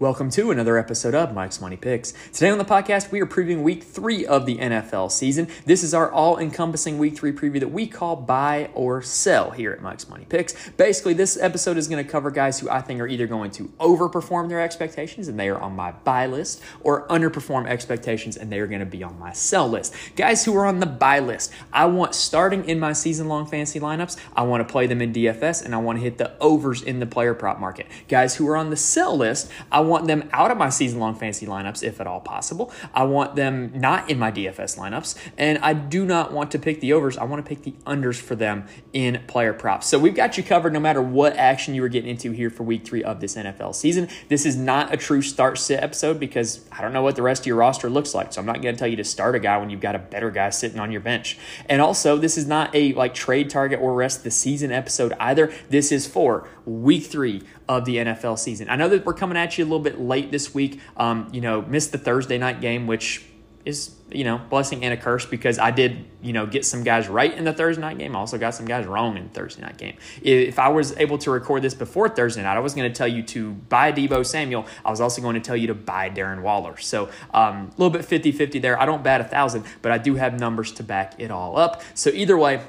Welcome 0.00 0.30
to 0.30 0.50
another 0.50 0.78
episode 0.78 1.14
of 1.14 1.34
Mike's 1.34 1.60
Money 1.60 1.76
Picks. 1.76 2.14
Today 2.32 2.48
on 2.48 2.56
the 2.56 2.64
podcast, 2.64 3.12
we 3.12 3.20
are 3.20 3.26
previewing 3.26 3.62
week 3.62 3.82
three 3.82 4.24
of 4.24 4.46
the 4.46 4.56
NFL 4.56 5.12
season. 5.12 5.46
This 5.66 5.82
is 5.82 5.92
our 5.92 6.10
all 6.10 6.38
encompassing 6.38 6.96
week 6.96 7.18
three 7.18 7.32
preview 7.32 7.60
that 7.60 7.70
we 7.70 7.86
call 7.86 8.16
buy 8.16 8.70
or 8.72 9.02
sell 9.02 9.50
here 9.50 9.72
at 9.72 9.82
Mike's 9.82 10.08
Money 10.08 10.24
Picks. 10.26 10.70
Basically, 10.70 11.12
this 11.12 11.36
episode 11.36 11.76
is 11.76 11.86
going 11.86 12.02
to 12.02 12.10
cover 12.10 12.30
guys 12.30 12.58
who 12.58 12.70
I 12.70 12.80
think 12.80 12.98
are 12.98 13.06
either 13.06 13.26
going 13.26 13.50
to 13.50 13.64
overperform 13.78 14.48
their 14.48 14.62
expectations 14.62 15.28
and 15.28 15.38
they 15.38 15.50
are 15.50 15.60
on 15.60 15.76
my 15.76 15.92
buy 15.92 16.24
list, 16.24 16.62
or 16.80 17.06
underperform 17.08 17.66
expectations 17.66 18.38
and 18.38 18.50
they 18.50 18.60
are 18.60 18.66
going 18.66 18.80
to 18.80 18.86
be 18.86 19.02
on 19.02 19.18
my 19.18 19.34
sell 19.34 19.68
list. 19.68 19.94
Guys 20.16 20.46
who 20.46 20.56
are 20.56 20.64
on 20.64 20.80
the 20.80 20.86
buy 20.86 21.18
list, 21.18 21.52
I 21.74 21.84
want 21.84 22.14
starting 22.14 22.64
in 22.64 22.80
my 22.80 22.94
season 22.94 23.28
long 23.28 23.44
fantasy 23.44 23.78
lineups, 23.78 24.16
I 24.34 24.44
want 24.44 24.66
to 24.66 24.72
play 24.72 24.86
them 24.86 25.02
in 25.02 25.12
DFS 25.12 25.62
and 25.62 25.74
I 25.74 25.78
want 25.78 25.98
to 25.98 26.02
hit 26.02 26.16
the 26.16 26.38
overs 26.38 26.80
in 26.80 27.00
the 27.00 27.06
player 27.06 27.34
prop 27.34 27.60
market. 27.60 27.86
Guys 28.08 28.36
who 28.36 28.48
are 28.48 28.56
on 28.56 28.70
the 28.70 28.78
sell 28.78 29.14
list, 29.14 29.50
I 29.70 29.89
want 29.90 30.06
them 30.06 30.28
out 30.32 30.50
of 30.50 30.56
my 30.56 30.70
season 30.70 30.98
long 30.98 31.14
fantasy 31.14 31.46
lineups 31.46 31.82
if 31.82 32.00
at 32.00 32.06
all 32.06 32.20
possible. 32.20 32.72
I 32.94 33.04
want 33.04 33.36
them 33.36 33.72
not 33.74 34.08
in 34.08 34.18
my 34.18 34.32
DFS 34.32 34.78
lineups. 34.78 35.16
And 35.36 35.58
I 35.58 35.74
do 35.74 36.06
not 36.06 36.32
want 36.32 36.50
to 36.52 36.58
pick 36.58 36.80
the 36.80 36.92
overs. 36.92 37.18
I 37.18 37.24
want 37.24 37.44
to 37.44 37.48
pick 37.48 37.62
the 37.62 37.72
unders 37.86 38.20
for 38.20 38.34
them 38.34 38.66
in 38.92 39.22
player 39.26 39.52
props. 39.52 39.86
So 39.86 39.98
we've 39.98 40.14
got 40.14 40.36
you 40.36 40.42
covered 40.42 40.72
no 40.72 40.80
matter 40.80 41.02
what 41.02 41.36
action 41.36 41.74
you 41.74 41.82
were 41.82 41.88
getting 41.88 42.10
into 42.10 42.32
here 42.32 42.50
for 42.50 42.62
week 42.62 42.86
three 42.86 43.04
of 43.04 43.20
this 43.20 43.36
NFL 43.36 43.74
season. 43.74 44.08
This 44.28 44.46
is 44.46 44.56
not 44.56 44.94
a 44.94 44.96
true 44.96 45.22
start 45.22 45.58
sit 45.58 45.82
episode 45.82 46.18
because 46.18 46.64
I 46.72 46.80
don't 46.80 46.92
know 46.92 47.02
what 47.02 47.16
the 47.16 47.22
rest 47.22 47.42
of 47.42 47.46
your 47.46 47.56
roster 47.56 47.90
looks 47.90 48.14
like. 48.14 48.32
So 48.32 48.40
I'm 48.40 48.46
not 48.46 48.62
going 48.62 48.74
to 48.74 48.78
tell 48.78 48.88
you 48.88 48.96
to 48.96 49.04
start 49.04 49.34
a 49.34 49.40
guy 49.40 49.58
when 49.58 49.70
you've 49.70 49.80
got 49.80 49.94
a 49.94 49.98
better 49.98 50.30
guy 50.30 50.50
sitting 50.50 50.78
on 50.78 50.92
your 50.92 51.00
bench. 51.00 51.38
And 51.68 51.82
also, 51.82 52.16
this 52.16 52.38
is 52.38 52.46
not 52.46 52.74
a 52.74 52.92
like 52.94 53.14
trade 53.14 53.50
target 53.50 53.80
or 53.80 53.94
rest 53.94 54.24
the 54.24 54.30
season 54.30 54.72
episode 54.72 55.12
either. 55.18 55.52
This 55.68 55.92
is 55.92 56.06
for 56.06 56.48
week 56.64 57.04
three 57.04 57.42
of 57.68 57.84
the 57.84 57.96
NFL 57.96 58.38
season. 58.38 58.68
I 58.68 58.76
know 58.76 58.88
that 58.88 59.04
we're 59.04 59.14
coming 59.14 59.36
at 59.36 59.56
you 59.56 59.64
a 59.64 59.66
little 59.66 59.78
bit 59.82 60.00
late 60.00 60.30
this 60.30 60.54
week. 60.54 60.80
Um, 60.96 61.28
you 61.32 61.40
know, 61.40 61.62
missed 61.62 61.92
the 61.92 61.98
Thursday 61.98 62.38
night 62.38 62.60
game, 62.60 62.86
which 62.86 63.24
is 63.64 63.94
you 64.10 64.24
know 64.24 64.38
blessing 64.48 64.82
and 64.84 64.94
a 64.94 64.96
curse 64.96 65.26
because 65.26 65.58
I 65.58 65.70
did 65.70 66.06
you 66.22 66.32
know 66.32 66.46
get 66.46 66.64
some 66.64 66.82
guys 66.82 67.08
right 67.08 67.32
in 67.32 67.44
the 67.44 67.52
Thursday 67.52 67.80
night 67.80 67.98
game. 67.98 68.16
I 68.16 68.18
also 68.18 68.38
got 68.38 68.54
some 68.54 68.66
guys 68.66 68.86
wrong 68.86 69.16
in 69.16 69.24
the 69.24 69.30
Thursday 69.30 69.62
night 69.62 69.76
game. 69.76 69.96
If 70.22 70.58
I 70.58 70.68
was 70.68 70.96
able 70.96 71.18
to 71.18 71.30
record 71.30 71.62
this 71.62 71.74
before 71.74 72.08
Thursday 72.08 72.42
night, 72.42 72.56
I 72.56 72.60
was 72.60 72.74
going 72.74 72.90
to 72.90 72.96
tell 72.96 73.08
you 73.08 73.22
to 73.24 73.52
buy 73.52 73.92
Deebo 73.92 74.24
Samuel. 74.24 74.66
I 74.84 74.90
was 74.90 75.00
also 75.00 75.20
going 75.20 75.34
to 75.34 75.40
tell 75.40 75.56
you 75.56 75.66
to 75.68 75.74
buy 75.74 76.10
Darren 76.10 76.42
Waller. 76.42 76.78
So 76.78 77.10
um, 77.34 77.70
a 77.76 77.82
little 77.82 77.90
bit 77.90 78.02
50-50 78.02 78.62
there. 78.62 78.80
I 78.80 78.86
don't 78.86 79.02
bat 79.02 79.20
a 79.20 79.24
thousand, 79.24 79.64
but 79.82 79.92
I 79.92 79.98
do 79.98 80.14
have 80.14 80.38
numbers 80.40 80.72
to 80.72 80.82
back 80.82 81.14
it 81.18 81.30
all 81.30 81.56
up. 81.56 81.82
So 81.94 82.10
either 82.10 82.36
way 82.36 82.62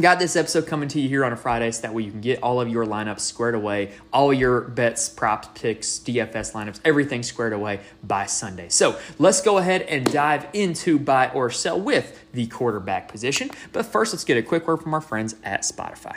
Got 0.00 0.18
this 0.18 0.36
episode 0.36 0.66
coming 0.66 0.90
to 0.90 1.00
you 1.00 1.08
here 1.08 1.24
on 1.24 1.32
a 1.32 1.36
Friday 1.36 1.70
so 1.70 1.80
that 1.80 1.94
way 1.94 2.02
you 2.02 2.10
can 2.10 2.20
get 2.20 2.42
all 2.42 2.60
of 2.60 2.68
your 2.68 2.84
lineups 2.84 3.20
squared 3.20 3.54
away, 3.54 3.92
all 4.12 4.30
your 4.30 4.60
bets, 4.60 5.08
props, 5.08 5.48
picks, 5.54 5.98
DFS 6.00 6.52
lineups, 6.52 6.80
everything 6.84 7.22
squared 7.22 7.54
away 7.54 7.80
by 8.04 8.26
Sunday. 8.26 8.68
So 8.68 8.98
let's 9.18 9.40
go 9.40 9.56
ahead 9.56 9.82
and 9.82 10.04
dive 10.12 10.48
into 10.52 10.98
buy 10.98 11.30
or 11.30 11.48
sell 11.48 11.80
with 11.80 12.22
the 12.34 12.46
quarterback 12.48 13.08
position. 13.08 13.50
But 13.72 13.86
first, 13.86 14.12
let's 14.12 14.24
get 14.24 14.36
a 14.36 14.42
quick 14.42 14.68
word 14.68 14.82
from 14.82 14.92
our 14.92 15.00
friends 15.00 15.34
at 15.42 15.62
Spotify. 15.62 16.16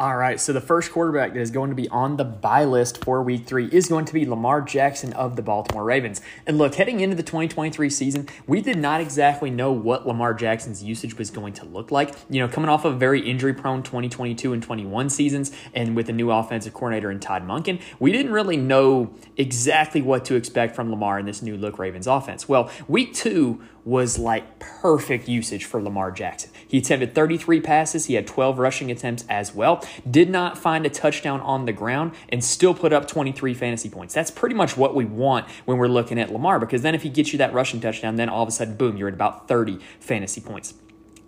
All 0.00 0.16
right, 0.16 0.40
so 0.40 0.54
the 0.54 0.62
first 0.62 0.92
quarterback 0.92 1.34
that 1.34 1.40
is 1.40 1.50
going 1.50 1.68
to 1.68 1.76
be 1.76 1.86
on 1.90 2.16
the 2.16 2.24
buy 2.24 2.64
list 2.64 3.04
for 3.04 3.22
week 3.22 3.44
three 3.44 3.66
is 3.66 3.86
going 3.86 4.06
to 4.06 4.14
be 4.14 4.24
Lamar 4.24 4.62
Jackson 4.62 5.12
of 5.12 5.36
the 5.36 5.42
Baltimore 5.42 5.84
Ravens. 5.84 6.22
And 6.46 6.56
look, 6.56 6.76
heading 6.76 7.00
into 7.00 7.14
the 7.14 7.22
2023 7.22 7.90
season, 7.90 8.26
we 8.46 8.62
did 8.62 8.78
not 8.78 9.02
exactly 9.02 9.50
know 9.50 9.72
what 9.72 10.08
Lamar 10.08 10.32
Jackson's 10.32 10.82
usage 10.82 11.18
was 11.18 11.30
going 11.30 11.52
to 11.52 11.66
look 11.66 11.90
like. 11.90 12.14
You 12.30 12.40
know, 12.40 12.48
coming 12.48 12.70
off 12.70 12.86
of 12.86 12.98
very 12.98 13.20
injury 13.20 13.52
prone 13.52 13.82
2022 13.82 14.54
and 14.54 14.62
21 14.62 15.10
seasons, 15.10 15.52
and 15.74 15.94
with 15.94 16.08
a 16.08 16.14
new 16.14 16.30
offensive 16.30 16.72
coordinator 16.72 17.10
in 17.10 17.20
Todd 17.20 17.46
Monken, 17.46 17.78
we 17.98 18.10
didn't 18.10 18.32
really 18.32 18.56
know 18.56 19.14
exactly 19.36 20.00
what 20.00 20.24
to 20.24 20.34
expect 20.34 20.74
from 20.74 20.90
Lamar 20.90 21.18
in 21.18 21.26
this 21.26 21.42
new 21.42 21.58
look 21.58 21.78
Ravens 21.78 22.06
offense. 22.06 22.48
Well, 22.48 22.70
week 22.88 23.12
two 23.12 23.60
was 23.84 24.18
like 24.18 24.58
perfect 24.58 25.28
usage 25.28 25.64
for 25.64 25.82
Lamar 25.82 26.10
Jackson. 26.10 26.50
He 26.66 26.78
attempted 26.78 27.14
33 27.14 27.60
passes, 27.60 28.06
he 28.06 28.14
had 28.14 28.26
12 28.26 28.58
rushing 28.58 28.90
attempts 28.90 29.24
as 29.28 29.54
well, 29.54 29.84
did 30.10 30.30
not 30.30 30.58
find 30.58 30.86
a 30.86 30.90
touchdown 30.90 31.40
on 31.40 31.64
the 31.64 31.72
ground, 31.72 32.12
and 32.28 32.44
still 32.44 32.74
put 32.74 32.92
up 32.92 33.08
23 33.08 33.54
fantasy 33.54 33.88
points. 33.88 34.14
That's 34.14 34.30
pretty 34.30 34.54
much 34.54 34.76
what 34.76 34.94
we 34.94 35.04
want 35.04 35.48
when 35.64 35.78
we're 35.78 35.88
looking 35.88 36.18
at 36.18 36.32
Lamar 36.32 36.58
because 36.58 36.82
then 36.82 36.94
if 36.94 37.02
he 37.02 37.08
gets 37.08 37.32
you 37.32 37.38
that 37.38 37.52
rushing 37.52 37.80
touchdown, 37.80 38.16
then 38.16 38.28
all 38.28 38.42
of 38.42 38.48
a 38.48 38.52
sudden, 38.52 38.76
boom, 38.76 38.96
you're 38.96 39.08
at 39.08 39.14
about 39.14 39.48
30 39.48 39.78
fantasy 39.98 40.40
points. 40.40 40.74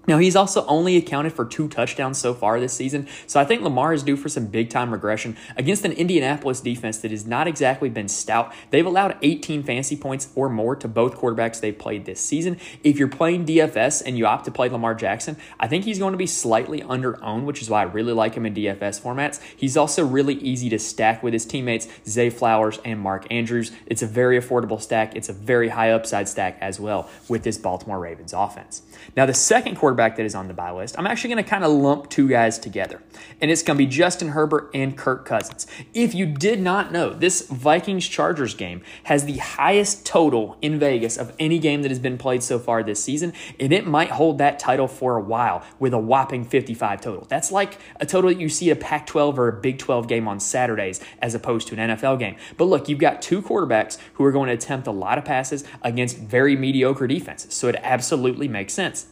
Now, 0.08 0.18
he's 0.18 0.34
also 0.34 0.66
only 0.66 0.96
accounted 0.96 1.32
for 1.32 1.44
two 1.44 1.68
touchdowns 1.68 2.18
so 2.18 2.34
far 2.34 2.58
this 2.58 2.72
season, 2.72 3.06
so 3.28 3.38
I 3.38 3.44
think 3.44 3.62
Lamar 3.62 3.92
is 3.92 4.02
due 4.02 4.16
for 4.16 4.28
some 4.28 4.46
big 4.46 4.68
time 4.68 4.92
regression 4.92 5.36
against 5.56 5.84
an 5.84 5.92
Indianapolis 5.92 6.60
defense 6.60 6.98
that 6.98 7.12
has 7.12 7.24
not 7.24 7.46
exactly 7.46 7.88
been 7.88 8.08
stout. 8.08 8.52
They've 8.70 8.84
allowed 8.84 9.16
18 9.22 9.62
fantasy 9.62 9.96
points 9.96 10.28
or 10.34 10.48
more 10.48 10.74
to 10.74 10.88
both 10.88 11.16
quarterbacks 11.16 11.60
they've 11.60 11.78
played 11.78 12.04
this 12.04 12.20
season. 12.20 12.58
If 12.82 12.98
you're 12.98 13.06
playing 13.06 13.46
DFS 13.46 14.02
and 14.04 14.18
you 14.18 14.26
opt 14.26 14.44
to 14.46 14.50
play 14.50 14.68
Lamar 14.68 14.96
Jackson, 14.96 15.36
I 15.60 15.68
think 15.68 15.84
he's 15.84 16.00
going 16.00 16.12
to 16.12 16.18
be 16.18 16.26
slightly 16.26 16.82
under 16.82 17.22
owned, 17.22 17.46
which 17.46 17.62
is 17.62 17.70
why 17.70 17.82
I 17.82 17.84
really 17.84 18.12
like 18.12 18.34
him 18.34 18.44
in 18.44 18.54
DFS 18.54 19.00
formats. 19.00 19.40
He's 19.56 19.76
also 19.76 20.04
really 20.04 20.34
easy 20.34 20.68
to 20.70 20.80
stack 20.80 21.22
with 21.22 21.32
his 21.32 21.46
teammates, 21.46 21.86
Zay 22.08 22.28
Flowers 22.28 22.80
and 22.84 22.98
Mark 22.98 23.28
Andrews. 23.30 23.70
It's 23.86 24.02
a 24.02 24.08
very 24.08 24.40
affordable 24.40 24.82
stack, 24.82 25.14
it's 25.14 25.28
a 25.28 25.32
very 25.32 25.68
high 25.68 25.92
upside 25.92 26.28
stack 26.28 26.58
as 26.60 26.80
well 26.80 27.08
with 27.28 27.44
this 27.44 27.56
Baltimore 27.56 28.00
Ravens 28.00 28.32
offense. 28.32 28.82
Now, 29.16 29.26
the 29.26 29.34
second 29.34 29.76
quarterback 29.76 29.91
quarterback 29.92 30.16
that 30.16 30.24
is 30.24 30.34
on 30.34 30.48
the 30.48 30.54
buy 30.54 30.70
list, 30.70 30.98
I'm 30.98 31.06
actually 31.06 31.34
going 31.34 31.44
to 31.44 31.50
kind 31.50 31.64
of 31.64 31.70
lump 31.70 32.08
two 32.08 32.26
guys 32.26 32.58
together. 32.58 33.02
And 33.42 33.50
it's 33.50 33.62
going 33.62 33.76
to 33.76 33.84
be 33.84 33.90
Justin 33.90 34.28
Herbert 34.28 34.70
and 34.72 34.96
Kirk 34.96 35.26
Cousins. 35.26 35.66
If 35.92 36.14
you 36.14 36.24
did 36.24 36.60
not 36.60 36.92
know, 36.92 37.10
this 37.10 37.46
Vikings 37.48 38.08
Chargers 38.08 38.54
game 38.54 38.80
has 39.04 39.26
the 39.26 39.36
highest 39.36 40.06
total 40.06 40.56
in 40.62 40.78
Vegas 40.78 41.18
of 41.18 41.34
any 41.38 41.58
game 41.58 41.82
that 41.82 41.90
has 41.90 41.98
been 41.98 42.16
played 42.16 42.42
so 42.42 42.58
far 42.58 42.82
this 42.82 43.04
season. 43.04 43.34
And 43.60 43.70
it 43.70 43.86
might 43.86 44.10
hold 44.10 44.38
that 44.38 44.58
title 44.58 44.88
for 44.88 45.16
a 45.16 45.20
while 45.20 45.62
with 45.78 45.92
a 45.92 45.98
whopping 45.98 46.44
55 46.46 47.02
total. 47.02 47.26
That's 47.28 47.52
like 47.52 47.78
a 48.00 48.06
total 48.06 48.30
that 48.30 48.40
you 48.40 48.48
see 48.48 48.70
a 48.70 48.76
Pac 48.76 49.06
12 49.06 49.38
or 49.38 49.48
a 49.48 49.52
Big 49.52 49.78
12 49.78 50.08
game 50.08 50.26
on 50.26 50.40
Saturdays 50.40 51.00
as 51.20 51.34
opposed 51.34 51.68
to 51.68 51.78
an 51.78 51.90
NFL 51.90 52.18
game. 52.18 52.36
But 52.56 52.64
look, 52.64 52.88
you've 52.88 52.98
got 52.98 53.20
two 53.20 53.42
quarterbacks 53.42 53.98
who 54.14 54.24
are 54.24 54.32
going 54.32 54.48
to 54.48 54.54
attempt 54.54 54.86
a 54.86 54.92
lot 54.92 55.18
of 55.18 55.26
passes 55.26 55.64
against 55.82 56.16
very 56.16 56.56
mediocre 56.56 57.06
defenses. 57.06 57.52
So 57.52 57.68
it 57.68 57.76
absolutely 57.82 58.48
makes 58.48 58.72
sense. 58.72 59.06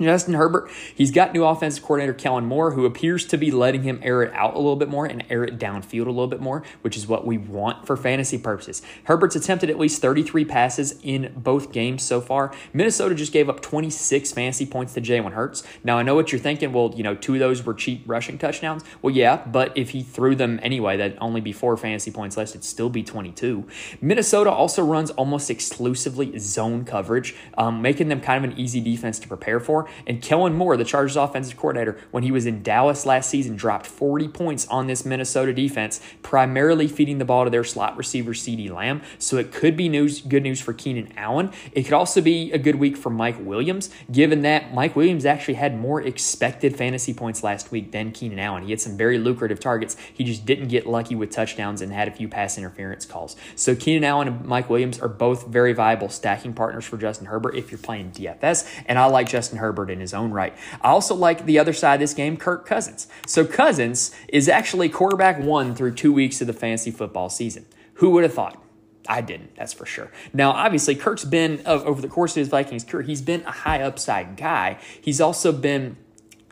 Justin 0.00 0.34
Herbert, 0.34 0.70
he's 0.94 1.10
got 1.10 1.34
new 1.34 1.44
offensive 1.44 1.82
coordinator 1.82 2.14
Kellen 2.14 2.46
Moore, 2.46 2.72
who 2.72 2.86
appears 2.86 3.26
to 3.26 3.36
be 3.36 3.50
letting 3.50 3.82
him 3.82 4.00
air 4.02 4.22
it 4.22 4.32
out 4.32 4.54
a 4.54 4.56
little 4.56 4.76
bit 4.76 4.88
more 4.88 5.04
and 5.04 5.24
air 5.28 5.44
it 5.44 5.58
downfield 5.58 6.06
a 6.06 6.10
little 6.10 6.26
bit 6.26 6.40
more, 6.40 6.62
which 6.80 6.96
is 6.96 7.06
what 7.06 7.26
we 7.26 7.36
want 7.36 7.86
for 7.86 7.96
fantasy 7.96 8.38
purposes. 8.38 8.80
Herbert's 9.04 9.36
attempted 9.36 9.68
at 9.68 9.78
least 9.78 10.00
33 10.00 10.44
passes 10.46 10.98
in 11.02 11.32
both 11.36 11.72
games 11.72 12.02
so 12.02 12.20
far. 12.20 12.52
Minnesota 12.72 13.14
just 13.14 13.32
gave 13.32 13.48
up 13.48 13.60
26 13.60 14.32
fantasy 14.32 14.64
points 14.64 14.94
to 14.94 15.00
Jalen 15.00 15.32
Hurts. 15.32 15.62
Now, 15.84 15.98
I 15.98 16.02
know 16.02 16.14
what 16.14 16.32
you're 16.32 16.40
thinking. 16.40 16.72
Well, 16.72 16.94
you 16.96 17.02
know, 17.02 17.14
two 17.14 17.34
of 17.34 17.40
those 17.40 17.64
were 17.64 17.74
cheap 17.74 18.02
rushing 18.06 18.38
touchdowns. 18.38 18.82
Well, 19.02 19.14
yeah, 19.14 19.44
but 19.46 19.76
if 19.76 19.90
he 19.90 20.02
threw 20.02 20.34
them 20.34 20.58
anyway, 20.62 20.96
that'd 20.96 21.18
only 21.20 21.40
be 21.40 21.52
four 21.52 21.76
fantasy 21.76 22.10
points 22.10 22.36
less. 22.36 22.50
It'd 22.50 22.64
still 22.64 22.88
be 22.88 23.02
22. 23.02 23.66
Minnesota 24.00 24.50
also 24.50 24.82
runs 24.82 25.10
almost 25.10 25.50
exclusively 25.50 26.38
zone 26.38 26.84
coverage, 26.84 27.34
um, 27.58 27.82
making 27.82 28.08
them 28.08 28.20
kind 28.20 28.42
of 28.42 28.50
an 28.50 28.58
easy 28.58 28.80
defense 28.80 29.18
to 29.18 29.28
prepare 29.28 29.60
for. 29.60 29.89
And 30.06 30.22
Kellen 30.22 30.54
Moore, 30.54 30.76
the 30.76 30.84
Chargers 30.84 31.16
offensive 31.16 31.56
coordinator, 31.56 31.98
when 32.10 32.22
he 32.22 32.32
was 32.32 32.46
in 32.46 32.62
Dallas 32.62 33.06
last 33.06 33.30
season, 33.30 33.56
dropped 33.56 33.86
40 33.86 34.28
points 34.28 34.66
on 34.68 34.86
this 34.86 35.04
Minnesota 35.04 35.52
defense, 35.52 36.00
primarily 36.22 36.88
feeding 36.88 37.18
the 37.18 37.24
ball 37.24 37.44
to 37.44 37.50
their 37.50 37.64
slot 37.64 37.96
receiver, 37.96 38.32
CeeDee 38.32 38.70
Lamb. 38.70 39.02
So 39.18 39.36
it 39.36 39.52
could 39.52 39.76
be 39.76 39.88
news, 39.88 40.20
good 40.20 40.42
news 40.42 40.60
for 40.60 40.72
Keenan 40.72 41.12
Allen. 41.16 41.50
It 41.72 41.84
could 41.84 41.92
also 41.92 42.20
be 42.20 42.52
a 42.52 42.58
good 42.58 42.76
week 42.76 42.96
for 42.96 43.10
Mike 43.10 43.36
Williams, 43.40 43.90
given 44.10 44.42
that 44.42 44.74
Mike 44.74 44.96
Williams 44.96 45.24
actually 45.24 45.54
had 45.54 45.78
more 45.78 46.00
expected 46.00 46.76
fantasy 46.76 47.14
points 47.14 47.42
last 47.42 47.70
week 47.70 47.92
than 47.92 48.12
Keenan 48.12 48.38
Allen. 48.38 48.64
He 48.64 48.70
had 48.70 48.80
some 48.80 48.96
very 48.96 49.18
lucrative 49.18 49.60
targets. 49.60 49.96
He 50.12 50.24
just 50.24 50.46
didn't 50.46 50.68
get 50.68 50.86
lucky 50.86 51.14
with 51.14 51.30
touchdowns 51.30 51.80
and 51.80 51.92
had 51.92 52.08
a 52.08 52.10
few 52.10 52.28
pass 52.28 52.58
interference 52.58 53.06
calls. 53.06 53.36
So 53.56 53.74
Keenan 53.74 54.04
Allen 54.04 54.28
and 54.28 54.44
Mike 54.44 54.70
Williams 54.70 54.98
are 55.00 55.08
both 55.08 55.46
very 55.46 55.72
viable 55.72 56.08
stacking 56.08 56.52
partners 56.52 56.84
for 56.84 56.96
Justin 56.96 57.26
Herbert 57.26 57.54
if 57.54 57.70
you're 57.70 57.78
playing 57.78 58.12
DFS. 58.12 58.66
And 58.86 58.98
I 58.98 59.06
like 59.06 59.28
Justin 59.28 59.58
Herbert 59.58 59.79
In 59.88 60.00
his 60.00 60.12
own 60.12 60.32
right. 60.32 60.54
I 60.82 60.88
also 60.88 61.14
like 61.14 61.46
the 61.46 61.58
other 61.58 61.72
side 61.72 61.94
of 61.94 62.00
this 62.00 62.12
game, 62.12 62.36
Kirk 62.36 62.66
Cousins. 62.66 63.06
So 63.26 63.46
Cousins 63.46 64.14
is 64.28 64.48
actually 64.48 64.88
quarterback 64.88 65.40
one 65.40 65.74
through 65.74 65.94
two 65.94 66.12
weeks 66.12 66.40
of 66.40 66.48
the 66.48 66.52
fantasy 66.52 66.90
football 66.90 67.30
season. 67.30 67.64
Who 67.94 68.10
would 68.10 68.24
have 68.24 68.34
thought? 68.34 68.62
I 69.08 69.22
didn't, 69.22 69.56
that's 69.56 69.72
for 69.72 69.86
sure. 69.86 70.10
Now, 70.32 70.50
obviously, 70.50 70.94
Kirk's 70.94 71.24
been, 71.24 71.62
over 71.64 72.02
the 72.02 72.08
course 72.08 72.32
of 72.32 72.40
his 72.40 72.48
Vikings 72.48 72.84
career, 72.84 73.02
he's 73.02 73.22
been 73.22 73.42
a 73.42 73.50
high 73.50 73.82
upside 73.82 74.36
guy. 74.36 74.78
He's 75.00 75.20
also 75.20 75.52
been 75.52 75.96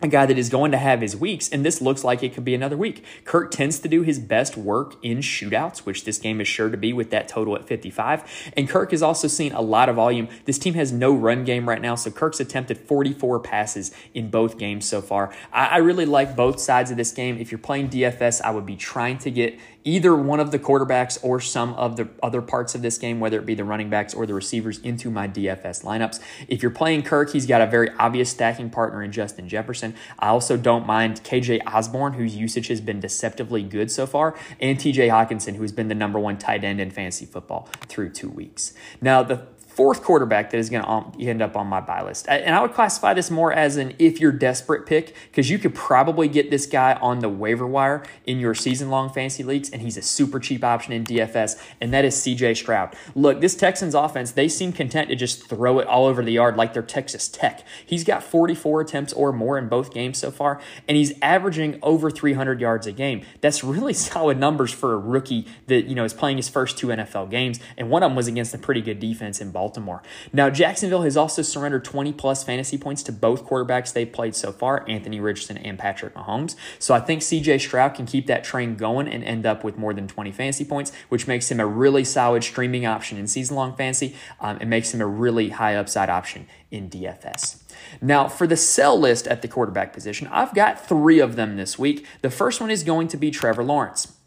a 0.01 0.09
guy 0.09 0.27
that 0.27 0.39
is 0.39 0.49
going 0.49 0.71
to 0.73 0.79
have 0.79 1.01
his 1.01 1.17
weeks, 1.17 1.49
and 1.49 1.65
this 1.65 1.81
looks 1.81 2.05
like 2.05 2.23
it 2.23 2.33
could 2.33 2.45
be 2.45 2.55
another 2.55 2.77
week. 2.77 3.05
Kirk 3.25 3.51
tends 3.51 3.79
to 3.81 3.89
do 3.89 4.03
his 4.03 4.19
best 4.19 4.57
work 4.57 4.95
in 5.03 5.19
shootouts, 5.19 5.79
which 5.79 6.05
this 6.05 6.19
game 6.19 6.41
is 6.41 6.47
sure 6.47 6.69
to 6.69 6.77
be 6.77 6.93
with 6.93 7.11
that 7.11 7.27
total 7.27 7.57
at 7.57 7.67
55. 7.67 8.53
And 8.57 8.69
Kirk 8.69 8.93
has 8.93 9.03
also 9.03 9.27
seen 9.27 9.53
a 9.53 9.61
lot 9.61 9.89
of 9.89 9.97
volume. 9.97 10.29
This 10.45 10.59
team 10.59 10.75
has 10.75 10.93
no 10.93 11.13
run 11.13 11.45
game 11.45 11.69
right 11.69 11.83
now, 11.83 11.97
so 11.97 12.11
Kirk's 12.11 12.39
attempted 12.39 12.79
44 12.79 13.41
passes 13.41 13.91
in 14.15 14.31
both 14.31 14.57
games 14.59 14.87
so 14.87 15.01
far. 15.01 15.35
I, 15.53 15.67
I 15.67 15.77
really 15.79 16.07
like 16.07 16.37
both 16.37 16.61
sides 16.61 16.91
of 16.91 16.97
this 16.97 17.11
game. 17.11 17.39
If 17.39 17.51
you're 17.51 17.59
playing 17.59 17.91
DFS, 17.91 18.41
I 18.43 18.51
would 18.51 18.67
be 18.67 18.77
trying 18.77 19.19
to 19.19 19.31
get 19.31 19.59
either 19.89 20.15
one 20.15 20.39
of 20.39 20.51
the 20.51 20.59
quarterbacks 20.59 21.19
or 21.23 21.41
some 21.41 21.73
of 21.75 21.97
the 21.97 22.07
other 22.23 22.43
parts 22.43 22.75
of 22.75 22.83
this 22.83 22.99
game, 22.99 23.21
whether 23.21 23.39
it 23.39 23.47
be 23.47 23.55
the 23.55 23.65
running 23.65 23.89
backs 23.89 24.13
or 24.13 24.27
the 24.27 24.35
receivers, 24.35 24.79
into 24.81 25.11
my 25.11 25.27
DFS 25.27 25.83
lineups. 25.83 26.21
If 26.47 26.63
you're 26.63 26.71
playing 26.71 27.05
Kirk, 27.05 27.33
he's 27.33 27.47
got 27.47 27.63
a 27.63 27.67
very 27.67 27.89
obvious 27.99 28.29
stacking 28.29 28.69
partner 28.69 29.03
in 29.03 29.13
Justin 29.13 29.49
Jefferson. 29.49 29.95
I 30.19 30.29
also 30.29 30.59
don't 30.59 30.87
mind 30.87 31.25
KJ 31.25 31.63
Osborn, 31.67 32.13
whose 32.13 32.37
usage 32.37 32.69
has 32.69 32.83
been 32.83 33.01
deceptively 33.01 33.63
good 33.63 33.91
so 33.91 34.07
far, 34.07 34.37
and 34.61 34.79
TJ 34.79 35.09
Hockenson, 35.09 35.57
who's 35.57 35.73
been 35.73 35.89
the 35.89 35.95
number 35.95 36.19
one 36.19 36.37
tight 36.37 36.65
end 36.65 36.83
in 36.83 36.91
fantasy 36.91 37.25
football 37.25 37.71
through 37.89 38.11
two 38.11 38.29
weeks. 38.29 38.75
Now, 39.01 39.23
the 39.23 39.47
fourth 39.79 40.03
quarterback 40.03 40.51
that 40.51 40.59
is 40.59 40.71
going 40.71 40.83
to 40.83 40.91
um, 40.91 41.13
end 41.21 41.41
up 41.41 41.57
on 41.57 41.65
my 41.69 41.81
buy 41.81 42.03
list. 42.03 42.27
And 42.29 42.53
I 42.53 42.61
would 42.61 42.75
classify 42.75 43.15
this 43.15 43.31
more 43.31 43.53
as 43.53 43.77
an 43.77 43.95
if 44.01 44.21
you're 44.21 44.33
desperate 44.33 44.87
pick 44.87 45.15
because 45.31 45.51
you 45.51 45.57
could 45.57 45.73
probably 45.73 46.27
get 46.27 46.51
this 46.51 46.67
guy 46.67 46.95
on 46.95 47.21
the 47.21 47.29
waiver 47.29 47.65
wire 47.65 48.03
in 48.27 48.41
your 48.41 48.57
season 48.57 48.91
long 48.91 49.09
fantasy 49.09 49.45
leagues, 49.45 49.71
and 49.71 49.81
he's 49.81 49.97
a 49.97 50.03
super 50.03 50.41
cheap 50.41 50.65
option 50.65 50.93
in 50.93 51.05
DFS, 51.05 51.63
and 51.81 51.95
that 51.95 52.05
is 52.05 52.17
CJ 52.17 52.57
Stroud. 52.57 52.97
Look, 53.15 53.41
this 53.41 53.55
Texans 53.55 53.95
offense, 53.95 54.33
they 54.33 54.49
seem 54.49 54.73
content 54.73 55.11
to 55.11 55.15
just 55.15 55.49
throw 55.49 55.79
it 55.79 55.87
all 55.87 56.07
over 56.07 56.25
the 56.25 56.33
yard 56.33 56.57
like 56.57 56.73
they're 56.75 56.83
Texas 56.83 57.29
Tech. 57.29 57.65
He's 57.87 58.03
got 58.03 58.25
44 58.25 58.81
attempts 58.81 59.13
or 59.13 59.33
more 59.33 59.59
in 59.59 59.69
both 59.69 59.95
games 59.95 60.19
so 60.19 60.33
far, 60.33 60.61
and 60.89 60.97
he's 60.97 61.13
averaging 61.23 61.79
over 61.85 62.11
300 62.11 62.61
yards 62.61 62.89
a 62.89 62.93
game. 62.93 63.25
That's 63.41 63.63
really 63.63 63.93
solid 64.09 64.39
numbers 64.39 64.73
for 64.73 64.93
a 64.95 64.99
rookie 64.99 65.47
that, 65.69 65.85
you 65.85 65.95
know, 65.95 66.03
is 66.03 66.15
playing 66.15 66.39
his 66.39 66.49
first 66.49 66.77
two 66.77 66.89
NFL 66.89 67.31
games, 67.31 67.61
and 67.77 67.91
one 67.91 68.03
of 68.03 68.11
them 68.11 68.17
was 68.17 68.27
against 68.27 68.53
a 68.55 68.59
pretty 68.59 68.81
good 68.81 68.99
defense 68.99 69.41
in 69.41 69.53
Baltimore. 69.53 69.68
Baltimore. 69.69 70.03
Now, 70.33 70.49
Jacksonville 70.49 71.03
has 71.03 71.15
also 71.15 71.43
surrendered 71.43 71.85
20 71.85 72.15
plus 72.15 72.43
fantasy 72.43 72.79
points 72.79 73.03
to 73.03 73.13
both 73.13 73.45
quarterbacks 73.45 73.93
they've 73.93 74.11
played 74.11 74.35
so 74.35 74.51
far, 74.51 74.89
Anthony 74.89 75.21
Richardson 75.21 75.59
and 75.59 75.79
Patrick 75.79 76.15
Mahomes. 76.15 76.57
So 76.79 76.95
I 76.95 77.01
think 77.01 77.21
CJ 77.21 77.61
Stroud 77.61 77.95
can 77.95 78.07
keep 78.07 78.27
that 78.29 78.45
train 78.45 78.77
going 78.77 79.09
and 79.09 79.23
end 79.23 79.45
up 79.45 79.63
with 79.65 79.77
more 79.77 79.93
than 79.93 80.09
20 80.09 80.33
fantasy 80.33 80.65
points, 80.65 80.91
which 81.11 81.27
makes 81.27 81.51
him 81.51 81.61
a 81.61 81.67
really 81.67 82.03
solid 82.03 82.45
streaming 82.45 82.87
option 82.87 83.19
in 83.19 83.27
season 83.27 83.57
long 83.57 83.77
fantasy 83.77 84.17
um, 84.41 84.57
and 84.59 84.71
makes 84.71 84.95
him 84.95 85.03
a 85.03 85.07
really 85.07 85.51
high 85.51 85.77
upside 85.77 86.09
option 86.09 86.47
in 86.71 86.89
DFS. 86.89 87.63
Now, 88.01 88.27
for 88.27 88.47
the 88.47 88.57
sell 88.57 88.99
list 88.99 89.27
at 89.27 89.43
the 89.43 89.49
quarterback 89.49 89.93
position, 89.93 90.29
I've 90.29 90.55
got 90.55 90.87
three 90.87 91.19
of 91.19 91.37
them 91.37 91.59
this 91.59 91.79
week. 91.79 92.07
The 92.23 92.31
first 92.31 92.59
one 92.59 92.71
is 92.71 92.85
going 92.85 93.09
to 93.09 93.19
be 93.19 93.31
Trevor 93.31 93.65
Lawrence. 93.65 94.18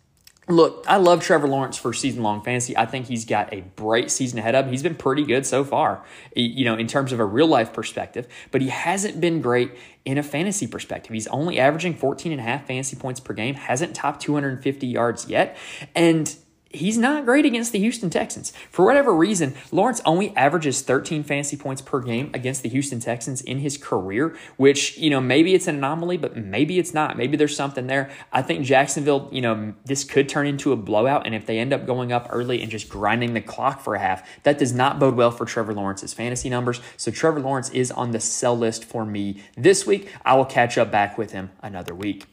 Look, 0.48 0.84
I 0.88 0.98
love 0.98 1.24
Trevor 1.24 1.48
Lawrence 1.48 1.78
for 1.78 1.94
season 1.94 2.24
long 2.24 2.42
fantasy. 2.42 2.76
I 2.76 2.86
think 2.88 3.06
he's 3.06 3.26
got 3.26 3.54
a 3.54 3.62
bright 3.62 4.10
season 4.10 4.40
ahead 4.40 4.56
of 4.56 4.66
him. 4.66 4.72
He's 4.72 4.82
been 4.82 4.96
pretty 4.96 5.24
good 5.24 5.46
so 5.46 5.64
far, 5.64 6.04
you 6.36 6.66
know, 6.66 6.76
in 6.76 6.88
terms 6.88 7.14
of 7.14 7.20
a 7.20 7.26
real 7.26 7.48
life 7.48 7.72
perspective, 7.74 8.28
but 8.50 8.60
he 8.60 8.70
hasn't 8.70 9.22
been 9.22 9.40
great 9.40 9.72
in 10.04 10.18
a 10.18 10.24
fantasy 10.24 10.66
perspective. 10.66 11.14
He's 11.14 11.28
only 11.28 11.60
averaging 11.60 11.94
14 11.94 12.32
and 12.32 12.42
a 12.42 12.44
half 12.44 12.66
fantasy 12.66 12.96
points 12.98 13.20
per 13.20 13.34
game, 13.34 13.54
hasn't 13.54 13.96
topped 13.96 14.22
250 14.24 14.88
yards 14.88 15.28
yet. 15.30 15.56
And 15.94 16.36
he's 16.74 16.98
not 16.98 17.26
great 17.26 17.46
against 17.46 17.72
the 17.72 17.80
Houston 17.80 18.10
Texans. 18.10 18.52
For 18.70 18.86
whatever 18.86 19.14
reason, 19.14 19.56
Lawrence 19.72 20.02
only 20.06 20.36
averages 20.36 20.82
13 20.82 21.24
fantasy 21.24 21.58
points 21.58 21.82
per 21.82 22.00
game 22.00 22.32
against 22.34 22.64
the 22.64 22.70
Houston 22.70 23.00
Texans 23.00 23.42
in 23.42 23.60
his 23.60 23.78
career, 23.78 24.36
which, 24.58 24.98
you 24.98 25.10
know, 25.10 25.22
maybe 25.22 25.54
it's 25.54 25.68
an 25.68 25.76
anomaly, 25.76 26.18
but 26.18 26.36
maybe 26.36 26.80
it's 26.80 26.94
not. 26.94 27.18
Maybe 27.18 27.38
there's 27.38 27.56
something 27.56 27.88
there. 27.88 28.10
I 28.32 28.42
think 28.42 28.66
Jacksonville, 28.66 29.30
you 29.32 29.42
know, 29.42 29.74
this 29.86 30.04
could 30.04 30.30
turn 30.30 30.48
into 30.48 30.72
a 30.72 30.76
blowout. 30.76 31.26
And 31.26 31.36
if 31.36 31.46
they 31.46 31.60
end 31.60 31.74
up 31.74 31.86
going 31.86 32.12
up 32.12 32.28
early 32.30 32.62
and 32.62 32.72
just 32.72 32.90
grinding 32.90 33.34
the 33.34 33.42
clock 33.42 33.82
for 33.82 33.96
a 33.96 34.00
half, 34.00 34.28
that 34.44 34.58
does 34.58 34.74
not 34.74 35.00
bode 35.00 35.16
well 35.16 35.32
for 35.32 35.46
Trevor 35.46 35.74
Lawrence's 35.74 36.14
fantasy 36.14 36.50
numbers. 36.50 36.82
So 36.98 37.12
Trevor 37.12 37.40
Lawrence 37.40 37.70
is 37.70 37.92
on 37.92 38.12
the 38.12 38.20
sell 38.20 38.58
list 38.58 38.86
for 38.86 39.06
me 39.06 39.44
this 39.56 39.86
week. 39.86 40.10
I 40.26 40.36
will 40.36 40.46
catch 40.46 40.78
up 40.78 40.92
back 40.92 41.18
with 41.18 41.32
him 41.32 41.52
another 41.62 41.94
week. 41.94 42.26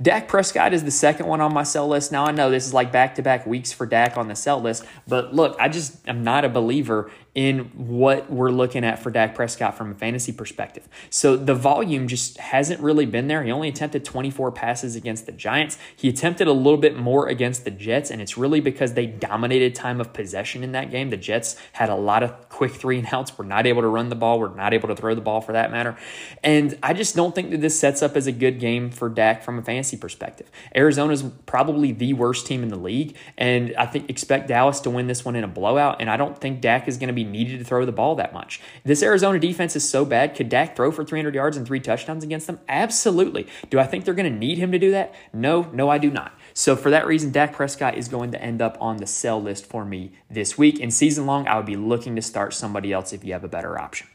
Dak 0.00 0.28
Prescott 0.28 0.72
is 0.72 0.84
the 0.84 0.90
second 0.90 1.26
one 1.26 1.40
on 1.40 1.52
my 1.52 1.62
sell 1.62 1.88
list. 1.88 2.12
Now 2.12 2.24
I 2.24 2.32
know 2.32 2.50
this 2.50 2.66
is 2.66 2.74
like 2.74 2.92
back 2.92 3.14
to 3.16 3.22
back 3.22 3.46
weeks 3.46 3.72
for 3.72 3.86
Dak 3.86 4.16
on 4.16 4.28
the 4.28 4.36
sell 4.36 4.60
list, 4.60 4.84
but 5.06 5.34
look, 5.34 5.56
I 5.60 5.68
just 5.68 5.96
am 6.08 6.24
not 6.24 6.44
a 6.44 6.48
believer 6.48 7.10
in 7.34 7.60
what 7.74 8.30
we're 8.30 8.50
looking 8.50 8.84
at 8.84 8.98
for 8.98 9.10
Dak 9.10 9.34
Prescott 9.34 9.76
from 9.76 9.92
a 9.92 9.94
fantasy 9.94 10.32
perspective. 10.32 10.86
So 11.08 11.34
the 11.34 11.54
volume 11.54 12.06
just 12.06 12.36
hasn't 12.36 12.80
really 12.80 13.06
been 13.06 13.26
there. 13.26 13.42
He 13.42 13.50
only 13.50 13.70
attempted 13.70 14.04
24 14.04 14.52
passes 14.52 14.96
against 14.96 15.24
the 15.24 15.32
Giants. 15.32 15.78
He 15.96 16.10
attempted 16.10 16.46
a 16.46 16.52
little 16.52 16.78
bit 16.78 16.94
more 16.94 17.28
against 17.28 17.64
the 17.64 17.70
Jets, 17.70 18.10
and 18.10 18.20
it's 18.20 18.36
really 18.36 18.60
because 18.60 18.92
they 18.92 19.06
dominated 19.06 19.74
time 19.74 19.98
of 19.98 20.12
possession 20.12 20.62
in 20.62 20.72
that 20.72 20.90
game. 20.90 21.08
The 21.08 21.16
Jets 21.16 21.56
had 21.72 21.88
a 21.88 21.94
lot 21.94 22.22
of 22.22 22.50
quick 22.50 22.72
three 22.72 22.98
and 22.98 23.08
outs, 23.10 23.36
were 23.38 23.44
not 23.44 23.66
able 23.66 23.80
to 23.80 23.88
run 23.88 24.10
the 24.10 24.14
ball, 24.14 24.38
were 24.38 24.50
not 24.50 24.74
able 24.74 24.88
to 24.88 24.94
throw 24.94 25.14
the 25.14 25.22
ball 25.22 25.40
for 25.40 25.52
that 25.52 25.70
matter. 25.70 25.96
And 26.42 26.78
I 26.82 26.92
just 26.92 27.16
don't 27.16 27.34
think 27.34 27.50
that 27.52 27.62
this 27.62 27.78
sets 27.78 28.02
up 28.02 28.14
as 28.14 28.26
a 28.26 28.32
good 28.32 28.60
game 28.60 28.90
for 28.90 29.08
Dak 29.08 29.42
from 29.42 29.58
a 29.58 29.62
fantasy 29.62 29.96
perspective. 29.96 30.50
Arizona's 30.74 31.22
probably 31.46 31.92
the 31.92 32.12
worst 32.12 32.46
team 32.46 32.62
in 32.62 32.68
the 32.68 32.76
league, 32.76 33.16
and 33.38 33.74
I 33.76 33.86
think 33.86 34.10
expect 34.10 34.48
Dallas 34.48 34.80
to 34.80 34.90
win 34.90 35.06
this 35.06 35.24
one 35.24 35.34
in 35.34 35.44
a 35.44 35.48
blowout, 35.48 35.96
and 36.00 36.10
I 36.10 36.18
don't 36.18 36.36
think 36.36 36.60
Dak 36.60 36.88
is 36.88 36.98
going 36.98 37.08
to 37.08 37.14
be 37.14 37.21
needed 37.24 37.58
to 37.58 37.64
throw 37.64 37.84
the 37.84 37.92
ball 37.92 38.14
that 38.16 38.32
much. 38.32 38.60
This 38.84 39.02
Arizona 39.02 39.38
defense 39.38 39.76
is 39.76 39.88
so 39.88 40.04
bad. 40.04 40.34
Could 40.34 40.48
Dak 40.48 40.76
throw 40.76 40.90
for 40.90 41.04
300 41.04 41.34
yards 41.34 41.56
and 41.56 41.66
three 41.66 41.80
touchdowns 41.80 42.24
against 42.24 42.46
them? 42.46 42.60
Absolutely. 42.68 43.46
Do 43.70 43.78
I 43.78 43.84
think 43.84 44.04
they're 44.04 44.14
going 44.14 44.32
to 44.32 44.38
need 44.38 44.58
him 44.58 44.72
to 44.72 44.78
do 44.78 44.90
that? 44.92 45.14
No, 45.32 45.70
no, 45.72 45.88
I 45.88 45.98
do 45.98 46.10
not. 46.10 46.38
So 46.54 46.76
for 46.76 46.90
that 46.90 47.06
reason, 47.06 47.32
Dak 47.32 47.52
Prescott 47.52 47.96
is 47.96 48.08
going 48.08 48.32
to 48.32 48.42
end 48.42 48.60
up 48.60 48.76
on 48.80 48.98
the 48.98 49.06
sell 49.06 49.40
list 49.40 49.66
for 49.66 49.84
me 49.84 50.12
this 50.30 50.58
week. 50.58 50.80
And 50.80 50.92
season 50.92 51.26
long, 51.26 51.46
I 51.46 51.56
would 51.56 51.66
be 51.66 51.76
looking 51.76 52.16
to 52.16 52.22
start 52.22 52.54
somebody 52.54 52.92
else 52.92 53.12
if 53.12 53.24
you 53.24 53.32
have 53.32 53.44
a 53.44 53.48
better 53.48 53.78
option. 53.78 54.08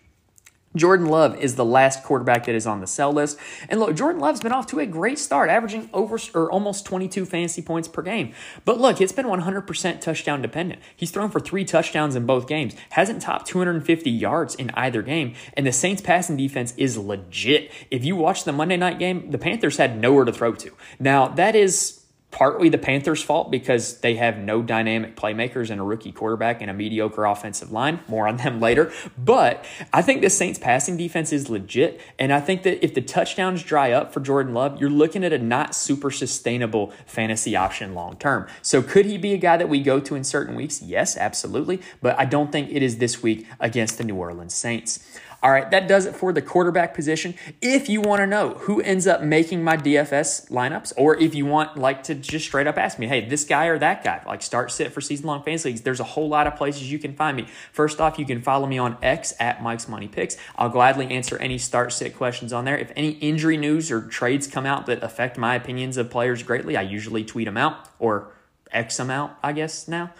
Jordan 0.78 1.08
Love 1.08 1.36
is 1.38 1.56
the 1.56 1.66
last 1.66 2.04
quarterback 2.04 2.46
that 2.46 2.56
is 2.56 2.68
on 2.68 2.80
the 2.82 2.88
sell 2.88 3.12
list. 3.12 3.38
And 3.70 3.80
look, 3.80 3.96
Jordan 3.96 4.22
Love's 4.22 4.42
been 4.42 4.52
off 4.52 4.68
to 4.68 4.80
a 4.80 4.86
great 4.86 5.20
start, 5.20 5.50
averaging 5.50 5.90
over 5.94 6.18
or 6.34 6.52
almost 6.52 6.86
22 6.86 7.26
fantasy 7.26 7.62
points 7.62 7.88
per 7.88 8.02
game. 8.02 8.34
But 8.66 8.80
look, 8.80 9.02
it's 9.02 9.12
been 9.12 9.26
100% 9.26 10.02
touchdown 10.02 10.42
dependent. 10.42 10.82
He's 10.96 11.12
thrown 11.12 11.30
for 11.30 11.40
three 11.40 11.66
touchdowns 11.66 12.16
in 12.16 12.26
both 12.26 12.48
games, 12.48 12.76
hasn't 12.92 13.22
topped 13.22 13.48
250 13.48 14.10
yards 14.10 14.56
in 14.56 14.72
either 14.72 15.02
game, 15.02 15.34
and 15.54 15.66
the 15.66 15.72
Saints 15.72 16.02
passing 16.02 16.38
defense 16.38 16.74
is 16.78 16.98
legit. 16.98 17.72
If 17.92 18.06
you 18.06 18.16
watch 18.16 18.44
the 18.44 18.52
Monday 18.52 18.78
night 18.78 19.00
game, 19.00 19.32
the 19.32 19.38
Panthers 19.38 19.78
had 19.78 20.00
nowhere 20.00 20.26
to 20.26 20.34
throw 20.34 20.54
to. 20.54 20.72
Now, 21.00 21.28
that 21.30 21.56
is 21.56 22.04
partly 22.38 22.70
the 22.70 22.78
Panthers' 22.78 23.24
fault 23.24 23.50
because 23.50 23.98
they 24.02 24.14
have 24.14 24.38
no 24.38 24.62
dynamic 24.62 25.16
playmakers 25.16 25.72
and 25.72 25.82
a 25.82 25.84
rookie 25.84 26.12
quarterback 26.12 26.62
and 26.62 26.70
a 26.70 26.74
mediocre 26.74 27.26
offensive 27.26 27.72
line. 27.72 28.00
More 28.08 28.28
on 28.28 28.38
them 28.38 28.60
later. 28.60 28.92
But 29.18 29.66
I 29.92 30.04
think 30.04 30.22
the 30.22 30.30
Saints' 30.30 30.60
passing 30.60 30.98
defense 30.98 31.34
is 31.34 31.50
legit. 31.50 32.00
And 32.20 32.32
I 32.32 32.40
think 32.40 32.62
that 32.62 32.86
if 32.86 32.94
the 32.94 33.02
touchdowns 33.02 33.64
dry 33.64 33.92
up 33.92 34.14
for 34.14 34.20
Jordan 34.20 34.54
Love, 34.54 34.80
you're 34.80 34.92
looking 34.92 35.24
at 35.24 35.34
a 35.34 35.40
not 35.40 35.74
super 35.74 36.12
sustainable 36.12 36.94
fantasy 37.08 37.56
option 37.56 37.96
long 37.96 38.18
term. 38.18 38.46
So 38.62 38.84
could 38.84 39.08
he 39.08 39.18
be 39.18 39.34
a 39.34 39.38
guy 39.38 39.58
that 39.58 39.68
we 39.68 39.82
go 39.82 40.00
to 40.00 40.14
in 40.14 40.24
certain 40.24 40.54
weeks? 40.54 40.80
Yes, 40.80 41.18
absolutely. 41.18 41.82
But 42.04 42.20
I 42.20 42.26
don't 42.26 42.52
think 42.52 42.70
it 42.72 42.84
is 42.84 43.00
this 43.00 43.24
week 43.24 43.48
against 43.60 43.98
the 43.98 44.04
New 44.04 44.16
Orleans 44.16 44.54
Saints. 44.54 45.04
All 45.44 45.52
right, 45.52 45.70
that 45.70 45.88
does 45.88 46.08
it 46.08 46.16
for 46.16 46.34
the 46.34 46.42
quarterback 46.42 46.96
position. 46.96 47.36
If 47.62 47.90
you 47.90 48.02
want 48.02 48.22
to 48.22 48.28
know 48.28 48.56
who 48.56 48.82
ends 48.82 49.06
up 49.06 49.22
making 49.22 49.64
my 49.64 49.78
DFS 49.78 50.50
lineups, 50.50 50.94
or 50.98 51.16
if 51.16 51.36
you 51.36 51.46
want 51.46 51.78
like 51.78 52.02
to 52.04 52.16
just 52.16 52.46
straight 52.46 52.66
up 52.66 52.76
ask 52.78 52.98
me, 52.98 53.06
hey, 53.06 53.28
this 53.30 53.44
guy 53.44 53.68
or 53.68 53.78
that 53.78 54.04
guy, 54.04 54.24
like 54.26 54.42
start 54.42 54.72
sit 54.72 54.92
for 54.92 55.00
season 55.00 55.28
long 55.28 55.44
fantasy 55.44 55.70
leagues, 55.70 55.82
there's 55.82 56.00
a 56.00 56.06
whole 56.06 56.28
lot 56.28 56.48
of 56.48 56.56
places 56.56 56.92
you 56.92 56.98
can 56.98 57.14
find 57.14 57.38
me. 57.38 57.48
First 57.72 58.02
off, 58.02 58.18
you 58.18 58.26
can 58.26 58.42
follow 58.42 58.66
me 58.66 58.80
on 58.80 58.98
X 59.04 59.36
at 59.40 59.62
Mike's 59.62 59.88
Money 59.88 60.08
Picks. 60.08 60.38
I'll 60.56 60.70
gladly 60.70 61.12
answer 61.12 61.38
any 61.38 61.60
start 61.60 61.94
sit 61.94 62.16
questions 62.16 62.52
on 62.52 62.66
there. 62.66 62.78
If 62.78 62.92
any 62.96 63.12
injury 63.12 63.58
news 63.58 63.92
or 63.92 64.02
trades 64.02 64.48
come 64.48 64.66
out 64.66 64.88
that 64.88 65.04
affect 65.04 65.38
my 65.38 65.54
opinions 65.54 65.98
of 65.98 66.10
players 66.10 66.42
greatly, 66.42 66.76
I 66.76 66.82
usually 66.82 67.24
tweet 67.24 67.46
them 67.46 67.58
out 67.58 67.88
or 68.00 68.32
X 68.72 68.98
them 68.98 69.12
out, 69.12 69.38
I 69.44 69.54
guess 69.54 69.88
now. 69.88 70.12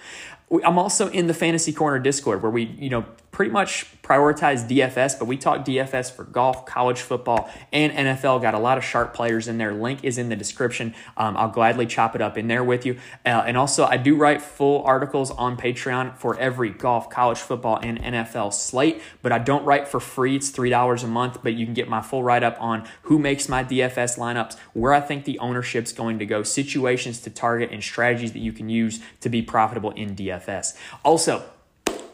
I'm 0.64 0.80
also 0.80 1.10
in 1.10 1.28
the 1.28 1.34
Fantasy 1.34 1.74
Corner 1.74 2.00
Discord 2.00 2.42
where 2.42 2.52
we, 2.52 2.64
you 2.64 2.90
know, 2.90 3.06
pretty 3.38 3.52
much 3.52 3.86
prioritize 4.02 4.68
DFS, 4.68 5.20
but 5.20 5.26
we 5.26 5.38
talk 5.38 5.64
DFS 5.64 6.12
for 6.12 6.24
golf, 6.24 6.66
college 6.66 7.02
football, 7.02 7.48
and 7.72 7.94
NFL. 7.94 8.42
Got 8.42 8.56
a 8.56 8.60
lot 8.60 8.80
of 8.80 8.84
sharp 8.84 9.14
players 9.14 9.48
in 9.48 9.60
there. 9.60 9.72
Link 9.72 10.04
is 10.04 10.18
in 10.18 10.30
the 10.30 10.36
description. 10.36 10.96
Um, 11.18 11.38
I'll 11.38 11.52
gladly 11.52 11.86
chop 11.86 12.16
it 12.16 12.22
up 12.22 12.36
in 12.36 12.48
there 12.48 12.64
with 12.64 12.84
you. 12.84 12.98
Uh, 13.24 13.44
and 13.46 13.56
also, 13.56 13.86
I 13.86 13.98
do 13.98 14.16
write 14.16 14.42
full 14.42 14.84
articles 14.86 15.30
on 15.30 15.56
Patreon 15.56 16.18
for 16.18 16.36
every 16.40 16.72
golf, 16.72 17.12
college 17.12 17.38
football, 17.38 17.80
and 17.84 18.02
NFL 18.02 18.56
slate, 18.56 19.04
but 19.22 19.32
I 19.32 19.38
don't 19.38 19.64
write 19.66 19.88
for 19.88 20.00
free. 20.00 20.36
It's 20.36 20.50
$3 20.50 21.04
a 21.04 21.08
month, 21.08 21.44
but 21.44 21.54
you 21.54 21.66
can 21.66 21.76
get 21.76 21.88
my 21.88 22.02
full 22.02 22.24
write 22.24 22.42
up 22.42 22.58
on 22.60 22.88
who 23.04 23.20
makes 23.20 23.48
my 23.48 23.64
DFS 23.64 24.18
lineups, 24.18 24.58
where 24.74 24.96
I 24.96 25.00
think 25.00 25.26
the 25.26 25.38
ownership's 25.38 25.94
going 25.94 26.18
to 26.18 26.26
go, 26.26 26.42
situations 26.42 27.22
to 27.22 27.30
target, 27.30 27.70
and 27.72 27.84
strategies 27.84 28.34
that 28.34 28.40
you 28.40 28.52
can 28.52 28.68
use 28.68 29.00
to 29.22 29.30
be 29.30 29.44
profitable 29.44 29.92
in 29.92 30.16
DFS. 30.16 30.76
Also, 31.06 31.46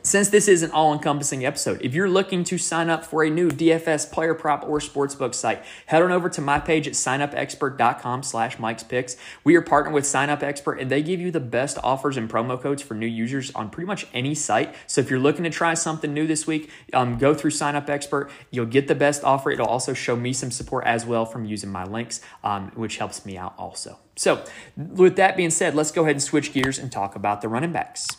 Since 0.05 0.29
this 0.29 0.49
is 0.49 0.63
an 0.63 0.71
all 0.71 0.91
encompassing 0.91 1.45
episode, 1.45 1.81
if 1.81 1.93
you're 1.93 2.09
looking 2.09 2.43
to 2.43 2.57
sign 2.57 2.89
up 2.89 3.05
for 3.05 3.23
a 3.23 3.29
new 3.29 3.49
DFS 3.49 4.11
player 4.11 4.33
prop 4.33 4.65
or 4.67 4.79
sportsbook 4.79 5.33
site, 5.33 5.63
head 5.85 6.01
on 6.01 6.11
over 6.11 6.27
to 6.27 6.41
my 6.41 6.59
page 6.59 6.87
at 6.87 6.93
signupexpert.com 6.93 8.21
slash 8.23 8.59
Mike's 8.59 8.83
Picks. 8.83 9.15
We 9.45 9.55
are 9.55 9.61
partnered 9.61 9.93
with 9.93 10.03
Signup 10.03 10.43
Expert 10.43 10.81
and 10.81 10.91
they 10.91 11.01
give 11.01 11.21
you 11.21 11.31
the 11.31 11.39
best 11.39 11.77
offers 11.81 12.17
and 12.17 12.29
promo 12.29 12.59
codes 12.61 12.81
for 12.81 12.95
new 12.95 13.07
users 13.07 13.49
on 13.55 13.69
pretty 13.69 13.87
much 13.87 14.05
any 14.13 14.35
site. 14.35 14.75
So 14.87 14.99
if 14.99 15.09
you're 15.09 15.21
looking 15.21 15.45
to 15.45 15.49
try 15.49 15.73
something 15.73 16.13
new 16.13 16.27
this 16.27 16.45
week, 16.45 16.69
um, 16.91 17.17
go 17.17 17.33
through 17.33 17.51
Signup 17.51 17.87
Expert. 17.87 18.29
You'll 18.51 18.65
get 18.65 18.89
the 18.89 18.95
best 18.95 19.23
offer. 19.23 19.51
It'll 19.51 19.67
also 19.67 19.93
show 19.93 20.17
me 20.17 20.33
some 20.33 20.51
support 20.51 20.83
as 20.85 21.05
well 21.05 21.25
from 21.25 21.45
using 21.45 21.71
my 21.71 21.85
links, 21.85 22.19
um, 22.43 22.73
which 22.75 22.97
helps 22.97 23.25
me 23.25 23.37
out 23.37 23.53
also. 23.57 23.99
So, 24.17 24.43
with 24.75 25.15
that 25.15 25.37
being 25.37 25.49
said, 25.49 25.75
let's 25.75 25.91
go 25.91 26.01
ahead 26.01 26.15
and 26.15 26.21
switch 26.21 26.51
gears 26.51 26.77
and 26.77 26.91
talk 26.91 27.15
about 27.15 27.41
the 27.41 27.47
running 27.47 27.71
backs. 27.71 28.09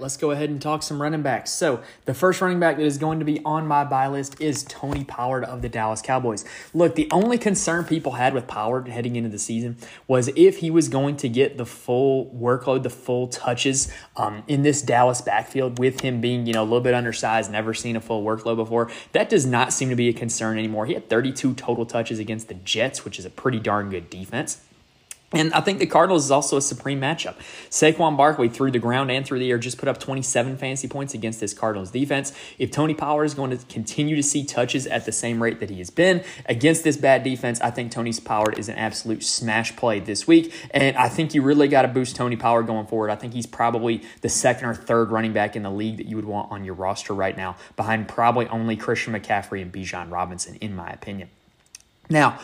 Let's 0.00 0.16
go 0.16 0.30
ahead 0.30 0.50
and 0.50 0.60
talk 0.60 0.82
some 0.82 1.00
running 1.00 1.22
backs. 1.22 1.50
So, 1.50 1.82
the 2.04 2.14
first 2.14 2.40
running 2.40 2.60
back 2.60 2.76
that 2.76 2.84
is 2.84 2.98
going 2.98 3.18
to 3.18 3.24
be 3.24 3.40
on 3.44 3.66
my 3.66 3.84
buy 3.84 4.08
list 4.08 4.40
is 4.40 4.64
Tony 4.64 5.04
Pollard 5.04 5.44
of 5.44 5.62
the 5.62 5.68
Dallas 5.68 6.00
Cowboys. 6.00 6.44
Look, 6.72 6.94
the 6.94 7.08
only 7.10 7.38
concern 7.38 7.84
people 7.84 8.12
had 8.12 8.34
with 8.34 8.46
Pollard 8.46 8.88
heading 8.88 9.16
into 9.16 9.28
the 9.28 9.38
season 9.38 9.76
was 10.06 10.28
if 10.36 10.58
he 10.58 10.70
was 10.70 10.88
going 10.88 11.16
to 11.18 11.28
get 11.28 11.58
the 11.58 11.66
full 11.66 12.26
workload, 12.34 12.82
the 12.82 12.90
full 12.90 13.28
touches 13.28 13.92
um, 14.16 14.42
in 14.46 14.62
this 14.62 14.82
Dallas 14.82 15.20
backfield 15.20 15.78
with 15.78 16.00
him 16.00 16.20
being, 16.20 16.46
you 16.46 16.52
know, 16.52 16.62
a 16.62 16.64
little 16.64 16.80
bit 16.80 16.94
undersized, 16.94 17.50
never 17.50 17.74
seen 17.74 17.96
a 17.96 18.00
full 18.00 18.24
workload 18.24 18.56
before. 18.56 18.90
That 19.12 19.28
does 19.28 19.46
not 19.46 19.72
seem 19.72 19.90
to 19.90 19.96
be 19.96 20.08
a 20.08 20.12
concern 20.12 20.58
anymore. 20.58 20.86
He 20.86 20.94
had 20.94 21.08
32 21.08 21.54
total 21.54 21.86
touches 21.86 22.18
against 22.18 22.48
the 22.48 22.54
Jets, 22.54 23.04
which 23.04 23.18
is 23.18 23.24
a 23.24 23.30
pretty 23.30 23.58
darn 23.58 23.90
good 23.90 24.10
defense. 24.10 24.60
And 25.30 25.52
I 25.52 25.60
think 25.60 25.78
the 25.78 25.86
Cardinals 25.86 26.24
is 26.24 26.30
also 26.30 26.56
a 26.56 26.62
supreme 26.62 27.02
matchup. 27.02 27.34
Saquon 27.68 28.16
Barkley 28.16 28.48
through 28.48 28.70
the 28.70 28.78
ground 28.78 29.10
and 29.10 29.26
through 29.26 29.40
the 29.40 29.50
air 29.50 29.58
just 29.58 29.76
put 29.76 29.86
up 29.86 30.00
27 30.00 30.56
fantasy 30.56 30.88
points 30.88 31.12
against 31.12 31.38
this 31.38 31.52
Cardinals 31.52 31.90
defense. 31.90 32.32
If 32.58 32.70
Tony 32.70 32.94
Pollard 32.94 33.24
is 33.24 33.34
going 33.34 33.50
to 33.50 33.62
continue 33.66 34.16
to 34.16 34.22
see 34.22 34.42
touches 34.42 34.86
at 34.86 35.04
the 35.04 35.12
same 35.12 35.42
rate 35.42 35.60
that 35.60 35.68
he 35.68 35.78
has 35.78 35.90
been 35.90 36.24
against 36.46 36.82
this 36.82 36.96
bad 36.96 37.24
defense, 37.24 37.60
I 37.60 37.70
think 37.70 37.92
Tony 37.92 38.14
Pollard 38.14 38.58
is 38.58 38.70
an 38.70 38.76
absolute 38.76 39.22
smash 39.22 39.76
play 39.76 40.00
this 40.00 40.26
week. 40.26 40.50
And 40.70 40.96
I 40.96 41.10
think 41.10 41.34
you 41.34 41.42
really 41.42 41.68
got 41.68 41.82
to 41.82 41.88
boost 41.88 42.16
Tony 42.16 42.36
Pollard 42.36 42.62
going 42.62 42.86
forward. 42.86 43.10
I 43.10 43.16
think 43.16 43.34
he's 43.34 43.44
probably 43.44 44.02
the 44.22 44.30
second 44.30 44.66
or 44.66 44.74
third 44.74 45.10
running 45.10 45.34
back 45.34 45.56
in 45.56 45.62
the 45.62 45.70
league 45.70 45.98
that 45.98 46.06
you 46.06 46.16
would 46.16 46.24
want 46.24 46.50
on 46.50 46.64
your 46.64 46.74
roster 46.74 47.12
right 47.12 47.36
now, 47.36 47.56
behind 47.76 48.08
probably 48.08 48.48
only 48.48 48.76
Christian 48.76 49.12
McCaffrey 49.12 49.60
and 49.60 49.70
Bijan 49.70 50.10
Robinson, 50.10 50.54
in 50.54 50.74
my 50.74 50.88
opinion. 50.88 51.28
Now, 52.08 52.38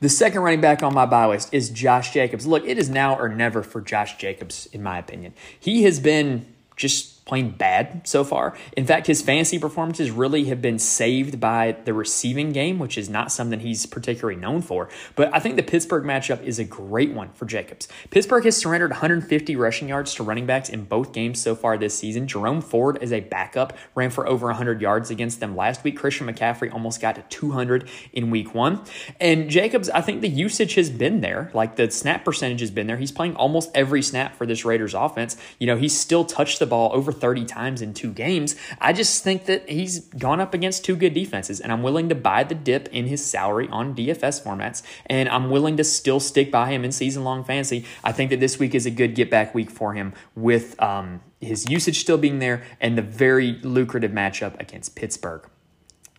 the 0.00 0.08
second 0.08 0.40
running 0.42 0.60
back 0.60 0.82
on 0.82 0.94
my 0.94 1.06
buy 1.06 1.26
list 1.26 1.52
is 1.52 1.70
Josh 1.70 2.12
Jacobs. 2.12 2.46
Look, 2.46 2.66
it 2.66 2.78
is 2.78 2.88
now 2.88 3.18
or 3.18 3.28
never 3.28 3.62
for 3.62 3.80
Josh 3.80 4.16
Jacobs, 4.16 4.66
in 4.72 4.82
my 4.82 4.98
opinion. 4.98 5.34
He 5.58 5.84
has 5.84 6.00
been 6.00 6.46
just 6.76 7.19
playing 7.30 7.50
bad 7.50 8.02
so 8.08 8.24
far. 8.24 8.56
In 8.76 8.84
fact, 8.84 9.06
his 9.06 9.22
fantasy 9.22 9.56
performances 9.56 10.10
really 10.10 10.46
have 10.46 10.60
been 10.60 10.80
saved 10.80 11.38
by 11.38 11.76
the 11.84 11.94
receiving 11.94 12.50
game, 12.50 12.80
which 12.80 12.98
is 12.98 13.08
not 13.08 13.30
something 13.30 13.60
he's 13.60 13.86
particularly 13.86 14.34
known 14.34 14.62
for. 14.62 14.88
But 15.14 15.32
I 15.32 15.38
think 15.38 15.54
the 15.54 15.62
Pittsburgh 15.62 16.02
matchup 16.02 16.42
is 16.42 16.58
a 16.58 16.64
great 16.64 17.12
one 17.12 17.30
for 17.34 17.46
Jacobs. 17.46 17.86
Pittsburgh 18.10 18.42
has 18.42 18.56
surrendered 18.56 18.90
150 18.90 19.54
rushing 19.54 19.88
yards 19.88 20.12
to 20.16 20.24
running 20.24 20.44
backs 20.44 20.68
in 20.68 20.82
both 20.82 21.12
games 21.12 21.40
so 21.40 21.54
far 21.54 21.78
this 21.78 21.96
season. 21.96 22.26
Jerome 22.26 22.60
Ford, 22.60 22.98
as 23.00 23.12
a 23.12 23.20
backup, 23.20 23.74
ran 23.94 24.10
for 24.10 24.26
over 24.26 24.46
100 24.48 24.82
yards 24.82 25.12
against 25.12 25.38
them 25.38 25.54
last 25.54 25.84
week. 25.84 25.96
Christian 25.96 26.26
McCaffrey 26.26 26.72
almost 26.72 27.00
got 27.00 27.14
to 27.14 27.22
200 27.28 27.88
in 28.12 28.30
week 28.30 28.56
one. 28.56 28.82
And 29.20 29.48
Jacobs, 29.48 29.88
I 29.88 30.00
think 30.00 30.20
the 30.20 30.28
usage 30.28 30.74
has 30.74 30.90
been 30.90 31.20
there. 31.20 31.52
Like 31.54 31.76
the 31.76 31.92
snap 31.92 32.24
percentage 32.24 32.58
has 32.58 32.72
been 32.72 32.88
there. 32.88 32.96
He's 32.96 33.12
playing 33.12 33.36
almost 33.36 33.70
every 33.72 34.02
snap 34.02 34.34
for 34.34 34.46
this 34.46 34.64
Raiders 34.64 34.94
offense. 34.94 35.36
You 35.60 35.68
know, 35.68 35.76
he's 35.76 35.96
still 35.96 36.24
touched 36.24 36.58
the 36.58 36.66
ball 36.66 36.90
over 36.92 37.12
30 37.20 37.44
times 37.44 37.82
in 37.82 37.94
two 37.94 38.12
games. 38.12 38.56
I 38.80 38.92
just 38.92 39.22
think 39.22 39.46
that 39.46 39.68
he's 39.68 40.00
gone 40.00 40.40
up 40.40 40.54
against 40.54 40.84
two 40.84 40.96
good 40.96 41.14
defenses, 41.14 41.60
and 41.60 41.70
I'm 41.72 41.82
willing 41.82 42.08
to 42.08 42.14
buy 42.14 42.44
the 42.44 42.54
dip 42.54 42.88
in 42.88 43.06
his 43.06 43.24
salary 43.24 43.68
on 43.70 43.94
DFS 43.94 44.42
formats, 44.42 44.82
and 45.06 45.28
I'm 45.28 45.50
willing 45.50 45.76
to 45.76 45.84
still 45.84 46.20
stick 46.20 46.50
by 46.50 46.70
him 46.70 46.84
in 46.84 46.92
season 46.92 47.24
long 47.24 47.44
fantasy. 47.44 47.84
I 48.02 48.12
think 48.12 48.30
that 48.30 48.40
this 48.40 48.58
week 48.58 48.74
is 48.74 48.86
a 48.86 48.90
good 48.90 49.14
get 49.14 49.30
back 49.30 49.54
week 49.54 49.70
for 49.70 49.94
him 49.94 50.12
with 50.34 50.80
um, 50.82 51.20
his 51.40 51.68
usage 51.70 52.00
still 52.00 52.18
being 52.18 52.38
there 52.38 52.62
and 52.80 52.96
the 52.96 53.02
very 53.02 53.52
lucrative 53.62 54.12
matchup 54.12 54.58
against 54.60 54.96
Pittsburgh. 54.96 55.48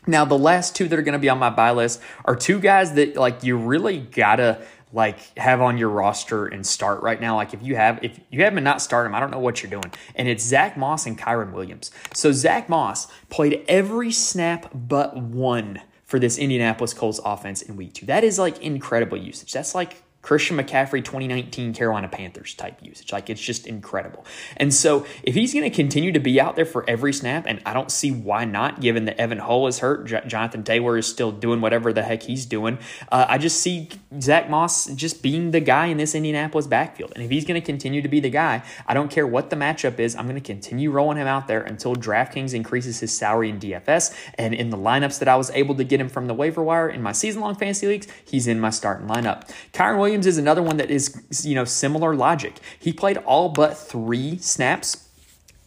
Now, 0.08 0.25
the 0.25 0.38
last 0.38 0.75
two 0.75 0.88
that 0.88 0.98
are 0.98 1.03
going 1.03 1.13
to 1.13 1.20
be 1.20 1.29
on 1.29 1.38
my 1.38 1.51
buy 1.51 1.72
list 1.72 2.01
are 2.25 2.36
two 2.36 2.60
guys 2.60 2.93
that 2.93 3.15
like 3.15 3.43
you 3.43 3.55
really 3.55 4.00
gotta 4.00 4.63
like 4.93 5.38
have 5.38 5.62
on 5.62 5.77
your 5.77 5.89
roster 5.89 6.45
and 6.45 6.65
start 6.65 7.01
right 7.01 7.19
now. 7.19 7.36
Like 7.36 7.53
if 7.53 7.62
you 7.63 7.75
have 7.75 8.03
if 8.03 8.19
you 8.29 8.43
haven't 8.43 8.63
not 8.63 8.81
start 8.81 9.05
them, 9.05 9.15
I 9.15 9.19
don't 9.19 9.31
know 9.31 9.39
what 9.39 9.62
you're 9.62 9.69
doing. 9.69 9.91
And 10.15 10.27
it's 10.27 10.43
Zach 10.43 10.77
Moss 10.77 11.05
and 11.05 11.17
Kyren 11.17 11.51
Williams. 11.51 11.91
So 12.13 12.31
Zach 12.31 12.69
Moss 12.69 13.07
played 13.29 13.63
every 13.67 14.12
snap 14.12 14.69
but 14.74 15.17
one 15.17 15.81
for 16.05 16.19
this 16.19 16.38
Indianapolis 16.38 16.93
Colts 16.93 17.19
offense 17.24 17.62
in 17.62 17.77
week 17.77 17.93
two. 17.93 18.05
That 18.05 18.24
is 18.24 18.38
like 18.38 18.62
incredible 18.62 19.17
usage. 19.17 19.53
That's 19.53 19.74
like 19.74 20.03
Christian 20.21 20.57
McCaffrey 20.57 21.03
2019 21.03 21.73
Carolina 21.73 22.07
Panthers 22.07 22.53
type 22.53 22.77
usage. 22.81 23.11
Like 23.11 23.29
it's 23.29 23.41
just 23.41 23.65
incredible. 23.65 24.25
And 24.57 24.73
so 24.73 25.05
if 25.23 25.33
he's 25.33 25.53
going 25.53 25.69
to 25.69 25.75
continue 25.75 26.11
to 26.11 26.19
be 26.19 26.39
out 26.39 26.55
there 26.55 26.65
for 26.65 26.87
every 26.87 27.11
snap, 27.11 27.45
and 27.47 27.61
I 27.65 27.73
don't 27.73 27.91
see 27.91 28.11
why 28.11 28.45
not, 28.45 28.81
given 28.81 29.05
that 29.05 29.19
Evan 29.19 29.39
Hull 29.39 29.67
is 29.67 29.79
hurt, 29.79 30.05
J- 30.05 30.21
Jonathan 30.27 30.63
Taylor 30.63 30.97
is 30.97 31.07
still 31.07 31.31
doing 31.31 31.59
whatever 31.59 31.91
the 31.91 32.03
heck 32.03 32.23
he's 32.23 32.45
doing. 32.45 32.77
Uh, 33.11 33.25
I 33.27 33.37
just 33.37 33.61
see 33.61 33.89
Zach 34.19 34.49
Moss 34.49 34.87
just 34.87 35.23
being 35.23 35.51
the 35.51 35.59
guy 35.59 35.87
in 35.87 35.97
this 35.97 36.13
Indianapolis 36.13 36.67
backfield. 36.67 37.13
And 37.15 37.23
if 37.23 37.31
he's 37.31 37.45
going 37.45 37.59
to 37.59 37.65
continue 37.65 38.01
to 38.01 38.09
be 38.09 38.19
the 38.19 38.29
guy, 38.29 38.63
I 38.87 38.93
don't 38.93 39.09
care 39.09 39.25
what 39.25 39.49
the 39.49 39.55
matchup 39.55 39.99
is. 39.99 40.15
I'm 40.15 40.25
going 40.25 40.35
to 40.35 40.41
continue 40.41 40.91
rolling 40.91 41.17
him 41.17 41.27
out 41.27 41.47
there 41.47 41.61
until 41.61 41.95
DraftKings 41.95 42.53
increases 42.53 42.99
his 42.99 43.15
salary 43.15 43.49
in 43.49 43.59
DFS. 43.59 44.13
And 44.35 44.53
in 44.53 44.69
the 44.69 44.77
lineups 44.77 45.19
that 45.19 45.27
I 45.27 45.35
was 45.35 45.49
able 45.51 45.75
to 45.75 45.83
get 45.83 45.99
him 45.99 46.09
from 46.09 46.27
the 46.27 46.33
waiver 46.33 46.61
wire 46.61 46.89
in 46.89 47.01
my 47.01 47.11
season 47.11 47.41
long 47.41 47.55
fantasy 47.55 47.87
leagues, 47.87 48.07
he's 48.23 48.47
in 48.47 48.59
my 48.59 48.69
starting 48.69 49.07
lineup. 49.07 49.49
Kyren 49.73 49.97
Williams 49.97 50.11
Williams 50.12 50.27
is 50.27 50.38
another 50.38 50.62
one 50.62 50.75
that 50.75 50.91
is, 50.91 51.46
you 51.46 51.56
know, 51.56 51.63
similar 51.63 52.13
logic. 52.13 52.60
He 52.77 52.91
played 52.91 53.15
all 53.20 53.48
but 53.48 53.77
three 53.77 54.38
snaps 54.39 55.08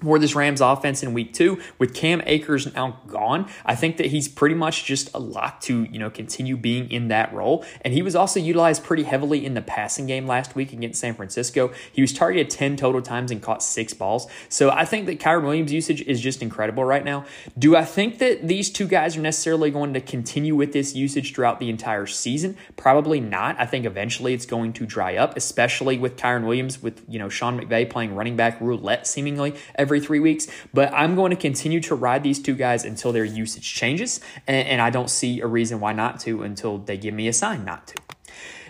for 0.03 0.19
this 0.19 0.35
Rams 0.35 0.61
offense 0.61 1.03
in 1.03 1.15
week 1.15 1.33
two 1.33 1.61
with 1.79 1.95
Cam 1.95 2.23
Akers 2.27 2.73
now 2.75 3.01
gone. 3.07 3.49
I 3.65 3.75
think 3.75 3.97
that 3.99 4.07
he's 4.07 4.29
pretty 4.29 4.55
much 4.55 4.85
just 4.85 5.13
a 5.15 5.19
lock 5.19 5.61
to, 5.63 5.85
you 5.85 5.99
know, 5.99 6.11
continue 6.11 6.57
being 6.57 6.91
in 6.91 7.09
that 7.09 7.33
role. 7.33 7.65
And 7.83 7.95
he 7.95 8.03
was 8.03 8.17
also 8.17 8.41
utilized 8.41 8.85
pretty 8.85 9.05
heavily 9.05 9.45
in 9.47 9.55
the 9.55 9.63
passing 9.63 10.07
game 10.07 10.27
last 10.27 10.55
week 10.55 10.73
against 10.73 11.01
San 11.01 11.15
Francisco. 11.15 11.73
He 11.93 12.03
was 12.03 12.13
targeted 12.13 12.51
10 12.51 12.77
total 12.77 13.03
times 13.03 13.31
and 13.31 13.41
caught 13.41 13.63
six 13.63 13.95
balls. 13.95 14.27
So 14.49 14.71
I 14.71 14.85
think 14.85 15.07
that 15.07 15.21
Kyren 15.21 15.45
Williams' 15.45 15.73
usage 15.73 16.03
is 16.03 16.21
just 16.21 16.43
incredible 16.43 16.85
right 16.85 17.05
now. 17.05 17.25
Do 17.59 17.77
I 17.77 17.85
think 17.85 18.19
that 18.19 18.47
these 18.47 18.71
two 18.71 18.89
guys 18.89 19.17
are 19.17 19.21
necessarily 19.21 19.71
going 19.71 19.95
to 19.95 20.01
continue 20.01 20.55
with 20.57 20.73
this 20.73 20.95
usage 20.95 21.35
throughout 21.35 21.61
the 21.61 21.71
entire 21.71 22.07
season? 22.07 22.57
Probably 22.77 23.21
not. 23.21 23.57
I 23.59 23.67
think 23.67 23.87
eventually 23.87 24.35
it's 24.35 24.47
going 24.47 24.73
to 24.75 24.87
dry 24.87 25.17
up, 25.17 25.37
especially 25.37 25.99
with 25.99 26.17
Kyren 26.17 26.45
Williams, 26.45 26.83
with, 26.83 27.03
you 27.09 27.19
know, 27.19 27.29
Sean 27.29 27.59
McVay 27.59 27.89
playing 27.89 28.15
running 28.15 28.37
back 28.37 28.61
roulette 28.61 29.07
seemingly 29.07 29.55
every 29.77 29.94
every 29.95 30.05
three 30.05 30.21
weeks. 30.21 30.49
But 30.73 30.93
I'm 30.93 31.15
going 31.15 31.31
to 31.31 31.37
continue 31.37 31.81
to 31.83 31.95
ride 31.95 32.25
these 32.25 32.41
two 32.41 32.55
guys 32.55 32.85
until 32.85 33.13
their 33.13 33.25
usage 33.25 33.75
changes. 33.75 34.21
And, 34.47 34.67
and 34.67 34.81
I 34.83 34.91
don't 34.91 35.11
see 35.11 35.41
a 35.41 35.47
reason 35.47 35.79
why 35.79 35.93
not 35.93 36.19
to 36.21 36.43
until 36.43 36.79
they 36.79 36.97
give 36.97 37.15
me 37.15 37.29
a 37.29 37.33
sign 37.33 37.65
not 37.65 37.87
to. 37.89 37.95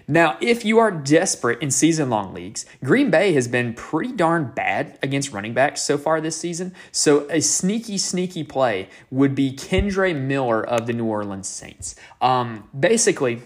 Now, 0.07 0.37
if 0.43 0.66
you 0.66 0.78
are 0.81 0.90
desperate 0.90 1.62
in 1.62 1.71
season 1.71 2.11
long 2.11 2.35
leagues, 2.35 2.66
Green 2.85 3.11
Bay 3.11 3.33
has 3.33 3.49
been 3.49 3.73
pretty 3.73 4.12
darn 4.12 4.52
bad 4.54 4.99
against 5.02 5.33
running 5.33 5.54
backs 5.54 5.81
so 5.81 5.97
far 5.97 6.21
this 6.21 6.37
season. 6.37 6.75
So, 6.93 7.26
a 7.31 7.40
sneaky, 7.40 7.97
sneaky 7.97 8.45
play 8.45 8.90
would 9.11 9.35
be 9.35 9.50
Kendre 9.50 10.14
Miller 10.14 10.62
of 10.62 10.87
the 10.87 10.93
New 10.93 11.07
Orleans 11.07 11.49
Saints. 11.49 11.97
Um, 12.21 12.69
basically, 12.78 13.40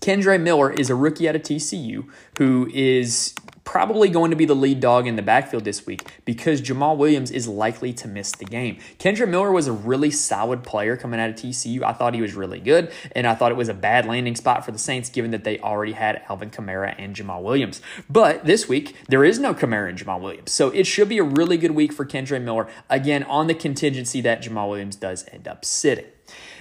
Kendre 0.00 0.38
Miller 0.38 0.70
is 0.70 0.90
a 0.90 0.94
rookie 0.94 1.26
out 1.26 1.34
of 1.34 1.42
TCU 1.42 2.10
who 2.36 2.70
is 2.74 3.34
probably 3.70 4.08
going 4.08 4.32
to 4.32 4.36
be 4.36 4.46
the 4.46 4.54
lead 4.56 4.80
dog 4.80 5.06
in 5.06 5.14
the 5.14 5.22
backfield 5.22 5.62
this 5.62 5.86
week 5.86 6.10
because 6.24 6.60
Jamaal 6.60 6.96
Williams 6.96 7.30
is 7.30 7.46
likely 7.46 7.92
to 7.92 8.08
miss 8.08 8.32
the 8.32 8.44
game. 8.44 8.78
Kendre 8.98 9.28
Miller 9.28 9.52
was 9.52 9.68
a 9.68 9.72
really 9.72 10.10
solid 10.10 10.64
player 10.64 10.96
coming 10.96 11.20
out 11.20 11.30
of 11.30 11.36
TCU. 11.36 11.80
I 11.84 11.92
thought 11.92 12.12
he 12.12 12.20
was 12.20 12.34
really 12.34 12.58
good, 12.58 12.90
and 13.14 13.28
I 13.28 13.36
thought 13.36 13.52
it 13.52 13.56
was 13.56 13.68
a 13.68 13.74
bad 13.74 14.06
landing 14.06 14.34
spot 14.34 14.64
for 14.64 14.72
the 14.72 14.78
Saints 14.78 15.08
given 15.08 15.30
that 15.30 15.44
they 15.44 15.60
already 15.60 15.92
had 15.92 16.20
Alvin 16.28 16.50
Kamara 16.50 16.96
and 16.98 17.14
Jamaal 17.14 17.44
Williams. 17.44 17.80
But 18.08 18.44
this 18.44 18.68
week, 18.68 18.96
there 19.08 19.24
is 19.24 19.38
no 19.38 19.54
Kamara 19.54 19.90
and 19.90 19.96
Jamaal 19.96 20.20
Williams. 20.20 20.50
So 20.50 20.70
it 20.70 20.88
should 20.88 21.08
be 21.08 21.18
a 21.18 21.22
really 21.22 21.56
good 21.56 21.70
week 21.70 21.92
for 21.92 22.04
Kendre 22.04 22.42
Miller, 22.42 22.66
again, 22.88 23.22
on 23.22 23.46
the 23.46 23.54
contingency 23.54 24.20
that 24.22 24.42
Jamaal 24.42 24.68
Williams 24.68 24.96
does 24.96 25.24
end 25.30 25.46
up 25.46 25.64
sitting. 25.64 26.06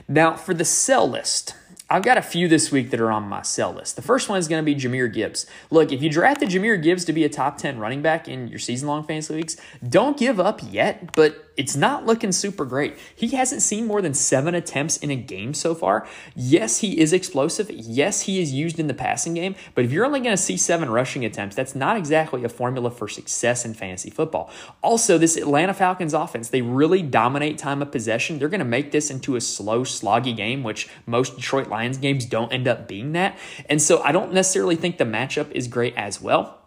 Now, 0.07 0.35
for 0.35 0.53
the 0.53 0.65
sell 0.65 1.09
list, 1.09 1.55
I've 1.91 2.03
got 2.03 2.19
a 2.19 2.21
few 2.21 2.47
this 2.47 2.71
week 2.71 2.91
that 2.91 3.01
are 3.01 3.11
on 3.11 3.23
my 3.23 3.41
sell 3.41 3.73
list. 3.73 3.95
The 3.95 4.03
first 4.03 4.29
one 4.29 4.37
is 4.37 4.47
going 4.47 4.63
to 4.63 4.65
be 4.65 4.79
Jahmyr 4.79 5.11
Gibbs. 5.11 5.47
Look, 5.71 5.91
if 5.91 6.03
you 6.03 6.09
drafted 6.09 6.49
Jahmyr 6.49 6.81
Gibbs 6.81 7.03
to 7.05 7.13
be 7.13 7.23
a 7.23 7.29
top 7.29 7.57
10 7.57 7.79
running 7.79 8.03
back 8.03 8.27
in 8.27 8.47
your 8.47 8.59
season 8.59 8.87
long 8.87 9.03
fantasy 9.03 9.33
leagues, 9.33 9.57
don't 9.87 10.15
give 10.15 10.39
up 10.39 10.61
yet, 10.63 11.15
but 11.15 11.49
it's 11.59 11.75
not 11.75 12.05
looking 12.05 12.31
super 12.31 12.63
great. 12.63 12.97
He 13.13 13.29
hasn't 13.29 13.61
seen 13.61 13.85
more 13.85 14.01
than 14.01 14.13
seven 14.13 14.55
attempts 14.55 14.95
in 14.95 15.11
a 15.11 15.15
game 15.17 15.53
so 15.53 15.75
far. 15.75 16.07
Yes, 16.33 16.77
he 16.77 16.97
is 16.99 17.11
explosive. 17.11 17.69
Yes, 17.69 18.21
he 18.21 18.39
is 18.39 18.53
used 18.53 18.79
in 18.79 18.87
the 18.87 18.93
passing 18.93 19.33
game. 19.33 19.55
But 19.75 19.83
if 19.83 19.91
you're 19.91 20.05
only 20.05 20.21
going 20.21 20.37
to 20.37 20.41
see 20.41 20.55
seven 20.55 20.89
rushing 20.89 21.25
attempts, 21.25 21.57
that's 21.57 21.75
not 21.75 21.97
exactly 21.97 22.45
a 22.45 22.49
formula 22.49 22.91
for 22.91 23.09
success 23.09 23.65
in 23.65 23.73
fantasy 23.73 24.09
football. 24.09 24.49
Also, 24.81 25.17
this 25.17 25.35
Atlanta 25.35 25.73
Falcons 25.73 26.13
offense, 26.13 26.47
they 26.47 26.61
really 26.61 27.01
dominate 27.01 27.57
time 27.57 27.81
of 27.81 27.91
possession. 27.91 28.39
They're 28.39 28.47
going 28.47 28.59
to 28.59 28.65
make 28.65 28.91
this 28.91 29.09
into 29.09 29.35
a 29.35 29.41
slow, 29.41 29.83
sloggy 29.89 30.35
game, 30.35 30.63
which 30.63 30.87
most 31.05 31.35
Detroit 31.35 31.67
Lions 31.67 31.97
games 31.97 32.25
don't 32.25 32.51
end 32.51 32.67
up 32.67 32.87
being 32.87 33.13
that. 33.13 33.37
And 33.67 33.81
so 33.81 34.01
I 34.03 34.11
don't 34.11 34.33
necessarily 34.33 34.75
think 34.75 34.97
the 34.97 35.05
matchup 35.05 35.51
is 35.51 35.67
great 35.67 35.95
as 35.95 36.21
well. 36.21 36.58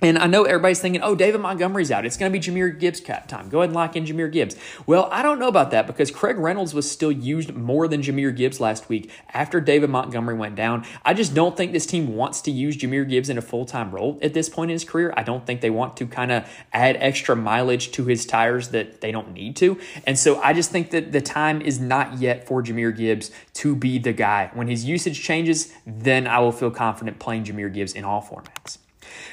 And 0.00 0.16
I 0.16 0.28
know 0.28 0.44
everybody's 0.44 0.78
thinking, 0.78 1.02
oh, 1.02 1.16
David 1.16 1.40
Montgomery's 1.40 1.90
out. 1.90 2.06
It's 2.06 2.16
going 2.16 2.32
to 2.32 2.38
be 2.38 2.40
Jahmyr 2.40 2.78
Gibbs 2.78 3.00
time. 3.00 3.48
Go 3.48 3.58
ahead 3.58 3.70
and 3.70 3.74
lock 3.74 3.96
in 3.96 4.04
Jahmyr 4.04 4.30
Gibbs. 4.30 4.54
Well, 4.86 5.08
I 5.10 5.22
don't 5.22 5.40
know 5.40 5.48
about 5.48 5.72
that 5.72 5.88
because 5.88 6.12
Craig 6.12 6.38
Reynolds 6.38 6.72
was 6.72 6.88
still 6.88 7.10
used 7.10 7.52
more 7.54 7.88
than 7.88 8.00
Jahmyr 8.00 8.34
Gibbs 8.34 8.60
last 8.60 8.88
week 8.88 9.10
after 9.34 9.60
David 9.60 9.90
Montgomery 9.90 10.36
went 10.36 10.54
down. 10.54 10.86
I 11.04 11.14
just 11.14 11.34
don't 11.34 11.56
think 11.56 11.72
this 11.72 11.84
team 11.84 12.14
wants 12.14 12.40
to 12.42 12.52
use 12.52 12.76
Jahmyr 12.76 13.08
Gibbs 13.08 13.28
in 13.28 13.38
a 13.38 13.42
full 13.42 13.64
time 13.64 13.90
role 13.90 14.20
at 14.22 14.34
this 14.34 14.48
point 14.48 14.70
in 14.70 14.76
his 14.76 14.84
career. 14.84 15.12
I 15.16 15.24
don't 15.24 15.44
think 15.44 15.62
they 15.62 15.70
want 15.70 15.96
to 15.96 16.06
kind 16.06 16.30
of 16.30 16.48
add 16.72 16.96
extra 17.00 17.34
mileage 17.34 17.90
to 17.92 18.04
his 18.04 18.24
tires 18.24 18.68
that 18.68 19.00
they 19.00 19.10
don't 19.10 19.32
need 19.32 19.56
to. 19.56 19.80
And 20.06 20.16
so 20.16 20.40
I 20.40 20.52
just 20.52 20.70
think 20.70 20.90
that 20.90 21.10
the 21.10 21.20
time 21.20 21.60
is 21.60 21.80
not 21.80 22.18
yet 22.18 22.46
for 22.46 22.62
Jahmyr 22.62 22.96
Gibbs 22.96 23.32
to 23.54 23.74
be 23.74 23.98
the 23.98 24.12
guy. 24.12 24.50
When 24.54 24.68
his 24.68 24.84
usage 24.84 25.20
changes, 25.20 25.72
then 25.84 26.28
I 26.28 26.38
will 26.38 26.52
feel 26.52 26.70
confident 26.70 27.18
playing 27.18 27.44
Jahmyr 27.44 27.74
Gibbs 27.74 27.94
in 27.94 28.04
all 28.04 28.22
formats. 28.22 28.78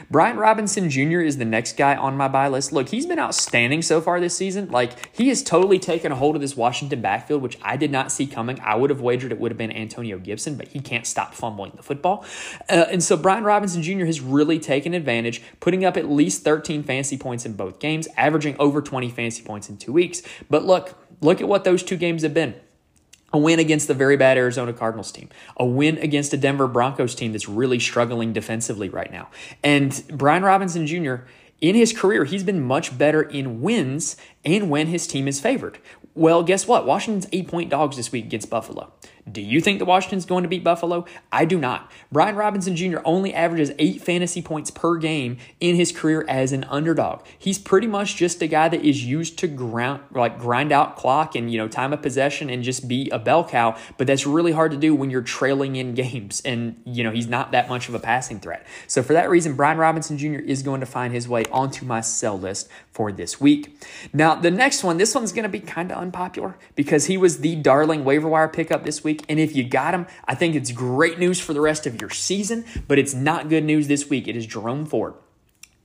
Brian 0.10 0.38
Robinson 0.38 0.90
Jr. 0.90 1.22
is 1.22 1.38
the 1.38 1.46
next 1.46 1.78
guy 1.78 1.96
on 1.96 2.16
my 2.18 2.28
buy 2.28 2.48
list. 2.48 2.72
Look, 2.72 2.90
he's 2.90 3.06
been 3.06 3.20
outstanding 3.20 3.82
so 3.82 4.02
far 4.02 4.20
this 4.20 4.36
season. 4.36 4.70
Like, 4.70 5.16
he 5.16 5.30
has 5.30 5.44
totally 5.44 5.80
taken 5.80 6.12
a 6.12 6.16
hold 6.16 6.36
of 6.36 6.42
this 6.42 6.56
Washington 6.56 7.02
backfield, 7.02 7.42
which 7.42 7.58
I 7.62 7.78
did 7.78 7.92
not 7.92 8.12
see 8.12 8.28
coming. 8.28 8.60
I 8.62 8.76
would 8.76 8.90
have 8.90 9.02
wagered 9.02 9.32
it 9.32 9.40
would 9.40 9.52
have 9.52 9.58
been 9.58 9.72
Antonio 9.72 10.18
Gibson, 10.20 10.56
but 10.56 10.70
he 10.70 10.80
can't 10.80 11.06
stop 11.06 11.34
fumbling 11.34 11.74
the 11.76 11.84
football. 11.84 12.26
Uh, 12.70 12.86
and 12.90 13.04
so 13.04 13.18
Brian 13.18 13.44
Robinson 13.44 13.82
Jr. 13.82 14.06
has 14.06 14.22
really 14.22 14.60
taken 14.60 14.94
advantage, 14.94 15.42
putting 15.60 15.86
up 15.86 15.98
at 15.98 16.10
least 16.10 16.44
13 16.44 16.84
fantasy 16.84 17.18
points 17.18 17.46
in 17.46 17.54
both 17.54 17.80
games, 17.80 18.08
averaging 18.18 18.56
over 18.60 18.82
20 18.82 19.10
fantasy 19.10 19.44
points 19.44 19.70
in 19.70 19.78
two 19.78 19.94
weeks. 19.94 20.22
But 20.50 20.66
look, 20.66 20.98
look 21.22 21.42
at 21.42 21.48
what 21.48 21.64
those 21.64 21.84
two 21.84 21.98
games 21.98 22.24
have 22.24 22.34
been 22.34 22.56
a 23.36 23.38
win 23.38 23.60
against 23.60 23.90
the 23.90 23.94
very 23.94 24.16
bad 24.16 24.38
Arizona 24.38 24.72
Cardinals 24.72 25.12
team, 25.12 25.28
a 25.58 25.66
win 25.66 25.98
against 25.98 26.34
a 26.34 26.38
Denver 26.38 26.68
Broncos 26.68 27.14
team 27.14 27.34
that's 27.34 27.50
really 27.50 27.80
struggling 27.80 28.32
defensively 28.32 28.88
right 28.88 29.12
now. 29.12 29.30
And 29.62 30.02
Brian 30.14 30.44
Robinson 30.44 30.88
Jr., 30.88 31.16
in 31.60 31.76
his 31.76 31.92
career, 31.92 32.24
he's 32.24 32.44
been 32.44 32.62
much 32.62 32.98
better 32.98 33.22
in 33.22 33.62
wins 33.62 34.16
and 34.46 34.70
when 34.70 34.88
his 34.88 35.06
team 35.06 35.28
is 35.28 35.42
favored. 35.42 35.80
Well, 36.14 36.44
guess 36.44 36.66
what? 36.66 36.86
Washington's 36.86 37.28
eight 37.34 37.50
point 37.50 37.70
dogs 37.70 37.98
this 37.98 38.10
week 38.10 38.24
against 38.24 38.50
Buffalo. 38.50 38.94
Do 39.32 39.42
you 39.42 39.60
think 39.60 39.80
the 39.80 39.86
Washington's 39.86 40.26
going 40.26 40.44
to 40.44 40.50
beat 40.50 40.64
Buffalo? 40.64 41.06
I 41.32 41.46
do 41.46 41.58
not. 41.58 41.92
Brian 42.12 42.36
Robinson 42.36 42.76
Jr. 42.76 43.00
only 43.04 43.34
averages 43.34 43.72
eight 43.80 44.04
fantasy 44.04 44.40
points 44.40 44.70
per 44.70 44.98
game 44.98 45.38
in 45.60 45.76
his 45.76 45.92
career 45.92 46.24
as 46.28 46.52
an 46.52 46.64
underdog. 46.66 47.26
He's 47.38 47.58
pretty 47.58 47.88
much 47.88 48.16
just 48.18 48.44
a 48.44 48.48
guy 48.48 48.70
that 48.70 48.86
is 48.86 49.04
used 49.04 49.40
to 49.40 49.48
ground 49.48 50.04
like 50.12 50.38
grind 50.38 50.72
out 50.72 50.96
clock 50.96 51.34
and 51.36 51.52
you 51.52 51.58
know 51.58 51.68
time 51.68 51.92
of 51.92 52.04
possession 52.04 52.52
and 52.52 52.64
just 52.64 52.88
be 52.88 53.10
a 53.10 53.18
bell 53.18 53.44
cow. 53.44 53.76
But 53.98 54.06
that's 54.06 54.28
really 54.28 54.52
hard 54.52 54.72
to 54.72 54.78
do 54.78 54.94
when 54.94 55.10
you're 55.10 55.24
trailing 55.24 55.76
in 55.76 55.96
games 55.96 56.44
and 56.46 56.80
you 56.86 57.04
know 57.04 57.12
he's 57.12 57.28
not 57.28 57.52
that 57.52 57.68
much 57.68 57.90
of 57.90 57.96
a 57.96 58.00
passing 58.00 58.40
threat. 58.40 58.66
So 58.86 59.02
for 59.02 59.14
that 59.14 59.28
reason, 59.28 59.56
Brian 59.56 59.80
Robinson 59.80 60.20
Jr. 60.20 60.36
is 60.36 60.62
going 60.62 60.82
to 60.82 60.86
find 60.86 61.14
his 61.14 61.28
way 61.28 61.46
onto 61.52 61.84
my 61.84 62.02
sell 62.02 62.38
list 62.38 62.70
for 62.92 63.12
this 63.12 63.42
week. 63.42 63.84
Now 64.14 64.36
the 64.36 64.52
next 64.52 64.84
one, 64.84 64.98
this 64.98 65.16
one's 65.16 65.32
going 65.32 65.44
to 65.44 65.50
be 65.50 65.62
kind 65.62 65.92
of 65.92 65.98
unpopular 65.98 66.58
because 66.76 67.06
he 67.08 67.18
was 67.18 67.40
the 67.40 67.56
darling 67.56 68.06
waiver 68.06 68.28
wire 68.28 68.48
pickup 68.48 68.84
this 68.84 69.04
week 69.04 69.15
week. 69.16 69.26
And 69.30 69.40
if 69.40 69.56
you 69.56 69.64
got 69.64 69.94
him, 69.94 70.08
I 70.26 70.36
think 70.36 70.56
it's 70.56 70.72
great 70.72 71.20
news 71.20 71.40
for 71.40 71.54
the 71.54 71.62
rest 71.62 71.88
of 71.88 72.00
your 72.00 72.10
season, 72.10 72.66
but 72.88 73.00
it's 73.00 73.14
not 73.14 73.50
good 73.50 73.64
news 73.64 73.88
this 73.88 74.10
week. 74.10 74.28
It 74.28 74.36
is 74.36 74.46
Jerome 74.46 74.86
Ford. 74.86 75.14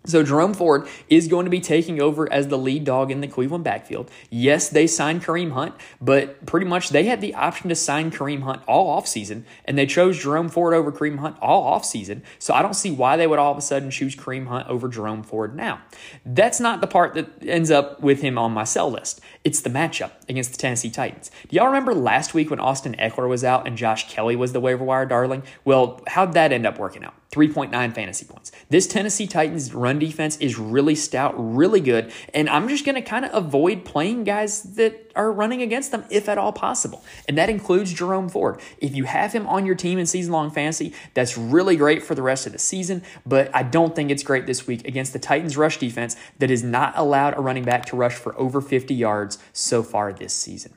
So 0.07 0.23
Jerome 0.23 0.55
Ford 0.55 0.89
is 1.11 1.29
going 1.29 1.45
to 1.45 1.51
be 1.51 1.61
taking 1.61 2.01
over 2.01 2.31
as 2.33 2.49
the 2.49 2.57
lead 2.57 2.85
dog 2.85 3.11
in 3.11 3.21
the 3.21 3.29
Cleveland 3.29 3.65
backfield. 3.65 4.11
Yes, 4.31 4.71
they 4.71 4.87
signed 4.87 5.23
Kareem 5.23 5.53
Hunt, 5.53 5.75
but 6.01 6.47
pretty 6.47 6.65
much 6.65 6.89
they 6.89 7.05
had 7.05 7.21
the 7.21 7.35
option 7.35 7.69
to 7.69 7.75
sign 7.75 8.11
Kareem 8.11 8.43
Hunt 8.43 8.63
all 8.67 8.99
offseason, 8.99 9.45
and 9.67 9.77
they 9.77 9.85
chose 9.85 10.19
Jerome 10.19 10.49
Ford 10.49 10.73
over 10.73 10.91
Kareem 10.91 11.19
Hunt 11.19 11.37
all 11.43 11.79
offseason. 11.79 12.23
So 12.39 12.55
I 12.55 12.63
don't 12.63 12.75
see 12.75 12.91
why 12.91 13.19
they 13.19 13.27
would 13.27 13.39
all 13.39 13.53
of 13.53 13.59
a 13.59 13.63
sudden 13.63 13.91
choose 13.91 14.17
Kareem 14.17 14.47
Hunt 14.47 14.69
over 14.69 14.89
Jerome 14.89 15.23
Ford 15.23 15.55
now. 15.55 15.83
That's 16.25 16.61
not 16.61 16.81
the 16.81 16.87
part 16.87 17.13
that 17.15 17.29
ends 17.47 17.71
up 17.71 18.01
with 18.01 18.23
him 18.23 18.39
on 18.39 18.53
my 18.53 18.65
sell 18.65 18.91
list. 18.91 19.21
It's 19.45 19.61
the 19.61 19.71
matchup 19.71 20.13
against 20.31 20.53
the 20.53 20.59
Tennessee 20.59 20.91
Titans. 20.91 21.31
Do 21.49 21.57
y'all 21.57 21.67
remember 21.67 21.95
last 21.95 22.33
week 22.33 22.49
when 22.49 22.59
Austin 22.59 22.97
Ekeler 22.99 23.29
was 23.29 23.45
out 23.45 23.67
and 23.67 23.77
Josh 23.77 24.11
Kelley 24.11 24.35
was 24.35 24.55
the 24.55 24.61
waiver 24.61 24.85
wire 24.85 25.05
darling? 25.05 25.43
Well, 25.67 26.01
how'd 26.07 26.33
that 26.33 26.53
end 26.53 26.67
up 26.67 26.79
working 26.79 27.05
out? 27.05 27.15
3.9 27.31 27.95
fantasy 27.95 28.27
points. 28.27 28.51
This 28.71 28.89
Tennessee 28.89 29.29
Titans 29.29 29.73
run 29.73 30.01
defense 30.01 30.37
is 30.39 30.59
really 30.59 30.97
stout, 30.97 31.35
really 31.37 31.81
good, 31.81 32.13
and 32.35 32.49
I'm 32.49 32.69
just 32.69 32.85
going 32.85 32.97
to 32.97 33.03
kind 33.03 33.25
of 33.25 33.33
avoid 33.33 33.85
playing 33.85 34.25
guys 34.25 34.63
that 34.75 35.13
are 35.15 35.31
running 35.31 35.63
against 35.63 35.93
them 35.93 36.05
if 36.11 36.29
at 36.29 36.39
all 36.39 36.53
possible. 36.53 37.05
And 37.29 37.39
that 37.39 37.49
includes 37.49 37.93
Jerome 37.93 38.29
Ford. 38.29 38.61
If 38.79 38.97
you 38.97 39.05
have 39.05 39.33
him 39.33 39.47
on 39.47 39.65
your 39.65 39.77
team 39.77 39.99
in 39.99 40.07
season 40.07 40.33
long 40.33 40.51
fantasy, 40.51 40.93
that's 41.15 41.39
really 41.39 41.77
great 41.77 42.03
for 42.03 42.17
the 42.17 42.23
rest 42.23 42.47
of 42.47 42.53
the 42.53 42.59
season, 42.59 43.03
but 43.25 43.55
I 43.55 43.63
don't 43.63 43.95
think 43.95 44.11
it's 44.11 44.25
great 44.25 44.47
this 44.47 44.67
week 44.67 44.87
against 44.87 45.13
the 45.13 45.21
Titans 45.21 45.57
rush 45.57 45.79
defense 45.79 46.17
that 46.39 46.51
has 46.51 46.65
not 46.65 46.99
allowed 46.99 47.39
a 47.39 47.41
running 47.41 47.65
back 47.65 47.87
to 47.87 47.97
rush 47.97 48.15
for 48.15 48.37
over 48.41 48.61
50 48.61 48.93
yards 48.93 49.39
so 49.53 49.85
far 49.85 50.13
this 50.13 50.33
season. 50.33 50.75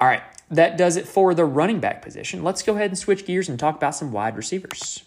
All 0.00 0.08
right, 0.08 0.22
that 0.50 0.76
does 0.76 0.96
it 0.96 1.06
for 1.06 1.34
the 1.34 1.44
running 1.44 1.78
back 1.78 2.02
position. 2.02 2.42
Let's 2.42 2.62
go 2.62 2.74
ahead 2.74 2.90
and 2.90 2.98
switch 2.98 3.26
gears 3.26 3.48
and 3.48 3.60
talk 3.60 3.76
about 3.76 3.94
some 3.94 4.10
wide 4.10 4.36
receivers. 4.36 5.03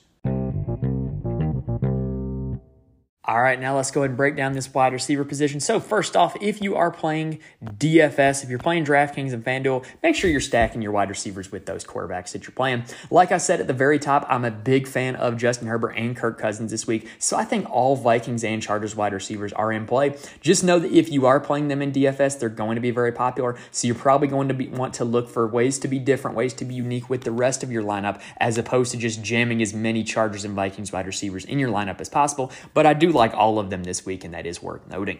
All 3.29 3.41
right, 3.41 3.59
now 3.59 3.75
let's 3.75 3.91
go 3.91 4.03
ahead 4.03 4.11
and 4.11 4.17
break 4.17 4.37
down 4.37 4.53
this 4.53 4.73
wide 4.73 4.93
receiver 4.93 5.25
position. 5.25 5.59
So, 5.59 5.81
first 5.81 6.15
off, 6.15 6.37
if 6.39 6.61
you 6.61 6.77
are 6.77 6.89
playing 6.89 7.39
DFS, 7.61 8.41
if 8.41 8.49
you're 8.49 8.57
playing 8.57 8.85
DraftKings 8.85 9.33
and 9.33 9.43
FanDuel, 9.43 9.83
make 10.01 10.15
sure 10.15 10.29
you're 10.29 10.39
stacking 10.39 10.81
your 10.81 10.93
wide 10.93 11.09
receivers 11.09 11.51
with 11.51 11.65
those 11.65 11.83
quarterbacks 11.83 12.31
that 12.31 12.43
you're 12.43 12.53
playing. 12.53 12.85
Like 13.11 13.33
I 13.33 13.37
said 13.37 13.59
at 13.59 13.67
the 13.67 13.73
very 13.73 13.99
top, 13.99 14.25
I'm 14.29 14.45
a 14.45 14.51
big 14.51 14.87
fan 14.87 15.17
of 15.17 15.35
Justin 15.35 15.67
Herbert 15.67 15.95
and 15.97 16.15
Kirk 16.15 16.39
Cousins 16.39 16.71
this 16.71 16.87
week. 16.87 17.09
So, 17.19 17.35
I 17.35 17.43
think 17.43 17.69
all 17.69 17.97
Vikings 17.97 18.45
and 18.45 18.63
Chargers 18.63 18.95
wide 18.95 19.11
receivers 19.11 19.51
are 19.51 19.73
in 19.73 19.85
play. 19.85 20.15
Just 20.39 20.63
know 20.63 20.79
that 20.79 20.93
if 20.93 21.11
you 21.11 21.25
are 21.25 21.41
playing 21.41 21.67
them 21.67 21.81
in 21.81 21.91
DFS, 21.91 22.39
they're 22.39 22.47
going 22.47 22.75
to 22.75 22.81
be 22.81 22.91
very 22.91 23.11
popular. 23.11 23.57
So, 23.71 23.87
you're 23.87 23.95
probably 23.95 24.29
going 24.29 24.47
to 24.47 24.53
be, 24.53 24.69
want 24.69 24.93
to 24.93 25.03
look 25.03 25.29
for 25.29 25.45
ways 25.49 25.79
to 25.79 25.89
be 25.89 25.99
different, 25.99 26.37
ways 26.37 26.53
to 26.53 26.63
be 26.63 26.75
unique 26.75 27.09
with 27.09 27.25
the 27.25 27.33
rest 27.33 27.61
of 27.61 27.73
your 27.73 27.83
lineup, 27.83 28.21
as 28.37 28.57
opposed 28.57 28.93
to 28.93 28.97
just 28.97 29.21
jamming 29.21 29.61
as 29.61 29.73
many 29.73 30.05
Chargers 30.05 30.45
and 30.45 30.53
Vikings 30.53 30.93
wide 30.93 31.07
receivers 31.07 31.43
in 31.43 31.59
your 31.59 31.69
lineup 31.69 31.99
as 31.99 32.07
possible. 32.07 32.53
But 32.73 32.85
I 32.85 32.93
do 32.93 33.16
like 33.17 33.33
all 33.33 33.59
of 33.59 33.69
them 33.69 33.83
this 33.83 34.05
week, 34.05 34.23
and 34.23 34.33
that 34.33 34.45
is 34.45 34.61
worth 34.61 34.87
noting. 34.87 35.19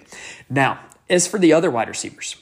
Now, 0.50 0.80
as 1.10 1.28
for 1.28 1.38
the 1.38 1.54
other 1.54 1.70
wide 1.70 1.90
receivers, 1.90 2.38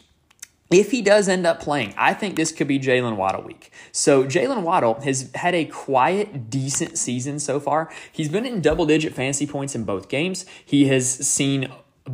if 0.72 0.92
he 0.92 1.02
does 1.02 1.30
end 1.30 1.46
up 1.46 1.60
playing, 1.60 1.94
I 1.96 2.14
think 2.14 2.36
this 2.36 2.52
could 2.52 2.68
be 2.68 2.80
Jaylen 2.80 3.18
Waddle 3.18 3.44
week. 3.44 3.72
So 3.92 4.24
Jaylen 4.24 4.64
Waddle 4.64 5.00
has 5.02 5.30
had 5.36 5.54
a 5.54 5.66
quiet, 5.66 6.50
decent 6.50 6.98
season 6.98 7.40
so 7.40 7.60
far. 7.60 7.92
He's 8.12 8.30
been 8.30 8.46
in 8.46 8.62
double 8.62 8.86
digit 8.88 9.14
fantasy 9.14 9.46
points 9.46 9.76
in 9.76 9.84
both 9.84 10.10
games. 10.10 10.46
He 10.66 10.88
has 10.88 11.08
seen 11.08 11.72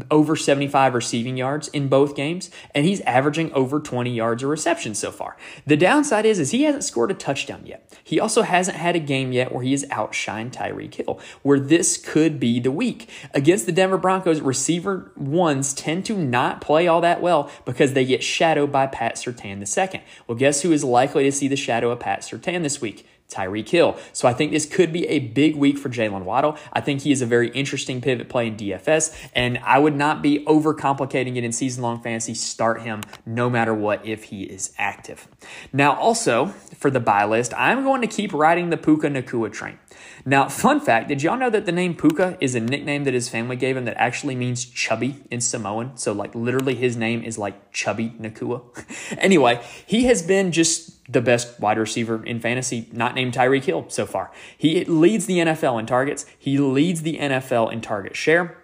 over 0.10 0.36
75 0.36 0.93
receiving 0.93 1.38
yards 1.38 1.67
in 1.69 1.89
both 1.89 2.15
games, 2.15 2.49
and 2.73 2.86
he's 2.86 3.01
averaging 3.01 3.51
over 3.54 3.80
20 3.80 4.10
yards 4.12 4.41
a 4.41 4.47
reception 4.47 4.95
so 4.95 5.12
far. 5.12 5.36
The 5.65 5.75
downside 5.75 6.25
is, 6.25 6.39
is 6.39 6.51
he 6.51 6.63
hasn't 6.63 6.84
scored 6.84 7.12
a 7.12 7.13
touchdown 7.13 7.63
yet. 7.65 7.91
He 8.04 8.19
also 8.19 8.43
hasn't 8.43 8.77
had 8.77 8.95
a 8.95 8.99
game 8.99 9.32
yet 9.32 9.51
where 9.51 9.63
he 9.63 9.71
has 9.71 9.86
outshined 9.86 10.51
Tyreek 10.51 10.95
Hill, 10.95 11.19
where 11.41 11.60
this 11.60 11.97
could 11.97 12.39
be 12.39 12.60
the 12.60 12.71
week. 12.71 13.10
Against 13.34 13.65
the 13.65 13.71
Denver 13.71 13.97
Broncos, 13.97 14.39
receiver 14.39 15.12
ones 15.17 15.73
tend 15.73 16.06
to 16.06 16.17
not 16.17 16.62
play 16.62 16.88
all 16.88 17.01
that 17.01 17.21
well 17.21 17.51
because 17.65 17.93
they 17.93 18.06
get 18.06 18.23
shadowed 18.23 18.71
by 18.71 18.88
Pat 18.88 19.15
Surtain 19.15 19.60
II. 19.62 20.01
Well, 20.27 20.38
guess 20.38 20.62
who 20.62 20.71
is 20.71 20.84
likely 20.84 21.23
to 21.23 21.32
see 21.32 21.47
the 21.47 21.56
shadow 21.56 21.91
of 21.91 21.99
Pat 21.99 22.21
Surtain 22.21 22.63
this 22.63 22.80
week? 22.80 23.06
Tyreek 23.32 23.70
Hill. 23.70 23.98
So 24.13 24.28
I 24.28 24.34
think 24.34 24.52
this 24.52 24.65
could 24.65 24.91
be 24.91 25.08
a 25.08 25.20
big 25.20 25.56
week 25.56 25.78
for 25.78 25.89
Jaylen 25.89 26.24
Waddle. 26.24 26.58
I 26.74 26.82
think 26.82 27.02
he 27.02 27.12
is 27.12 27.22
a 27.22 27.26
very 27.26 27.50
interesting 27.50 28.02
pivot 28.02 28.30
play 28.30 28.48
in 28.48 28.58
DFS, 28.58 29.30
and 29.34 29.58
I 29.60 29.80
would 29.80 29.96
not 29.96 30.22
be 30.22 30.44
overcomplicating 30.46 31.38
it 31.38 31.44
in 31.44 31.52
season 31.52 31.84
long 31.84 32.02
fantasy. 32.02 32.34
Start 32.34 32.82
him 32.82 33.02
no 33.26 33.50
matter 33.50 33.74
what 33.74 34.06
if 34.06 34.26
he 34.26 34.44
is 34.44 34.74
active. 34.78 35.28
Now, 35.72 35.96
also 35.96 36.48
for 36.78 36.89
the 36.89 37.00
buy 37.00 37.26
list, 37.26 37.54
I'm 37.58 37.84
going 37.84 38.02
to 38.02 38.08
keep 38.08 38.34
riding 38.34 38.70
the 38.70 38.78
Puka 38.78 39.08
Nacua 39.08 39.52
train. 39.52 39.78
Now, 40.26 40.50
fun 40.50 40.80
fact 40.80 41.08
did 41.08 41.24
y'all 41.24 41.38
know 41.38 41.50
that 41.50 41.66
the 41.66 41.72
name 41.72 41.96
Puka 41.96 42.38
is 42.40 42.56
a 42.56 42.60
nickname 42.60 43.04
that 43.06 43.14
his 43.14 43.30
family 43.30 43.56
gave 43.56 43.76
him 43.76 43.86
that 43.86 43.98
actually 43.98 44.36
means 44.36 44.66
chubby 44.66 45.24
in 45.32 45.42
Samoan? 45.42 45.98
So, 45.98 46.12
like, 46.12 46.36
literally, 46.36 46.76
his 46.76 46.96
name 46.96 47.24
is 47.24 47.38
like 47.38 47.72
Chubby 47.72 48.14
Nacua. 48.20 48.62
anyway, 49.18 49.64
he 49.86 50.06
has 50.06 50.22
been 50.22 50.52
just 50.52 51.02
the 51.12 51.22
best 51.22 51.60
wide 51.60 51.78
receiver 51.78 52.24
in 52.26 52.40
fantasy, 52.40 52.88
not 52.92 53.16
named 53.16 53.34
Tyreek 53.34 53.64
Hill 53.64 53.86
so 53.90 54.06
far. 54.06 54.32
He 54.58 54.86
leads 54.86 55.26
the 55.26 55.40
NFL 55.40 55.80
in 55.80 55.86
targets, 55.86 56.26
he 56.38 56.58
leads 56.58 57.02
the 57.02 57.18
NFL 57.18 57.72
in 57.72 57.82
target 57.82 58.16
share. 58.16 58.58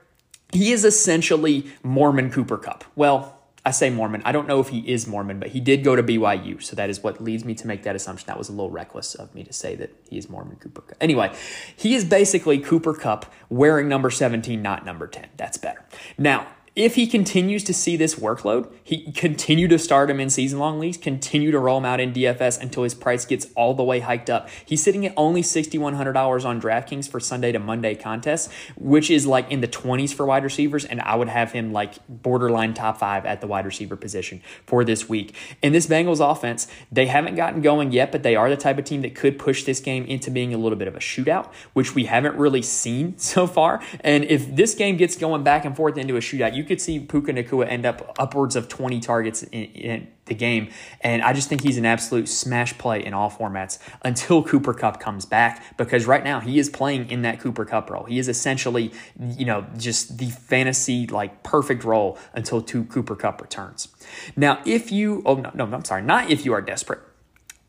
He 0.53 0.71
is 0.71 0.85
essentially 0.85 1.67
Mormon 1.83 2.31
Cooper 2.31 2.57
Kupp. 2.57 2.85
Well, 2.95 3.36
I 3.67 3.71
say 3.71 3.89
Mormon. 3.89 4.21
I 4.23 4.31
don't 4.31 4.47
know 4.47 4.61
if 4.61 4.69
he 4.69 4.79
is 4.79 5.07
Mormon, 5.07 5.39
but 5.39 5.49
he 5.49 5.59
did 5.59 5.83
go 5.83 5.93
to 5.93 6.01
BYU. 6.01 6.63
So 6.63 6.73
that 6.77 6.89
is 6.89 7.03
what 7.03 7.21
leads 7.21 7.43
me 7.43 7.53
to 7.55 7.67
make 7.67 7.83
that 7.83 7.97
assumption. 7.97 8.25
That 8.27 8.37
was 8.37 8.47
a 8.47 8.53
little 8.53 8.71
reckless 8.71 9.13
of 9.13 9.35
me 9.35 9.43
to 9.43 9.51
say 9.51 9.75
that 9.75 9.93
he 10.09 10.17
is 10.17 10.29
Mormon 10.29 10.55
Cooper 10.55 10.79
Kupp. 10.83 10.97
Anyway, 11.01 11.35
he 11.75 11.93
is 11.93 12.05
basically 12.05 12.59
Cooper 12.59 12.93
Kupp 12.93 13.25
wearing 13.49 13.89
number 13.89 14.09
17, 14.09 14.61
not 14.61 14.85
number 14.85 15.05
10. 15.05 15.27
That's 15.35 15.57
better. 15.57 15.83
Now, 16.17 16.47
if 16.77 16.93
he 16.93 17.07
continues 17.07 17.63
to 17.63 17.73
see 17.73 17.97
this 17.97 18.13
workload, 18.13 18.71
he 18.83 19.11
continue 19.11 19.67
to 19.67 19.79
start 19.79 20.11
him 20.11 20.19
in 20.19 20.29
season 20.29 20.59
long 20.59 20.77
leagues, 20.77 20.95
continue 20.95 21.49
to 21.49 21.57
roll 21.57 21.79
him 21.79 21.85
out 21.85 21.99
in 21.99 22.13
DFS 22.13 22.61
until 22.61 22.83
his 22.83 22.93
price 22.93 23.25
gets 23.25 23.47
all 23.55 23.73
the 23.73 23.83
way 23.83 23.99
hiked 23.99 24.29
up. 24.29 24.47
He's 24.63 24.83
sitting 24.83 25.03
at 25.03 25.11
only 25.17 25.41
$6,100 25.41 26.45
on 26.45 26.61
DraftKings 26.61 27.09
for 27.09 27.19
Sunday 27.19 27.51
to 27.51 27.57
Monday 27.57 27.95
contests, 27.95 28.53
which 28.75 29.09
is 29.09 29.25
like 29.25 29.49
in 29.51 29.61
the 29.61 29.67
20s 29.67 30.13
for 30.13 30.27
wide 30.27 30.43
receivers. 30.43 30.85
And 30.85 31.01
I 31.01 31.15
would 31.15 31.29
have 31.29 31.51
him 31.51 31.73
like 31.73 31.95
borderline 32.07 32.75
top 32.75 32.99
five 32.99 33.25
at 33.25 33.41
the 33.41 33.47
wide 33.47 33.65
receiver 33.65 33.95
position 33.95 34.43
for 34.67 34.83
this 34.83 35.09
week. 35.09 35.35
In 35.63 35.73
this 35.73 35.87
Bengals 35.87 36.19
offense, 36.19 36.67
they 36.91 37.07
haven't 37.07 37.33
gotten 37.33 37.63
going 37.63 37.91
yet, 37.91 38.11
but 38.11 38.21
they 38.21 38.35
are 38.35 38.51
the 38.51 38.55
type 38.55 38.77
of 38.77 38.85
team 38.85 39.01
that 39.01 39.15
could 39.15 39.39
push 39.39 39.63
this 39.63 39.79
game 39.79 40.05
into 40.05 40.29
being 40.29 40.53
a 40.53 40.59
little 40.59 40.77
bit 40.77 40.87
of 40.87 40.95
a 40.95 40.99
shootout, 40.99 41.51
which 41.73 41.95
we 41.95 42.05
haven't 42.05 42.35
really 42.35 42.61
seen 42.61 43.17
so 43.17 43.47
far. 43.47 43.81
And 44.01 44.25
if 44.25 44.55
this 44.55 44.75
game 44.75 44.95
gets 44.95 45.15
going 45.15 45.41
back 45.41 45.65
and 45.65 45.75
forth 45.75 45.97
into 45.97 46.15
a 46.17 46.19
shootout, 46.19 46.55
you 46.55 46.66
could 46.67 46.81
see 46.81 46.99
Puka 46.99 47.33
Nacua 47.33 47.67
end 47.67 47.85
up 47.85 48.15
upwards 48.19 48.55
of 48.55 48.67
20 48.67 48.99
targets 48.99 49.43
in, 49.43 49.63
in, 49.63 50.07
the 50.25 50.35
game. 50.35 50.67
And 50.99 51.21
I 51.21 51.31
just 51.31 51.47
think 51.47 51.61
he's 51.61 51.77
an 51.77 51.85
absolute 51.85 52.27
smash 52.27 52.77
play 52.77 53.01
in 53.01 53.13
all 53.13 53.31
formats 53.31 53.79
until 54.01 54.43
Cooper 54.43 54.73
Kupp 54.73 54.99
comes 54.99 55.25
back 55.25 55.77
because 55.77 56.05
right 56.05 56.21
now 56.21 56.41
he 56.41 56.59
is 56.59 56.69
playing 56.69 57.09
in 57.09 57.21
that 57.21 57.39
Cooper 57.39 57.63
Kupp 57.63 57.89
role. 57.89 58.03
He 58.03 58.19
is 58.19 58.27
essentially, 58.27 58.91
you 59.17 59.45
know, 59.45 59.65
just 59.77 60.17
the 60.17 60.29
fantasy 60.29 61.07
like 61.07 61.43
perfect 61.43 61.85
role 61.85 62.17
until 62.33 62.61
two 62.61 62.83
Cooper 62.83 63.15
Kupp 63.15 63.41
returns. 63.41 63.87
Now, 64.35 64.61
if 64.65 64.91
you, 64.91 65.23
oh, 65.25 65.35
no, 65.35 65.49
no, 65.53 65.63
I'm 65.63 65.85
sorry, 65.85 66.01
not 66.01 66.29
if 66.29 66.43
you 66.43 66.51
are 66.51 66.61
desperate. 66.61 66.99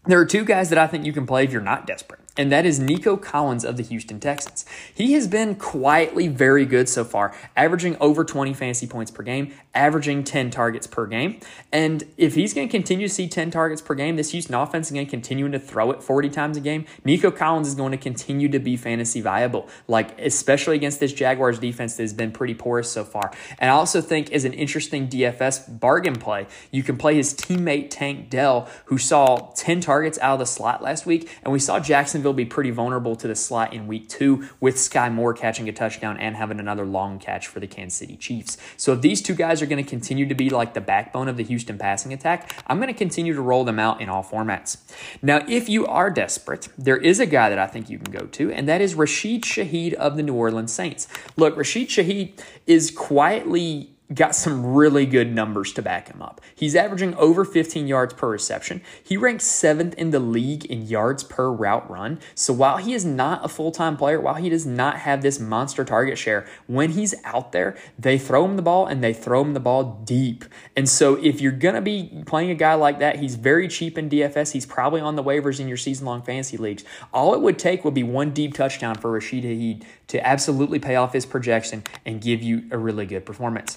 There 0.06 0.18
are 0.18 0.26
two 0.26 0.44
guys 0.44 0.68
that 0.70 0.78
I 0.78 0.88
think 0.88 1.06
you 1.06 1.12
can 1.12 1.26
play 1.26 1.44
if 1.44 1.52
you're 1.52 1.62
not 1.62 1.86
desperate 1.86 2.20
and 2.38 2.52
that 2.52 2.64
is 2.64 2.78
Nico 2.78 3.16
Collins 3.16 3.64
of 3.64 3.76
the 3.76 3.82
Houston 3.82 4.20
Texans. 4.20 4.64
He 4.94 5.12
has 5.14 5.26
been 5.26 5.56
quietly 5.56 6.28
very 6.28 6.64
good 6.64 6.88
so 6.88 7.04
far, 7.04 7.34
averaging 7.56 7.96
over 8.00 8.24
20 8.24 8.54
fantasy 8.54 8.86
points 8.86 9.10
per 9.10 9.24
game, 9.24 9.52
averaging 9.74 10.22
10 10.22 10.50
targets 10.50 10.86
per 10.86 11.06
game. 11.06 11.40
And 11.72 12.04
if 12.16 12.36
he's 12.36 12.54
going 12.54 12.68
to 12.68 12.70
continue 12.70 13.08
to 13.08 13.14
see 13.14 13.28
10 13.28 13.50
targets 13.50 13.82
per 13.82 13.94
game, 13.96 14.16
this 14.16 14.30
Houston 14.30 14.54
offense 14.54 14.86
is 14.86 14.92
going 14.92 15.04
to 15.04 15.10
continue 15.10 15.50
to 15.50 15.58
throw 15.58 15.90
it 15.90 16.02
40 16.02 16.30
times 16.30 16.56
a 16.56 16.60
game. 16.60 16.86
Nico 17.04 17.30
Collins 17.32 17.66
is 17.66 17.74
going 17.74 17.90
to 17.90 17.98
continue 17.98 18.48
to 18.48 18.60
be 18.60 18.76
fantasy 18.76 19.20
viable, 19.20 19.68
like 19.88 20.18
especially 20.20 20.76
against 20.76 21.00
this 21.00 21.12
Jaguars 21.12 21.58
defense 21.58 21.96
that 21.96 22.04
has 22.04 22.12
been 22.12 22.30
pretty 22.30 22.54
porous 22.54 22.90
so 22.90 23.04
far. 23.04 23.32
And 23.58 23.68
I 23.68 23.74
also 23.74 24.00
think 24.00 24.30
is 24.30 24.44
an 24.44 24.52
interesting 24.52 25.08
DFS 25.08 25.80
bargain 25.80 26.14
play, 26.14 26.46
you 26.70 26.84
can 26.84 26.96
play 26.96 27.16
his 27.16 27.34
teammate 27.34 27.88
Tank 27.90 28.30
Dell, 28.30 28.68
who 28.84 28.96
saw 28.96 29.50
10 29.56 29.80
targets 29.80 30.18
out 30.20 30.34
of 30.34 30.38
the 30.38 30.46
slot 30.46 30.82
last 30.82 31.04
week, 31.04 31.28
and 31.42 31.52
we 31.52 31.58
saw 31.58 31.80
Jacksonville 31.80 32.27
Jacksonville 32.28 32.44
be 32.44 32.44
pretty 32.44 32.70
vulnerable 32.70 33.16
to 33.16 33.26
the 33.26 33.34
slot 33.34 33.72
in 33.72 33.86
week 33.86 34.08
two 34.08 34.48
with 34.60 34.76
Skyy 34.76 35.10
Moore 35.12 35.32
catching 35.32 35.68
a 35.68 35.72
touchdown 35.72 36.18
and 36.18 36.36
having 36.36 36.60
another 36.60 36.84
long 36.84 37.18
catch 37.18 37.46
for 37.46 37.58
the 37.58 37.66
Kansas 37.66 37.98
City 37.98 38.16
Chiefs. 38.16 38.58
So 38.76 38.92
if 38.92 39.00
these 39.00 39.22
two 39.22 39.34
guys 39.34 39.62
are 39.62 39.66
going 39.66 39.82
to 39.82 39.88
continue 39.88 40.26
to 40.26 40.34
be 40.34 40.50
like 40.50 40.74
the 40.74 40.80
backbone 40.82 41.28
of 41.28 41.38
the 41.38 41.44
Houston 41.44 41.78
passing 41.78 42.12
attack, 42.12 42.52
I'm 42.66 42.78
going 42.78 42.92
to 42.92 42.98
continue 42.98 43.34
to 43.34 43.40
roll 43.40 43.64
them 43.64 43.78
out 43.78 44.02
in 44.02 44.10
all 44.10 44.22
formats. 44.22 44.76
Now, 45.22 45.42
if 45.48 45.70
you 45.70 45.86
are 45.86 46.10
desperate, 46.10 46.68
there 46.76 46.98
is 46.98 47.18
a 47.18 47.26
guy 47.26 47.48
that 47.48 47.58
I 47.58 47.66
think 47.66 47.88
you 47.88 47.98
can 47.98 48.12
go 48.12 48.26
to, 48.26 48.52
and 48.52 48.68
that 48.68 48.82
is 48.82 48.94
Rashid 48.94 49.42
Shaheed 49.42 49.94
of 49.94 50.16
the 50.16 50.22
New 50.22 50.34
Orleans 50.34 50.72
Saints. 50.72 51.08
Look, 51.36 51.56
Rashid 51.56 51.88
Shaheed 51.88 52.38
is 52.66 52.90
quietly 52.90 53.94
got 54.14 54.34
some 54.34 54.74
really 54.74 55.04
good 55.04 55.34
numbers 55.34 55.72
to 55.74 55.82
back 55.82 56.08
him 56.08 56.22
up. 56.22 56.40
He's 56.54 56.74
averaging 56.74 57.14
over 57.14 57.44
15 57.44 57.86
yards 57.86 58.14
per 58.14 58.30
reception. 58.30 58.80
He 59.02 59.16
ranks 59.16 59.44
seventh 59.44 59.94
in 59.94 60.10
the 60.10 60.18
league 60.18 60.64
in 60.64 60.86
yards 60.86 61.22
per 61.22 61.50
route 61.50 61.88
run. 61.90 62.18
So 62.34 62.52
while 62.54 62.78
he 62.78 62.94
is 62.94 63.04
not 63.04 63.44
a 63.44 63.48
full 63.48 63.70
time 63.70 63.96
player, 63.96 64.20
while 64.20 64.36
he 64.36 64.48
does 64.48 64.64
not 64.64 64.98
have 65.00 65.20
this 65.20 65.38
monster 65.38 65.84
target 65.84 66.16
share, 66.16 66.46
when 66.66 66.90
he's 66.90 67.14
out 67.24 67.52
there, 67.52 67.76
they 67.98 68.18
throw 68.18 68.44
him 68.44 68.56
the 68.56 68.62
ball 68.62 68.86
and 68.86 69.04
they 69.04 69.12
throw 69.12 69.42
him 69.42 69.52
the 69.52 69.60
ball 69.60 70.00
deep. 70.04 70.44
And 70.74 70.88
so 70.88 71.16
if 71.16 71.40
you're 71.40 71.52
going 71.52 71.74
to 71.74 71.82
be 71.82 72.22
playing 72.24 72.50
a 72.50 72.54
guy 72.54 72.74
like 72.74 73.00
that, 73.00 73.18
he's 73.18 73.34
very 73.34 73.68
cheap 73.68 73.98
in 73.98 74.08
DFS. 74.08 74.52
He's 74.52 74.66
probably 74.66 75.02
on 75.02 75.16
the 75.16 75.22
waivers 75.22 75.60
in 75.60 75.68
your 75.68 75.76
season 75.76 76.06
long 76.06 76.22
fantasy 76.22 76.56
leagues. 76.56 76.82
All 77.12 77.34
it 77.34 77.40
would 77.42 77.58
take 77.58 77.84
would 77.84 77.94
be 77.94 78.02
one 78.02 78.30
deep 78.30 78.54
touchdown 78.54 78.94
for 78.94 79.10
Rashid 79.10 79.44
Shaheed 79.44 79.84
to 80.08 80.26
absolutely 80.26 80.78
pay 80.78 80.96
off 80.96 81.12
his 81.12 81.26
projection 81.26 81.84
and 82.06 82.20
give 82.20 82.42
you 82.42 82.64
a 82.70 82.78
really 82.78 83.04
good 83.04 83.26
performance. 83.26 83.76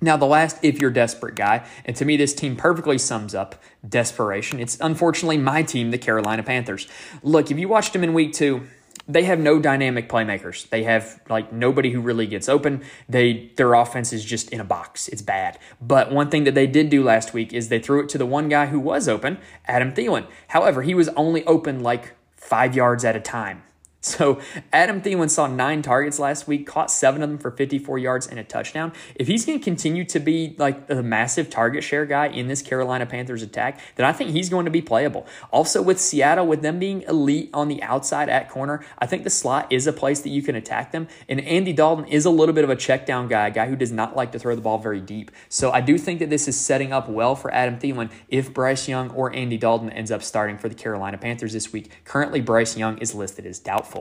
Now, 0.00 0.16
the 0.16 0.26
last, 0.26 0.58
if 0.62 0.80
you're 0.80 0.90
desperate 0.90 1.34
guy, 1.34 1.66
and 1.84 1.96
to 1.96 2.04
me, 2.04 2.16
this 2.16 2.34
team 2.34 2.56
perfectly 2.56 2.98
sums 2.98 3.34
up 3.34 3.56
desperation. 3.86 4.60
It's 4.60 4.78
unfortunately 4.80 5.38
my 5.38 5.62
team, 5.62 5.90
the 5.90 5.98
Carolina 5.98 6.42
Panthers. 6.42 6.86
Look, 7.22 7.50
if 7.50 7.58
you 7.58 7.68
watched 7.68 7.92
them 7.92 8.04
in 8.04 8.14
week 8.14 8.32
two, 8.32 8.66
they 9.08 9.24
have 9.24 9.38
no 9.38 9.58
dynamic 9.58 10.08
playmakers. 10.08 10.68
They 10.68 10.82
have 10.84 11.20
like 11.28 11.52
nobody 11.52 11.90
who 11.90 12.00
really 12.00 12.26
gets 12.26 12.48
open. 12.48 12.82
They 13.08 13.50
their 13.56 13.72
offense 13.74 14.12
is 14.12 14.24
just 14.24 14.50
in 14.50 14.60
a 14.60 14.64
box. 14.64 15.08
It's 15.08 15.22
bad. 15.22 15.58
But 15.80 16.12
one 16.12 16.28
thing 16.28 16.44
that 16.44 16.54
they 16.54 16.66
did 16.66 16.90
do 16.90 17.02
last 17.02 17.32
week 17.32 17.54
is 17.54 17.68
they 17.68 17.78
threw 17.78 18.00
it 18.00 18.08
to 18.10 18.18
the 18.18 18.26
one 18.26 18.50
guy 18.50 18.66
who 18.66 18.78
was 18.78 19.08
open, 19.08 19.38
Adam 19.66 19.92
Thielen. 19.92 20.26
However, 20.48 20.82
he 20.82 20.94
was 20.94 21.08
only 21.10 21.44
open 21.46 21.82
like 21.82 22.14
five 22.36 22.76
yards 22.76 23.04
at 23.04 23.16
a 23.16 23.20
time. 23.20 23.62
So 24.08 24.40
Adam 24.72 25.02
Thielen 25.02 25.28
saw 25.28 25.46
nine 25.46 25.82
targets 25.82 26.18
last 26.18 26.48
week, 26.48 26.66
caught 26.66 26.90
seven 26.90 27.22
of 27.22 27.28
them 27.28 27.38
for 27.38 27.50
54 27.50 27.98
yards 27.98 28.26
and 28.26 28.38
a 28.38 28.44
touchdown. 28.44 28.92
If 29.14 29.26
he's 29.26 29.44
going 29.44 29.58
to 29.58 29.64
continue 29.64 30.04
to 30.06 30.18
be 30.18 30.54
like 30.58 30.88
a 30.88 31.02
massive 31.02 31.50
target 31.50 31.84
share 31.84 32.06
guy 32.06 32.28
in 32.28 32.48
this 32.48 32.62
Carolina 32.62 33.04
Panthers 33.04 33.42
attack, 33.42 33.80
then 33.96 34.06
I 34.06 34.12
think 34.12 34.30
he's 34.30 34.48
going 34.48 34.64
to 34.64 34.70
be 34.70 34.80
playable. 34.80 35.26
Also 35.50 35.82
with 35.82 36.00
Seattle, 36.00 36.46
with 36.46 36.62
them 36.62 36.78
being 36.78 37.02
elite 37.02 37.50
on 37.52 37.68
the 37.68 37.82
outside 37.82 38.28
at 38.28 38.48
corner, 38.48 38.84
I 38.98 39.06
think 39.06 39.24
the 39.24 39.30
slot 39.30 39.70
is 39.70 39.86
a 39.86 39.92
place 39.92 40.20
that 40.20 40.30
you 40.30 40.42
can 40.42 40.54
attack 40.54 40.92
them. 40.92 41.08
And 41.28 41.40
Andy 41.42 41.72
Dalton 41.72 42.06
is 42.06 42.24
a 42.24 42.30
little 42.30 42.54
bit 42.54 42.64
of 42.64 42.70
a 42.70 42.76
check 42.76 43.04
down 43.04 43.28
guy, 43.28 43.48
a 43.48 43.50
guy 43.50 43.66
who 43.66 43.76
does 43.76 43.92
not 43.92 44.16
like 44.16 44.32
to 44.32 44.38
throw 44.38 44.54
the 44.54 44.62
ball 44.62 44.78
very 44.78 45.00
deep. 45.00 45.30
So 45.48 45.70
I 45.70 45.80
do 45.80 45.98
think 45.98 46.20
that 46.20 46.30
this 46.30 46.48
is 46.48 46.58
setting 46.58 46.92
up 46.92 47.08
well 47.08 47.34
for 47.34 47.52
Adam 47.52 47.78
Thielen 47.78 48.10
if 48.28 48.54
Bryce 48.54 48.88
Young 48.88 49.10
or 49.10 49.34
Andy 49.34 49.58
Dalton 49.58 49.90
ends 49.90 50.10
up 50.10 50.22
starting 50.22 50.56
for 50.56 50.68
the 50.68 50.74
Carolina 50.74 51.18
Panthers 51.18 51.52
this 51.52 51.72
week. 51.72 51.90
Currently, 52.04 52.40
Bryce 52.40 52.76
Young 52.76 52.98
is 52.98 53.14
listed 53.14 53.44
as 53.44 53.58
doubtful. 53.58 53.97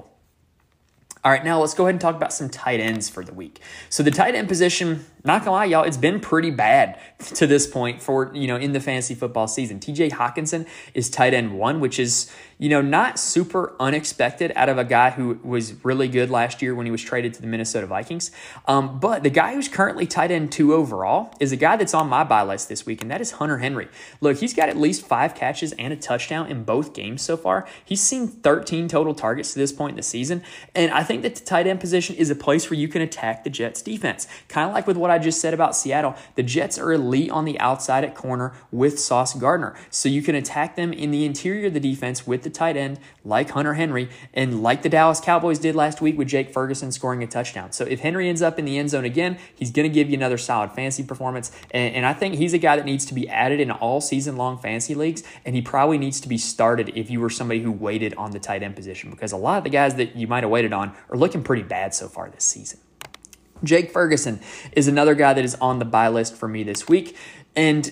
All 1.27 1.33
right, 1.33 1.43
now 1.43 1.59
let's 1.59 1.73
go 1.73 1.83
ahead 1.83 1.95
and 1.95 1.99
talk 1.99 2.15
about 2.15 2.31
some 2.31 2.47
tight 2.47 2.79
ends 2.79 3.09
for 3.09 3.21
the 3.21 3.33
week. 3.33 3.59
So 3.89 4.01
the 4.01 4.11
tight 4.11 4.33
end 4.33 4.47
position, 4.47 5.05
not 5.27 5.45
gonna 5.45 5.51
lie, 5.51 5.65
y'all, 5.65 5.83
it's 5.83 5.97
been 5.97 6.19
pretty 6.19 6.51
bad 6.51 6.99
to 7.19 7.47
this 7.47 7.67
point 7.67 8.01
for 8.01 8.31
you 8.33 8.47
know 8.47 8.55
in 8.55 8.71
the 8.71 8.79
fantasy 8.79 9.15
football 9.15 9.47
season. 9.47 9.79
TJ 9.79 10.11
Hockenson 10.11 10.67
is 10.93 11.09
tight 11.09 11.33
end 11.33 11.57
one, 11.57 11.79
which 11.79 11.99
is 11.99 12.31
you 12.57 12.69
know 12.69 12.81
not 12.81 13.19
super 13.19 13.75
unexpected 13.79 14.51
out 14.55 14.69
of 14.69 14.77
a 14.77 14.83
guy 14.83 15.11
who 15.11 15.39
was 15.43 15.83
really 15.83 16.07
good 16.07 16.29
last 16.29 16.61
year 16.61 16.73
when 16.73 16.85
he 16.85 16.91
was 16.91 17.01
traded 17.01 17.33
to 17.35 17.41
the 17.41 17.47
Minnesota 17.47 17.87
Vikings. 17.87 18.31
Um, 18.67 18.99
but 18.99 19.23
the 19.23 19.29
guy 19.29 19.53
who's 19.53 19.67
currently 19.67 20.07
tight 20.07 20.31
end 20.31 20.51
two 20.51 20.73
overall 20.73 21.33
is 21.39 21.51
a 21.51 21.57
guy 21.57 21.75
that's 21.75 21.93
on 21.93 22.07
my 22.07 22.23
buy 22.23 22.43
list 22.43 22.69
this 22.69 22.85
week, 22.85 23.01
and 23.01 23.11
that 23.11 23.21
is 23.21 23.31
Hunter 23.31 23.57
Henry. 23.57 23.87
Look, 24.21 24.37
he's 24.37 24.53
got 24.53 24.69
at 24.69 24.77
least 24.77 25.05
five 25.05 25.35
catches 25.35 25.73
and 25.73 25.93
a 25.93 25.95
touchdown 25.95 26.47
in 26.47 26.63
both 26.63 26.93
games 26.93 27.21
so 27.21 27.37
far. 27.37 27.67
He's 27.83 28.01
seen 28.01 28.27
13 28.27 28.87
total 28.87 29.13
targets 29.13 29.53
to 29.53 29.59
this 29.59 29.71
point 29.71 29.91
in 29.91 29.97
the 29.97 30.03
season, 30.03 30.43
and 30.73 30.91
I 30.91 31.03
think 31.03 31.23
that 31.23 31.35
the 31.35 31.43
tight 31.43 31.67
end 31.67 31.79
position 31.79 32.15
is 32.15 32.29
a 32.29 32.35
place 32.35 32.69
where 32.69 32.79
you 32.79 32.87
can 32.87 33.01
attack 33.01 33.43
the 33.43 33.49
Jets 33.49 33.81
defense. 33.81 34.27
Kind 34.47 34.69
of 34.69 34.73
like 34.73 34.87
with 34.87 34.97
what 34.97 35.11
I 35.11 35.16
I 35.17 35.19
just 35.19 35.41
said 35.41 35.55
about 35.55 35.75
Seattle, 35.75 36.15
the 36.35 36.43
Jets 36.43 36.77
are 36.77 36.93
elite 36.93 37.31
on 37.31 37.45
the 37.45 37.59
outside 37.59 38.03
at 38.03 38.13
corner 38.13 38.53
with 38.71 38.99
Sauce 38.99 39.33
Gardner. 39.33 39.75
So 39.89 40.07
you 40.07 40.21
can 40.21 40.35
attack 40.35 40.75
them 40.75 40.93
in 40.93 41.09
the 41.09 41.25
interior 41.25 41.67
of 41.67 41.73
the 41.73 41.79
defense 41.79 42.27
with 42.27 42.43
the 42.43 42.51
tight 42.51 42.77
end, 42.77 42.99
like 43.25 43.49
Hunter 43.49 43.73
Henry, 43.73 44.09
and 44.31 44.61
like 44.61 44.83
the 44.83 44.89
Dallas 44.89 45.19
Cowboys 45.19 45.57
did 45.57 45.75
last 45.75 46.01
week 46.01 46.19
with 46.19 46.27
Jake 46.27 46.53
Ferguson 46.53 46.91
scoring 46.91 47.23
a 47.23 47.27
touchdown. 47.27 47.71
So 47.71 47.83
if 47.85 48.01
Henry 48.01 48.29
ends 48.29 48.43
up 48.43 48.59
in 48.59 48.65
the 48.65 48.77
end 48.77 48.91
zone 48.91 49.05
again, 49.05 49.39
he's 49.55 49.71
going 49.71 49.89
to 49.89 49.93
give 49.93 50.07
you 50.07 50.15
another 50.17 50.37
solid 50.37 50.71
fantasy 50.73 51.01
performance. 51.03 51.51
And, 51.71 51.95
and 51.95 52.05
I 52.05 52.13
think 52.13 52.35
he's 52.35 52.53
a 52.53 52.59
guy 52.59 52.75
that 52.75 52.85
needs 52.85 53.05
to 53.07 53.15
be 53.15 53.27
added 53.27 53.59
in 53.59 53.71
all 53.71 54.01
season 54.01 54.37
long 54.37 54.59
fantasy 54.59 54.93
leagues. 54.93 55.23
And 55.45 55.55
he 55.55 55.63
probably 55.63 55.97
needs 55.97 56.21
to 56.21 56.29
be 56.29 56.37
started 56.37 56.91
if 56.93 57.09
you 57.09 57.19
were 57.19 57.31
somebody 57.31 57.61
who 57.61 57.71
waited 57.71 58.13
on 58.13 58.31
the 58.31 58.39
tight 58.39 58.61
end 58.61 58.75
position 58.75 59.09
because 59.09 59.31
a 59.31 59.37
lot 59.37 59.57
of 59.57 59.63
the 59.63 59.71
guys 59.71 59.95
that 59.95 60.15
you 60.15 60.27
might 60.27 60.43
have 60.43 60.51
waited 60.51 60.73
on 60.73 60.95
are 61.09 61.17
looking 61.17 61.41
pretty 61.41 61.63
bad 61.63 61.95
so 61.95 62.07
far 62.07 62.29
this 62.29 62.43
season. 62.43 62.79
Jake 63.63 63.91
Ferguson 63.91 64.39
is 64.71 64.87
another 64.87 65.15
guy 65.15 65.33
that 65.33 65.43
is 65.45 65.55
on 65.55 65.79
the 65.79 65.85
buy 65.85 66.07
list 66.07 66.35
for 66.35 66.47
me 66.47 66.63
this 66.63 66.87
week. 66.87 67.15
And 67.55 67.91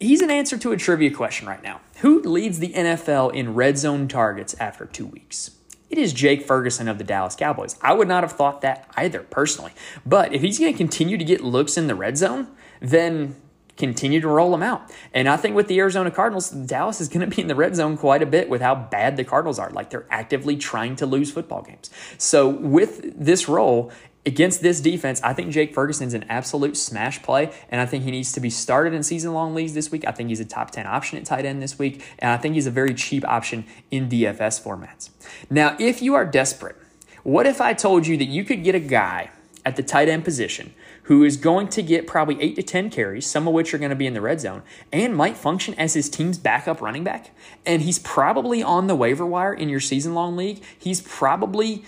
he's 0.00 0.20
an 0.20 0.30
answer 0.30 0.56
to 0.58 0.72
a 0.72 0.76
trivia 0.76 1.10
question 1.10 1.48
right 1.48 1.62
now. 1.62 1.80
Who 1.98 2.22
leads 2.22 2.58
the 2.58 2.72
NFL 2.72 3.34
in 3.34 3.54
red 3.54 3.78
zone 3.78 4.08
targets 4.08 4.54
after 4.60 4.86
two 4.86 5.06
weeks? 5.06 5.52
It 5.90 5.98
is 5.98 6.12
Jake 6.12 6.42
Ferguson 6.42 6.86
of 6.86 6.98
the 6.98 7.04
Dallas 7.04 7.34
Cowboys. 7.34 7.76
I 7.80 7.94
would 7.94 8.08
not 8.08 8.22
have 8.22 8.32
thought 8.32 8.60
that 8.60 8.88
either, 8.96 9.20
personally. 9.20 9.72
But 10.04 10.34
if 10.34 10.42
he's 10.42 10.58
going 10.58 10.72
to 10.72 10.76
continue 10.76 11.16
to 11.16 11.24
get 11.24 11.42
looks 11.42 11.78
in 11.78 11.86
the 11.86 11.94
red 11.94 12.18
zone, 12.18 12.48
then 12.80 13.36
continue 13.78 14.20
to 14.20 14.28
roll 14.28 14.50
them 14.50 14.62
out. 14.62 14.90
And 15.14 15.28
I 15.28 15.36
think 15.36 15.56
with 15.56 15.68
the 15.68 15.78
Arizona 15.78 16.10
Cardinals, 16.10 16.50
Dallas 16.50 17.00
is 17.00 17.08
going 17.08 17.28
to 17.28 17.34
be 17.34 17.40
in 17.40 17.48
the 17.48 17.54
red 17.54 17.74
zone 17.76 17.96
quite 17.96 18.22
a 18.22 18.26
bit 18.26 18.48
with 18.50 18.60
how 18.60 18.74
bad 18.74 19.16
the 19.16 19.24
Cardinals 19.24 19.58
are. 19.58 19.70
Like 19.70 19.90
they're 19.90 20.06
actively 20.10 20.56
trying 20.56 20.96
to 20.96 21.06
lose 21.06 21.30
football 21.30 21.62
games. 21.62 21.88
So 22.18 22.48
with 22.48 23.18
this 23.18 23.48
role, 23.48 23.90
against 24.28 24.60
this 24.60 24.80
defense, 24.80 25.20
I 25.22 25.32
think 25.32 25.50
Jake 25.50 25.74
Ferguson's 25.74 26.12
an 26.12 26.24
absolute 26.28 26.76
smash 26.76 27.22
play, 27.22 27.50
and 27.70 27.80
I 27.80 27.86
think 27.86 28.04
he 28.04 28.10
needs 28.10 28.30
to 28.32 28.40
be 28.40 28.50
started 28.50 28.92
in 28.92 29.02
season 29.02 29.32
long 29.32 29.54
leagues 29.54 29.72
this 29.72 29.90
week. 29.90 30.06
I 30.06 30.12
think 30.12 30.28
he's 30.28 30.38
a 30.38 30.44
top 30.44 30.70
10 30.70 30.86
option 30.86 31.18
at 31.18 31.24
tight 31.24 31.46
end 31.46 31.62
this 31.62 31.78
week, 31.78 32.04
and 32.18 32.30
I 32.30 32.36
think 32.36 32.54
he's 32.54 32.66
a 32.66 32.70
very 32.70 32.92
cheap 32.92 33.26
option 33.26 33.64
in 33.90 34.08
DFS 34.08 34.62
formats. 34.62 35.08
Now, 35.48 35.76
if 35.80 36.02
you 36.02 36.14
are 36.14 36.26
desperate, 36.26 36.76
what 37.22 37.46
if 37.46 37.60
I 37.60 37.72
told 37.72 38.06
you 38.06 38.18
that 38.18 38.26
you 38.26 38.44
could 38.44 38.62
get 38.62 38.74
a 38.74 38.80
guy 38.80 39.30
at 39.64 39.76
the 39.76 39.82
tight 39.82 40.08
end 40.08 40.24
position 40.24 40.72
who 41.08 41.24
is 41.24 41.38
going 41.38 41.68
to 41.68 41.82
get 41.82 42.06
probably 42.06 42.40
eight 42.40 42.54
to 42.54 42.62
10 42.62 42.90
carries, 42.90 43.24
some 43.24 43.48
of 43.48 43.54
which 43.54 43.72
are 43.72 43.78
going 43.78 43.88
to 43.88 43.96
be 43.96 44.06
in 44.06 44.12
the 44.12 44.20
red 44.20 44.40
zone, 44.40 44.62
and 44.92 45.16
might 45.16 45.38
function 45.38 45.74
as 45.74 45.94
his 45.94 46.10
team's 46.10 46.36
backup 46.36 46.82
running 46.82 47.02
back. 47.02 47.30
And 47.64 47.80
he's 47.80 47.98
probably 47.98 48.62
on 48.62 48.88
the 48.88 48.94
waiver 48.94 49.24
wire 49.24 49.54
in 49.54 49.70
your 49.70 49.80
season 49.80 50.12
long 50.14 50.36
league. 50.36 50.62
He's 50.78 51.00
probably 51.00 51.82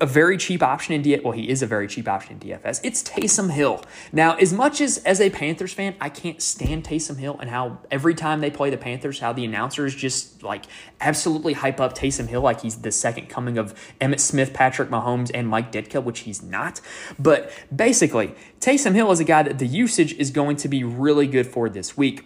a 0.00 0.06
very 0.06 0.36
cheap 0.36 0.62
option 0.62 0.94
in 0.94 1.02
DFS. 1.02 1.22
Well, 1.22 1.32
he 1.32 1.48
is 1.48 1.62
a 1.62 1.66
very 1.66 1.86
cheap 1.86 2.08
option 2.08 2.34
in 2.34 2.40
DFS. 2.40 2.80
It's 2.82 3.02
Taysom 3.02 3.50
Hill. 3.50 3.82
Now, 4.12 4.36
as 4.36 4.52
much 4.52 4.80
as 4.80 4.98
as 4.98 5.20
a 5.20 5.30
Panthers 5.30 5.72
fan, 5.72 5.94
I 6.00 6.08
can't 6.08 6.42
stand 6.42 6.84
Taysom 6.84 7.16
Hill 7.16 7.36
and 7.40 7.50
how 7.50 7.78
every 7.90 8.14
time 8.14 8.40
they 8.40 8.50
play 8.50 8.70
the 8.70 8.76
Panthers, 8.76 9.20
how 9.20 9.32
the 9.32 9.44
announcers 9.44 9.94
just 9.94 10.42
like 10.42 10.64
absolutely 11.00 11.52
hype 11.52 11.80
up 11.80 11.96
Taysom 11.96 12.26
Hill 12.26 12.40
like 12.40 12.62
he's 12.62 12.78
the 12.78 12.92
second 12.92 13.28
coming 13.28 13.58
of 13.58 13.74
Emmitt 14.00 14.20
Smith, 14.20 14.52
Patrick 14.52 14.90
Mahomes, 14.90 15.30
and 15.32 15.48
Mike 15.48 15.72
Ditka, 15.72 16.02
which 16.02 16.20
he's 16.20 16.42
not. 16.42 16.80
But 17.18 17.50
basically, 17.74 18.34
Taysom 18.60 18.94
Hill 18.94 19.10
is 19.12 19.20
a 19.20 19.24
guy 19.24 19.42
that 19.42 19.58
the 19.58 19.66
usage 19.66 20.12
is 20.14 20.30
going 20.30 20.56
to 20.56 20.68
be 20.68 20.84
really 20.84 21.26
good 21.26 21.46
for 21.46 21.68
this 21.68 21.96
week 21.96 22.24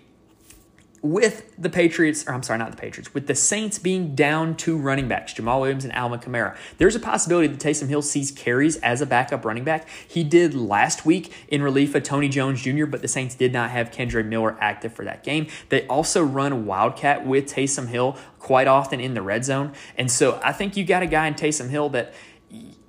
with 1.03 1.53
the 1.59 1.69
Patriots, 1.69 2.25
or 2.29 2.33
I'm 2.33 2.45
sorry, 2.45 2.61
not 2.61 2.71
the 2.71 2.77
Patriots, 2.77 3.13
with 3.13 3.27
the 3.27 3.35
Saints 3.35 3.79
being 3.81 4.15
down 4.15 4.57
two 4.57 4.79
running 4.79 5.09
backs, 5.09 5.35
Jamaal 5.35 5.61
Williams 5.61 5.85
and 5.85 5.93
Alvin 5.95 6.21
Kamara, 6.21 6.57
there's 6.79 6.95
a 6.95 7.01
possibility 7.01 7.49
that 7.49 7.59
Taysom 7.59 7.89
Hill 7.89 8.03
sees 8.03 8.31
carries 8.31 8.77
as 8.79 9.01
a 9.01 9.07
backup 9.07 9.45
running 9.45 9.65
back. 9.65 9.89
He 10.07 10.23
did 10.23 10.55
last 10.55 11.05
week 11.05 11.33
in 11.49 11.61
relief 11.61 11.97
of 11.97 12.05
Tony 12.05 12.29
Jones 12.29 12.63
Jr., 12.63 12.87
but 12.87 13.03
the 13.03 13.09
Saints 13.09 13.35
did 13.35 13.53
not 13.53 13.71
have 13.71 13.91
Kendre 13.91 14.25
Miller 14.25 14.57
active 14.61 14.93
for 14.93 15.05
that 15.05 15.25
game. 15.25 15.49
They 15.71 15.87
also 15.89 16.23
run 16.23 16.67
Wildcat 16.67 17.27
with 17.27 17.47
Taysom 17.47 17.89
Hill 17.89 18.17
quite 18.39 18.69
often 18.69 19.01
in 19.01 19.15
the 19.15 19.23
red 19.23 19.45
zone. 19.45 19.73
And 19.97 20.11
so 20.11 20.41
I 20.45 20.53
think 20.53 20.77
you 20.77 20.85
got 20.85 21.03
a 21.03 21.07
guy 21.07 21.27
in 21.27 21.35
Taysom 21.35 21.69
Hill 21.69 21.89
that 21.91 22.15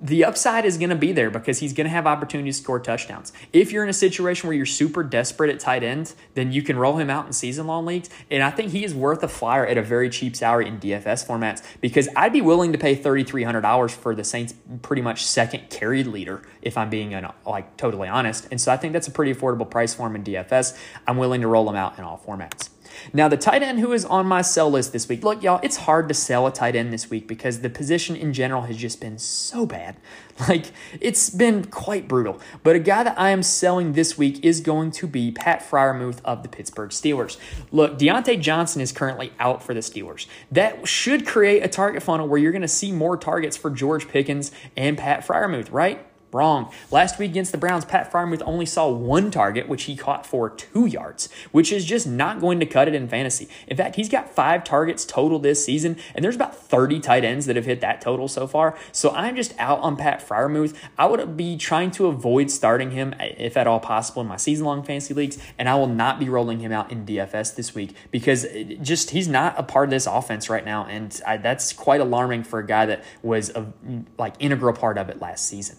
the 0.04 0.22
upside 0.22 0.66
is 0.66 0.76
going 0.76 0.90
to 0.90 0.96
be 0.96 1.12
there 1.12 1.30
because 1.30 1.60
he's 1.60 1.72
going 1.72 1.86
to 1.86 1.90
have 1.90 2.06
opportunities 2.06 2.58
to 2.58 2.62
score 2.62 2.78
touchdowns. 2.78 3.32
If 3.54 3.72
you're 3.72 3.82
in 3.82 3.88
a 3.88 3.94
situation 3.94 4.46
where 4.46 4.54
you're 4.54 4.66
super 4.66 5.02
desperate 5.02 5.48
at 5.50 5.60
tight 5.60 5.82
end, 5.82 6.14
then 6.34 6.52
you 6.52 6.60
can 6.60 6.76
roll 6.76 6.98
him 6.98 7.08
out 7.08 7.24
in 7.24 7.32
season 7.32 7.66
long 7.66 7.86
leagues. 7.86 8.10
And 8.30 8.42
I 8.42 8.50
think 8.50 8.72
he 8.72 8.84
is 8.84 8.94
worth 8.94 9.22
a 9.22 9.28
flyer 9.28 9.66
at 9.66 9.78
a 9.78 9.82
very 9.82 10.10
cheap 10.10 10.36
salary 10.36 10.68
in 10.68 10.78
DFS 10.78 11.26
formats 11.26 11.62
because 11.80 12.06
I'd 12.16 12.34
be 12.34 12.42
willing 12.42 12.72
to 12.72 12.78
pay 12.78 12.94
$3,300 12.94 13.90
for 13.92 14.14
the 14.14 14.24
Saints' 14.24 14.52
pretty 14.82 15.00
much 15.00 15.24
second 15.24 15.70
carried 15.70 16.06
leader, 16.06 16.42
if 16.60 16.76
I'm 16.76 16.90
being 16.90 17.14
uh, 17.14 17.32
like 17.46 17.78
totally 17.78 18.08
honest. 18.08 18.46
And 18.50 18.60
so 18.60 18.70
I 18.72 18.76
think 18.76 18.92
that's 18.92 19.08
a 19.08 19.10
pretty 19.10 19.32
affordable 19.32 19.68
price 19.68 19.94
for 19.94 20.06
him 20.06 20.16
in 20.16 20.24
DFS. 20.24 20.78
I'm 21.06 21.16
willing 21.16 21.40
to 21.40 21.48
roll 21.48 21.66
him 21.66 21.76
out 21.76 21.98
in 21.98 22.04
all 22.04 22.22
formats. 22.26 22.68
Now, 23.12 23.28
the 23.28 23.36
tight 23.36 23.62
end 23.62 23.80
who 23.80 23.92
is 23.92 24.04
on 24.04 24.26
my 24.26 24.42
sell 24.42 24.70
list 24.70 24.92
this 24.92 25.08
week, 25.08 25.24
look, 25.24 25.42
y'all, 25.42 25.60
it's 25.62 25.76
hard 25.76 26.08
to 26.08 26.14
sell 26.14 26.46
a 26.46 26.52
tight 26.52 26.76
end 26.76 26.92
this 26.92 27.10
week 27.10 27.26
because 27.26 27.60
the 27.60 27.70
position 27.70 28.16
in 28.16 28.32
general 28.32 28.62
has 28.62 28.76
just 28.76 29.00
been 29.00 29.18
so 29.18 29.66
bad. 29.66 29.96
Like, 30.48 30.72
it's 31.00 31.30
been 31.30 31.66
quite 31.66 32.08
brutal. 32.08 32.40
But 32.64 32.74
a 32.74 32.80
guy 32.80 33.04
that 33.04 33.16
I 33.16 33.30
am 33.30 33.44
selling 33.44 33.92
this 33.92 34.18
week 34.18 34.44
is 34.44 34.60
going 34.60 34.90
to 34.90 35.06
be 35.06 35.30
Pat 35.30 35.60
Freiermuth 35.62 36.18
of 36.24 36.42
the 36.42 36.48
Pittsburgh 36.48 36.90
Steelers. 36.90 37.38
Look, 37.70 38.00
Diontae 38.00 38.40
Johnson 38.40 38.82
is 38.82 38.90
currently 38.90 39.32
out 39.38 39.62
for 39.62 39.74
the 39.74 39.80
Steelers. 39.80 40.26
That 40.50 40.88
should 40.88 41.24
create 41.24 41.62
a 41.62 41.68
target 41.68 42.02
funnel 42.02 42.26
where 42.26 42.40
you're 42.40 42.50
going 42.50 42.62
to 42.62 42.68
see 42.68 42.90
more 42.90 43.16
targets 43.16 43.56
for 43.56 43.70
George 43.70 44.08
Pickens 44.08 44.50
and 44.76 44.98
Pat 44.98 45.24
Freiermuth, 45.24 45.70
right? 45.70 46.04
Wrong. 46.34 46.68
Last 46.90 47.20
week 47.20 47.30
against 47.30 47.52
the 47.52 47.58
Browns, 47.58 47.84
Pat 47.84 48.10
Freiermuth 48.10 48.42
only 48.44 48.66
saw 48.66 48.88
one 48.88 49.30
target, 49.30 49.68
which 49.68 49.84
he 49.84 49.94
caught 49.94 50.26
for 50.26 50.50
two 50.50 50.84
yards, 50.84 51.28
which 51.52 51.70
is 51.70 51.84
just 51.84 52.08
not 52.08 52.40
going 52.40 52.58
to 52.58 52.66
cut 52.66 52.88
it 52.88 52.94
in 52.94 53.06
fantasy. 53.06 53.48
In 53.68 53.76
fact, 53.76 53.94
he's 53.94 54.08
got 54.08 54.28
five 54.28 54.64
targets 54.64 55.04
total 55.04 55.38
this 55.38 55.64
season, 55.64 55.96
and 56.12 56.24
there's 56.24 56.34
about 56.34 56.56
30 56.56 56.98
tight 56.98 57.22
ends 57.22 57.46
that 57.46 57.54
have 57.54 57.66
hit 57.66 57.80
that 57.82 58.00
total 58.00 58.26
so 58.26 58.48
far. 58.48 58.76
So 58.90 59.12
I'm 59.12 59.36
just 59.36 59.54
out 59.60 59.78
on 59.78 59.96
Pat 59.96 60.26
Freiermuth. 60.26 60.76
I 60.98 61.06
would 61.06 61.36
be 61.36 61.56
trying 61.56 61.92
to 61.92 62.08
avoid 62.08 62.50
starting 62.50 62.90
him, 62.90 63.14
eh, 63.20 63.34
if 63.38 63.56
at 63.56 63.68
all 63.68 63.78
possible, 63.78 64.20
in 64.20 64.26
my 64.26 64.36
season 64.36 64.66
long 64.66 64.82
fantasy 64.82 65.14
leagues, 65.14 65.38
and 65.56 65.68
I 65.68 65.76
will 65.76 65.86
not 65.86 66.18
be 66.18 66.28
rolling 66.28 66.58
him 66.58 66.72
out 66.72 66.90
in 66.90 67.06
DFS 67.06 67.54
this 67.54 67.76
week 67.76 67.94
because 68.10 68.44
eh, 68.46 68.74
just 68.82 69.10
he's 69.10 69.28
not 69.28 69.54
a 69.56 69.62
part 69.62 69.84
of 69.84 69.90
this 69.90 70.08
offense 70.08 70.50
right 70.50 70.64
now, 70.64 70.84
and 70.86 71.20
I, 71.24 71.36
that's 71.36 71.72
quite 71.72 72.00
alarming 72.00 72.42
for 72.42 72.58
a 72.58 72.66
guy 72.66 72.86
that 72.86 73.04
was 73.22 73.50
a 73.50 73.72
like 74.18 74.34
integral 74.40 74.74
part 74.74 74.98
of 74.98 75.08
it 75.08 75.20
last 75.20 75.46
season. 75.46 75.76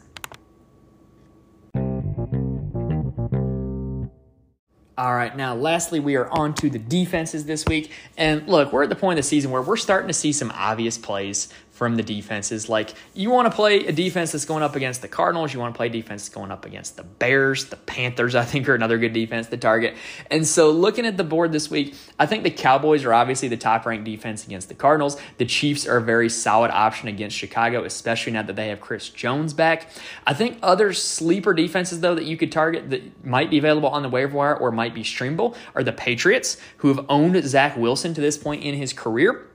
All 4.98 5.14
right, 5.14 5.36
now 5.36 5.56
lastly, 5.56 6.00
we 6.00 6.16
are 6.16 6.30
on 6.32 6.54
to 6.56 6.70
the 6.70 6.80
defenses 6.80 7.46
this 7.46 7.66
week. 7.66 7.92
And 8.16 8.48
look, 8.48 8.72
we're 8.72 8.84
at 8.84 8.90
the 8.90 8.96
point 8.96 9.20
of 9.20 9.26
the 9.26 9.28
season 9.28 9.52
where 9.52 9.62
we're 9.62 9.76
starting 9.76 10.08
to 10.08 10.14
see 10.14 10.32
some 10.32 10.52
obvious 10.56 10.98
plays 10.98 11.50
from 11.76 11.98
the 11.98 12.04
defenses. 12.04 12.70
Like 12.70 12.94
you 13.14 13.30
want 13.30 13.52
to 13.52 13.56
play 13.56 13.86
a 13.86 13.92
defense 13.92 14.32
that's 14.32 14.46
going 14.46 14.64
up 14.64 14.78
against 14.78 15.02
the 15.02 15.10
Cardinals, 15.10 15.54
you 15.54 15.60
want 15.60 15.74
to 15.74 15.78
play 15.78 15.90
defense 15.90 16.30
going 16.30 16.50
up 16.50 16.66
against 16.66 16.96
the 16.96 17.04
Bears, 17.04 17.66
the 17.66 17.76
Panthers, 17.76 18.34
I 18.34 18.46
think 18.46 18.70
are 18.70 18.76
another 18.76 18.98
good 18.98 19.12
defense 19.12 19.48
to 19.48 19.58
target. 19.58 19.94
And 20.32 20.48
so 20.48 20.72
looking 20.72 21.06
at 21.06 21.18
the 21.18 21.26
board 21.26 21.52
this 21.52 21.70
week, 21.70 21.94
I 22.18 22.28
think 22.28 22.44
the 22.44 22.52
Cowboys 22.52 23.04
are 23.04 23.14
obviously 23.14 23.50
the 23.50 23.58
top 23.58 23.86
ranked 23.86 24.06
defense 24.06 24.46
against 24.46 24.70
the 24.70 24.74
Cardinals. 24.74 25.18
The 25.38 25.46
Chiefs 25.46 25.86
are 25.86 25.98
a 25.98 26.02
very 26.02 26.30
solid 26.30 26.72
option 26.72 27.10
against 27.10 27.36
Chicago, 27.36 27.84
especially 27.84 28.32
now 28.32 28.44
that 28.44 28.56
they 28.56 28.70
have 28.70 28.80
Chris 28.80 29.10
Jones 29.10 29.54
back. 29.54 29.90
I 30.26 30.34
think 30.34 30.58
other 30.64 30.94
sleeper 30.94 31.54
defenses 31.54 32.00
though 32.00 32.16
that 32.16 32.24
you 32.24 32.38
could 32.38 32.54
target 32.54 32.90
that 32.92 33.26
might 33.26 33.50
be 33.50 33.58
available 33.58 33.90
on 33.90 34.02
the 34.02 34.10
waiver 34.10 34.38
wire 34.38 34.56
or 34.56 34.72
might 34.72 34.94
be 34.94 35.04
streamable 35.04 35.58
are 35.76 35.84
the 35.84 35.92
Patriots, 35.92 36.56
who 36.78 36.88
have 36.88 37.06
owned 37.10 37.44
Zach 37.44 37.76
Wilson 37.76 38.14
to 38.14 38.22
this 38.22 38.38
point 38.38 38.64
in 38.64 38.76
his 38.76 38.94
career. 38.94 39.46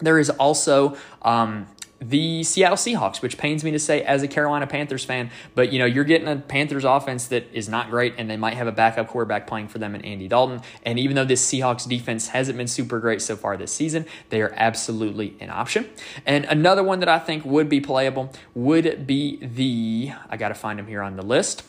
There 0.00 0.18
is 0.18 0.30
also 0.30 0.96
um, 1.22 1.66
the 2.00 2.42
Seattle 2.42 2.76
Seahawks, 2.76 3.22
which 3.22 3.38
pains 3.38 3.64
me 3.64 3.70
to 3.70 3.78
say 3.78 4.02
as 4.02 4.22
a 4.22 4.28
Carolina 4.28 4.66
Panthers 4.66 5.04
fan, 5.04 5.30
but 5.54 5.72
you 5.72 5.78
know, 5.78 5.86
you're 5.86 6.04
getting 6.04 6.28
a 6.28 6.36
Panthers 6.36 6.84
offense 6.84 7.26
that 7.28 7.46
is 7.52 7.68
not 7.68 7.90
great 7.90 8.14
and 8.18 8.28
they 8.28 8.36
might 8.36 8.54
have 8.54 8.66
a 8.66 8.72
backup 8.72 9.08
quarterback 9.08 9.46
playing 9.46 9.68
for 9.68 9.78
them 9.78 9.94
in 9.94 10.02
Andy 10.02 10.28
Dalton. 10.28 10.60
And 10.84 10.98
even 10.98 11.16
though 11.16 11.24
this 11.24 11.50
Seahawks 11.50 11.88
defense 11.88 12.28
hasn't 12.28 12.58
been 12.58 12.68
super 12.68 13.00
great 13.00 13.22
so 13.22 13.36
far 13.36 13.56
this 13.56 13.72
season, 13.72 14.04
they 14.28 14.42
are 14.42 14.52
absolutely 14.56 15.36
an 15.40 15.50
option. 15.50 15.88
And 16.26 16.44
another 16.44 16.82
one 16.82 17.00
that 17.00 17.08
I 17.08 17.18
think 17.18 17.44
would 17.44 17.68
be 17.68 17.80
playable 17.80 18.32
would 18.54 19.06
be 19.06 19.38
the 19.40 20.12
I 20.28 20.36
got 20.36 20.48
to 20.48 20.54
find 20.54 20.78
him 20.78 20.86
here 20.86 21.02
on 21.02 21.16
the 21.16 21.22
list. 21.24 21.62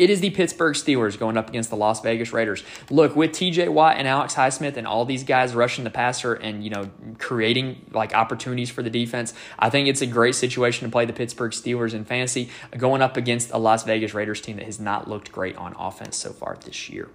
It 0.00 0.08
is 0.08 0.20
the 0.20 0.30
Pittsburgh 0.30 0.74
Steelers 0.74 1.18
going 1.18 1.36
up 1.36 1.50
against 1.50 1.68
the 1.68 1.76
Las 1.76 2.00
Vegas 2.00 2.32
Raiders. 2.32 2.64
Look, 2.88 3.14
with 3.14 3.32
TJ 3.32 3.68
Watt 3.68 3.98
and 3.98 4.08
Alex 4.08 4.34
Highsmith 4.34 4.78
and 4.78 4.86
all 4.86 5.04
these 5.04 5.24
guys 5.24 5.54
rushing 5.54 5.84
the 5.84 5.90
passer 5.90 6.32
and, 6.32 6.64
you 6.64 6.70
know, 6.70 6.88
creating 7.18 7.84
like 7.92 8.14
opportunities 8.14 8.70
for 8.70 8.82
the 8.82 8.88
defense, 8.88 9.34
I 9.58 9.68
think 9.68 9.88
it's 9.88 10.00
a 10.00 10.06
great 10.06 10.34
situation 10.34 10.88
to 10.88 10.90
play 10.90 11.04
the 11.04 11.12
Pittsburgh 11.12 11.52
Steelers 11.52 11.92
in 11.92 12.06
fantasy 12.06 12.48
going 12.78 13.02
up 13.02 13.18
against 13.18 13.50
a 13.50 13.58
Las 13.58 13.84
Vegas 13.84 14.14
Raiders 14.14 14.40
team 14.40 14.56
that 14.56 14.64
has 14.64 14.80
not 14.80 15.06
looked 15.06 15.32
great 15.32 15.54
on 15.56 15.76
offense 15.78 16.16
so 16.16 16.32
far 16.32 16.56
this 16.64 16.88
year. 16.88 17.10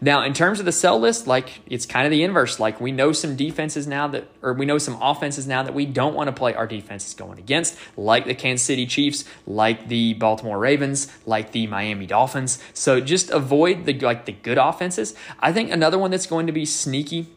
Now, 0.00 0.24
in 0.24 0.32
terms 0.32 0.58
of 0.58 0.66
the 0.66 0.72
sell 0.72 0.98
list, 0.98 1.26
like 1.26 1.60
it's 1.66 1.86
kind 1.86 2.06
of 2.06 2.10
the 2.10 2.22
inverse. 2.22 2.58
Like 2.58 2.80
we 2.80 2.92
know 2.92 3.12
some 3.12 3.36
defenses 3.36 3.86
now 3.86 4.08
that, 4.08 4.28
or 4.42 4.52
we 4.52 4.66
know 4.66 4.78
some 4.78 5.00
offenses 5.00 5.46
now 5.46 5.62
that 5.62 5.74
we 5.74 5.86
don't 5.86 6.14
want 6.14 6.28
to 6.28 6.32
play 6.32 6.54
our 6.54 6.66
defenses 6.66 7.14
going 7.14 7.38
against, 7.38 7.76
like 7.96 8.24
the 8.26 8.34
Kansas 8.34 8.66
City 8.66 8.86
Chiefs, 8.86 9.24
like 9.46 9.88
the 9.88 10.14
Baltimore 10.14 10.58
Ravens, 10.58 11.08
like 11.24 11.52
the 11.52 11.66
Miami 11.66 12.06
Dolphins. 12.06 12.58
So 12.72 13.00
just 13.00 13.30
avoid 13.30 13.84
the 13.84 13.98
like 14.00 14.24
the 14.24 14.32
good 14.32 14.58
offenses. 14.58 15.14
I 15.40 15.52
think 15.52 15.70
another 15.70 15.98
one 15.98 16.10
that's 16.10 16.26
going 16.26 16.46
to 16.46 16.52
be 16.52 16.64
sneaky 16.64 17.28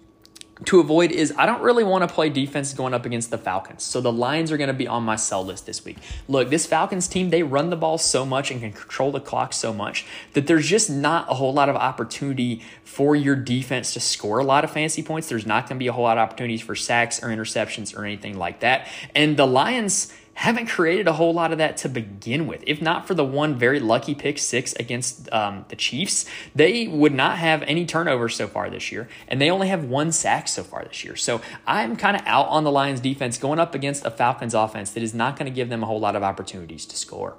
to 0.65 0.80
avoid 0.80 1.12
is 1.12 1.34
I 1.38 1.45
don't 1.45 1.62
really 1.62 1.84
want 1.84 2.08
to 2.08 2.13
play 2.13 2.30
defense 2.30 2.74
going 2.74 2.93
up 2.93 3.06
against 3.06 3.32
the 3.32 3.38
Falcons. 3.38 3.84
So 3.84 4.02
the 4.02 4.12
Lions 4.12 4.52
are 4.52 4.58
going 4.58 4.67
to 4.67 4.74
be 4.74 4.88
on 4.88 5.04
my 5.04 5.15
sell 5.15 5.43
list 5.43 5.65
this 5.65 5.86
week. 5.86 5.98
Look, 6.28 6.50
this 6.50 6.65
Falcons 6.65 7.08
team, 7.08 7.30
they 7.30 7.43
run 7.43 7.69
the 7.69 7.78
ball 7.78 7.98
so 7.98 8.26
much 8.26 8.52
and 8.52 8.60
can 8.60 8.74
control 8.74 9.12
the 9.12 9.22
clock 9.22 9.54
so 9.54 9.74
much 9.74 10.06
that 10.34 10.48
there's 10.48 10.67
just 10.67 10.89
not 10.89 11.32
a 11.32 11.36
whole 11.36 11.54
lot 11.54 11.69
of 11.69 11.76
opportunity 11.76 12.62
for 12.84 13.15
your 13.15 13.36
defense 13.36 13.93
to 13.93 14.00
score 14.00 14.39
a 14.39 14.43
lot 14.43 14.63
of 14.63 14.72
fancy 14.72 15.02
points. 15.02 15.30
There's 15.30 15.45
not 15.45 15.69
going 15.69 15.78
to 15.78 15.84
be 15.84 15.88
a 15.88 15.93
whole 15.93 16.04
lot 16.04 16.17
of 16.17 16.24
opportunities 16.24 16.62
for 16.62 16.76
sacks 16.76 17.24
or 17.24 17.28
interceptions 17.28 17.98
or 17.98 18.04
anything 18.04 18.38
like 18.38 18.60
that. 18.60 18.88
And 19.15 19.38
the 19.38 19.48
Lions 19.48 20.13
haven't 20.39 20.67
created 20.67 21.06
a 21.06 21.12
whole 21.12 21.34
lot 21.34 21.52
of 21.52 21.58
that 21.58 21.75
to 21.75 21.89
begin 21.89 22.47
with. 22.47 22.63
If 22.65 22.82
not 22.82 23.06
for 23.06 23.13
the 23.13 23.25
one 23.25 23.56
very 23.60 23.82
lucky 23.82 24.15
pick 24.15 24.38
six 24.38 24.71
against 24.75 25.30
um, 25.34 25.65
the 25.67 25.75
Chiefs, 25.75 26.25
they 26.56 26.88
would 26.88 27.13
not 27.13 27.38
have 27.38 27.62
any 27.63 27.86
turnovers 27.86 28.38
so 28.38 28.47
far 28.47 28.69
this 28.69 28.89
year, 28.89 29.10
and 29.28 29.41
they 29.41 29.52
only 29.52 29.67
have 29.67 29.84
one 29.84 30.13
sack 30.13 30.47
so 30.47 30.63
far 30.63 30.86
this 30.86 31.04
year. 31.04 31.17
So 31.17 31.41
I'm 31.67 31.97
kind 31.97 32.15
of 32.15 32.25
out 32.25 32.47
on 32.47 32.63
the 32.63 32.71
Lions 32.71 33.02
defense 33.02 33.38
going 33.38 33.60
up 33.60 33.75
against 33.75 34.06
a 34.06 34.12
Falcons 34.12 34.54
offense 34.54 34.91
that 34.91 35.04
is 35.04 35.13
not 35.13 35.36
going 35.36 35.52
to 35.52 35.54
give 35.54 35.67
them 35.67 35.84
a 35.84 35.86
whole 35.86 35.99
lot 35.99 36.15
of 36.15 36.23
opportunities 36.23 36.86
to 36.86 36.95
score. 36.95 37.36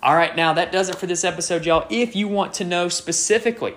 All 0.00 0.14
right, 0.14 0.36
now 0.36 0.52
that 0.52 0.70
does 0.70 0.88
it 0.88 0.94
for 0.94 1.06
this 1.06 1.24
episode, 1.24 1.66
y'all. 1.66 1.84
If 1.90 2.14
you 2.14 2.28
want 2.28 2.54
to 2.54 2.64
know 2.64 2.88
specifically 2.88 3.74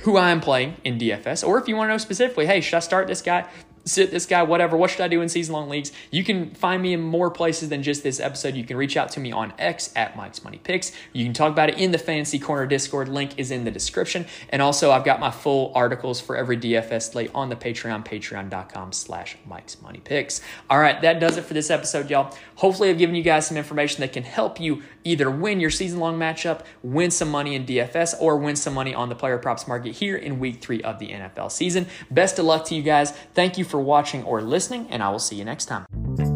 who 0.00 0.16
I 0.16 0.30
am 0.30 0.40
playing 0.40 0.76
in 0.84 0.98
DFS, 0.98 1.46
or 1.46 1.58
if 1.58 1.68
you 1.68 1.76
want 1.76 1.88
to 1.88 1.92
know 1.92 1.98
specifically, 1.98 2.46
hey, 2.46 2.62
should 2.62 2.76
I 2.76 2.80
start 2.80 3.08
this 3.08 3.20
guy? 3.20 3.46
Sit 3.86 4.10
this 4.10 4.26
guy, 4.26 4.42
whatever. 4.42 4.76
What 4.76 4.90
should 4.90 5.00
I 5.00 5.08
do 5.08 5.22
in 5.22 5.28
season 5.28 5.54
long 5.54 5.68
leagues? 5.68 5.92
You 6.10 6.24
can 6.24 6.50
find 6.50 6.82
me 6.82 6.92
in 6.92 7.00
more 7.00 7.30
places 7.30 7.68
than 7.68 7.82
just 7.82 8.02
this 8.02 8.20
episode. 8.20 8.54
You 8.54 8.64
can 8.64 8.76
reach 8.76 8.96
out 8.96 9.10
to 9.12 9.20
me 9.20 9.32
on 9.32 9.52
X 9.58 9.92
at 9.96 10.16
Mike's 10.16 10.44
Money 10.44 10.58
Picks. 10.62 10.92
You 11.12 11.24
can 11.24 11.32
talk 11.32 11.52
about 11.52 11.70
it 11.70 11.78
in 11.78 11.92
the 11.92 11.98
Fantasy 11.98 12.38
Corner 12.38 12.66
Discord. 12.66 13.08
Link 13.08 13.38
is 13.38 13.50
in 13.50 13.64
the 13.64 13.70
description. 13.70 14.26
And 14.50 14.60
also, 14.60 14.90
I've 14.90 15.04
got 15.04 15.20
my 15.20 15.30
full 15.30 15.72
articles 15.74 16.20
for 16.20 16.36
every 16.36 16.56
DFS 16.56 17.12
slate 17.12 17.30
on 17.34 17.48
the 17.48 17.56
Patreon, 17.56 18.04
patreon.com 18.04 18.92
slash 18.92 19.36
Mike's 19.46 19.80
Money 19.80 20.00
Picks. 20.04 20.40
All 20.68 20.78
right, 20.78 21.00
that 21.02 21.20
does 21.20 21.36
it 21.36 21.44
for 21.44 21.54
this 21.54 21.70
episode, 21.70 22.10
y'all. 22.10 22.34
Hopefully, 22.56 22.90
I've 22.90 22.98
given 22.98 23.14
you 23.14 23.22
guys 23.22 23.46
some 23.46 23.56
information 23.56 24.00
that 24.00 24.12
can 24.12 24.24
help 24.24 24.60
you 24.60 24.82
either 25.06 25.30
win 25.30 25.60
your 25.60 25.70
season 25.70 26.00
long 26.00 26.18
matchup, 26.18 26.64
win 26.82 27.10
some 27.10 27.30
money 27.30 27.54
in 27.54 27.64
DFS, 27.64 28.14
or 28.20 28.36
win 28.36 28.56
some 28.56 28.74
money 28.74 28.94
on 28.94 29.08
the 29.08 29.14
player 29.14 29.38
props 29.38 29.66
market 29.66 29.94
here 29.94 30.16
in 30.16 30.38
week 30.38 30.60
three 30.60 30.82
of 30.82 30.98
the 30.98 31.08
NFL 31.08 31.50
season. 31.50 31.86
Best 32.10 32.38
of 32.38 32.44
luck 32.44 32.64
to 32.66 32.74
you 32.74 32.82
guys. 32.82 33.12
Thank 33.34 33.56
you 33.56 33.64
for 33.64 33.80
watching 33.80 34.24
or 34.24 34.42
listening, 34.42 34.88
and 34.90 35.02
I 35.02 35.08
will 35.10 35.18
see 35.18 35.36
you 35.36 35.44
next 35.44 35.66
time. 35.66 36.35